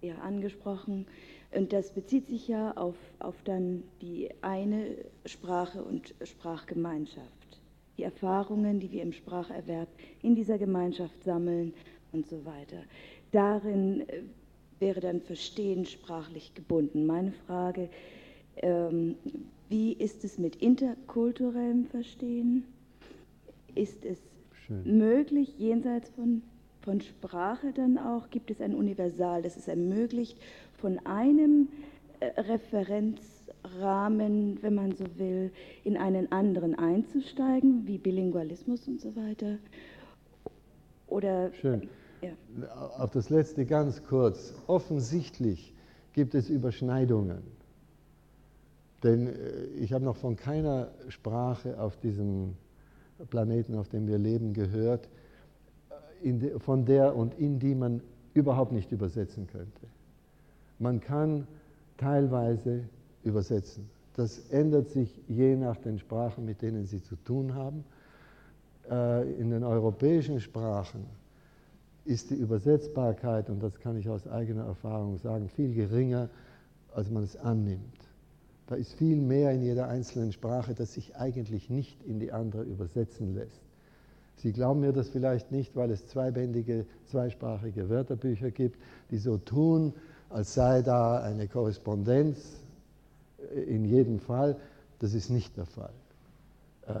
[0.00, 1.06] ja, angesprochen
[1.52, 7.60] und das bezieht sich ja auf, auf dann die eine Sprache und Sprachgemeinschaft.
[7.98, 9.88] Die Erfahrungen, die wir im Spracherwerb
[10.22, 11.72] in dieser Gemeinschaft sammeln
[12.12, 12.82] und so weiter.
[13.32, 14.22] Darin äh,
[14.78, 17.06] wäre dann Verstehen sprachlich gebunden.
[17.06, 17.88] Meine Frage,
[18.56, 19.16] ähm,
[19.68, 22.64] wie ist es mit interkulturellem Verstehen?
[23.74, 24.18] Ist es
[24.66, 24.98] Schön.
[24.98, 26.42] möglich, jenseits von,
[26.82, 30.38] von Sprache dann auch, gibt es ein Universal, das es ermöglicht,
[30.86, 31.68] von einem
[32.20, 35.50] äh, Referenzrahmen, wenn man so will,
[35.82, 39.58] in einen anderen einzusteigen, wie Bilingualismus und so weiter?
[41.08, 41.88] Oder Schön.
[42.22, 42.30] Ja.
[42.98, 44.54] Auf das letzte ganz kurz.
[44.68, 45.74] Offensichtlich
[46.12, 47.42] gibt es Überschneidungen.
[49.02, 52.54] Denn äh, ich habe noch von keiner Sprache auf diesem
[53.28, 55.08] Planeten, auf dem wir leben, gehört,
[56.22, 58.02] äh, de, von der und in die man
[58.34, 59.80] überhaupt nicht übersetzen könnte.
[60.78, 61.46] Man kann
[61.96, 62.84] teilweise
[63.24, 63.88] übersetzen.
[64.14, 67.84] Das ändert sich je nach den Sprachen, mit denen Sie zu tun haben.
[68.90, 71.04] Äh, in den europäischen Sprachen
[72.04, 76.30] ist die Übersetzbarkeit, und das kann ich aus eigener Erfahrung sagen, viel geringer,
[76.94, 77.82] als man es annimmt.
[78.68, 82.62] Da ist viel mehr in jeder einzelnen Sprache, das sich eigentlich nicht in die andere
[82.62, 83.60] übersetzen lässt.
[84.36, 88.78] Sie glauben mir das vielleicht nicht, weil es zweibändige, zweisprachige Wörterbücher gibt,
[89.10, 89.94] die so tun,
[90.30, 92.38] als sei da eine Korrespondenz
[93.66, 94.56] in jedem Fall.
[94.98, 95.92] Das ist nicht der Fall.
[96.86, 96.94] Äh,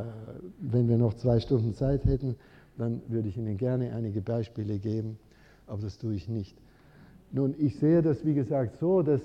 [0.58, 2.36] wenn wir noch zwei Stunden Zeit hätten,
[2.76, 5.18] dann würde ich Ihnen gerne einige Beispiele geben,
[5.66, 6.56] aber das tue ich nicht.
[7.32, 9.20] Nun, ich sehe das, wie gesagt, so, dass,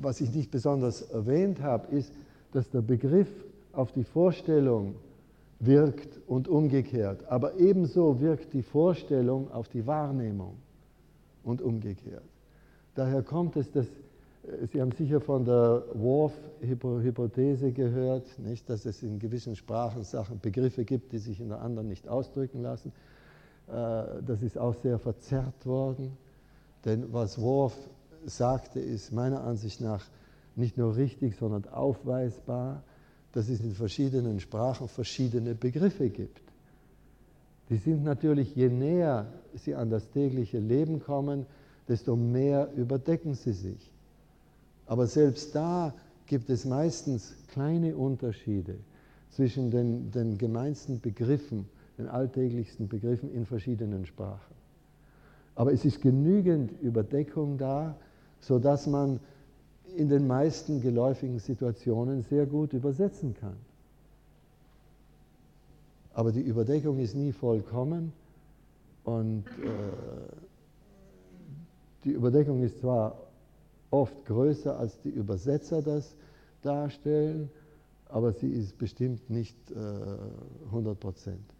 [0.00, 2.12] was ich nicht besonders erwähnt habe, ist,
[2.52, 3.28] dass der Begriff
[3.72, 4.94] auf die Vorstellung
[5.60, 7.24] wirkt und umgekehrt.
[7.28, 10.54] Aber ebenso wirkt die Vorstellung auf die Wahrnehmung
[11.48, 12.24] und umgekehrt.
[12.94, 19.02] Daher kommt es, dass äh, Sie haben sicher von der Worf-Hypothese gehört, nicht, dass es
[19.02, 22.92] in gewissen Sprachen Sachen, Begriffe gibt, die sich in der anderen nicht ausdrücken lassen.
[23.68, 23.72] Äh,
[24.26, 26.16] das ist auch sehr verzerrt worden,
[26.84, 27.76] denn was Worf
[28.26, 30.04] sagte, ist meiner Ansicht nach
[30.56, 32.82] nicht nur richtig, sondern aufweisbar,
[33.32, 36.47] dass es in verschiedenen Sprachen verschiedene Begriffe gibt.
[37.70, 41.46] Die sind natürlich, je näher sie an das tägliche Leben kommen,
[41.88, 43.92] desto mehr überdecken sie sich.
[44.86, 45.94] Aber selbst da
[46.26, 48.76] gibt es meistens kleine Unterschiede
[49.30, 51.66] zwischen den, den gemeinsten Begriffen,
[51.98, 54.54] den alltäglichsten Begriffen in verschiedenen Sprachen.
[55.54, 57.96] Aber es ist genügend Überdeckung da,
[58.40, 59.20] sodass man
[59.96, 63.56] in den meisten geläufigen Situationen sehr gut übersetzen kann.
[66.18, 68.12] Aber die Überdeckung ist nie vollkommen
[69.04, 70.32] und äh,
[72.02, 73.16] die Überdeckung ist zwar
[73.92, 76.16] oft größer, als die Übersetzer das
[76.62, 77.48] darstellen,
[78.08, 79.76] aber sie ist bestimmt nicht äh,
[80.72, 81.54] 100 Prozent.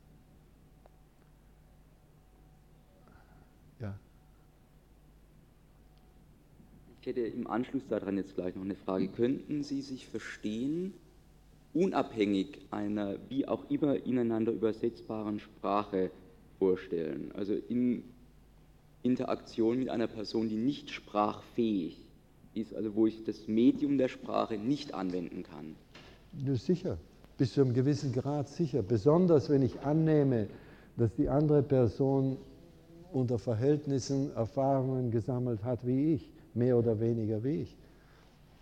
[7.01, 9.07] Ich hätte im Anschluss daran jetzt gleich noch eine Frage.
[9.07, 10.95] Könnten Sie sich verstehen,
[11.74, 16.10] unabhängig einer wie auch immer ineinander übersetzbaren Sprache
[16.58, 17.32] vorstellen?
[17.34, 18.05] Also in
[19.02, 21.98] Interaktion mit einer Person, die nicht sprachfähig
[22.55, 25.76] ist, also wo ich das Medium der Sprache nicht anwenden kann.
[26.44, 26.98] Ja, sicher,
[27.36, 28.82] bis zu einem gewissen Grad sicher.
[28.82, 30.48] Besonders wenn ich annehme,
[30.97, 32.36] dass die andere Person
[33.12, 37.77] unter Verhältnissen Erfahrungen gesammelt hat wie ich, mehr oder weniger wie ich.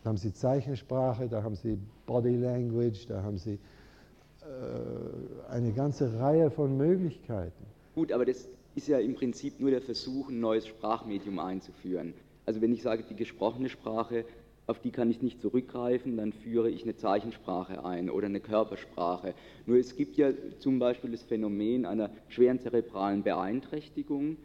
[0.07, 1.77] Da haben Sie Zeichensprache, da haben Sie
[2.07, 7.67] Body Language, da haben Sie äh, eine ganze Reihe von Möglichkeiten.
[7.97, 12.15] Gut, aber das ist ja im Prinzip nur der Versuch, ein neues Sprachmedium einzuführen.
[12.45, 14.25] Also wenn ich sage, die gesprochene Sprache,
[14.69, 19.35] auf die kann ich nicht zurückgreifen, dann führe ich eine Zeichensprache ein oder eine Körpersprache.
[19.67, 24.37] Nur es gibt ja zum Beispiel das Phänomen einer schweren zerebralen Beeinträchtigung.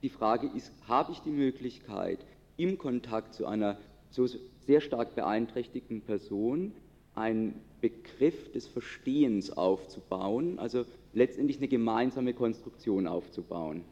[0.00, 2.20] Die Frage ist, habe ich die Möglichkeit,
[2.56, 3.76] im Kontakt zu einer
[4.08, 4.26] so
[4.66, 6.72] sehr stark beeinträchtigten Person
[7.14, 13.82] einen Begriff des Verstehens aufzubauen, also letztendlich eine gemeinsame Konstruktion aufzubauen?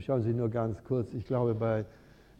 [0.00, 1.84] Schauen Sie nur ganz kurz, ich glaube, bei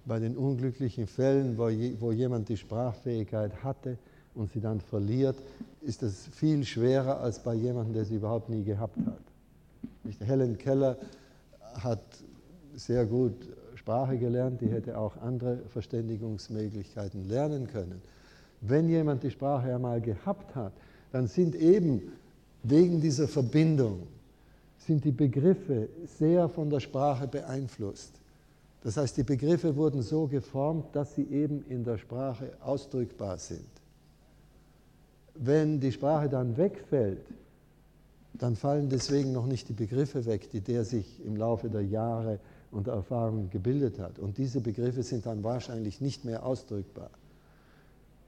[0.05, 3.99] bei den unglücklichen Fällen, wo, je, wo jemand die Sprachfähigkeit hatte
[4.35, 5.37] und sie dann verliert,
[5.83, 10.27] ist das viel schwerer als bei jemandem, der sie überhaupt nie gehabt hat.
[10.27, 10.97] Helen Keller
[11.75, 12.03] hat
[12.75, 13.35] sehr gut
[13.81, 18.03] Sprache gelernt, die hätte auch andere Verständigungsmöglichkeiten lernen können.
[18.61, 20.75] Wenn jemand die Sprache einmal gehabt hat,
[21.13, 22.03] dann sind eben
[22.63, 24.07] wegen dieser Verbindung
[24.77, 28.13] sind die Begriffe sehr von der Sprache beeinflusst.
[28.83, 33.71] Das heißt, die Begriffe wurden so geformt, dass sie eben in der Sprache ausdrückbar sind.
[35.35, 37.25] Wenn die Sprache dann wegfällt,
[38.35, 42.41] dann fallen deswegen noch nicht die Begriffe weg, die der sich im Laufe der Jahre
[42.71, 44.19] und Erfahrung gebildet hat.
[44.19, 47.11] Und diese Begriffe sind dann wahrscheinlich nicht mehr ausdrückbar.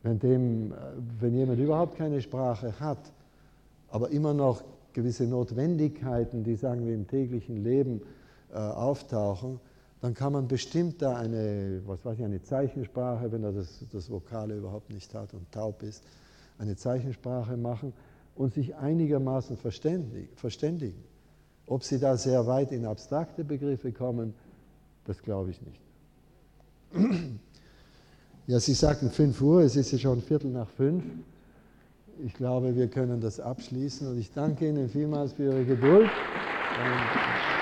[0.03, 0.75] Wenn, dem,
[1.21, 3.13] wenn jemand überhaupt keine Sprache hat,
[3.89, 8.01] aber immer noch gewisse Notwendigkeiten, die sagen wir im täglichen Leben
[8.53, 9.61] äh, auftauchen,
[10.01, 14.11] dann kann man bestimmt da eine, was weiß ich, eine Zeichensprache, wenn er das, das
[14.11, 16.03] Vokale überhaupt nicht hat und taub ist,
[16.59, 17.93] eine Zeichensprache machen
[18.35, 21.12] und sich einigermaßen verständigen.
[21.67, 24.35] Ob sie da sehr weit in abstrakte Begriffe kommen,
[25.05, 25.81] das glaube ich nicht.
[28.49, 31.05] Ja, Sie sagten 5 Uhr, es ist ja schon Viertel nach fünf.
[32.27, 36.11] Ich glaube, wir können das abschließen und ich danke Ihnen vielmals für Ihre Geduld.
[36.11, 37.62] Und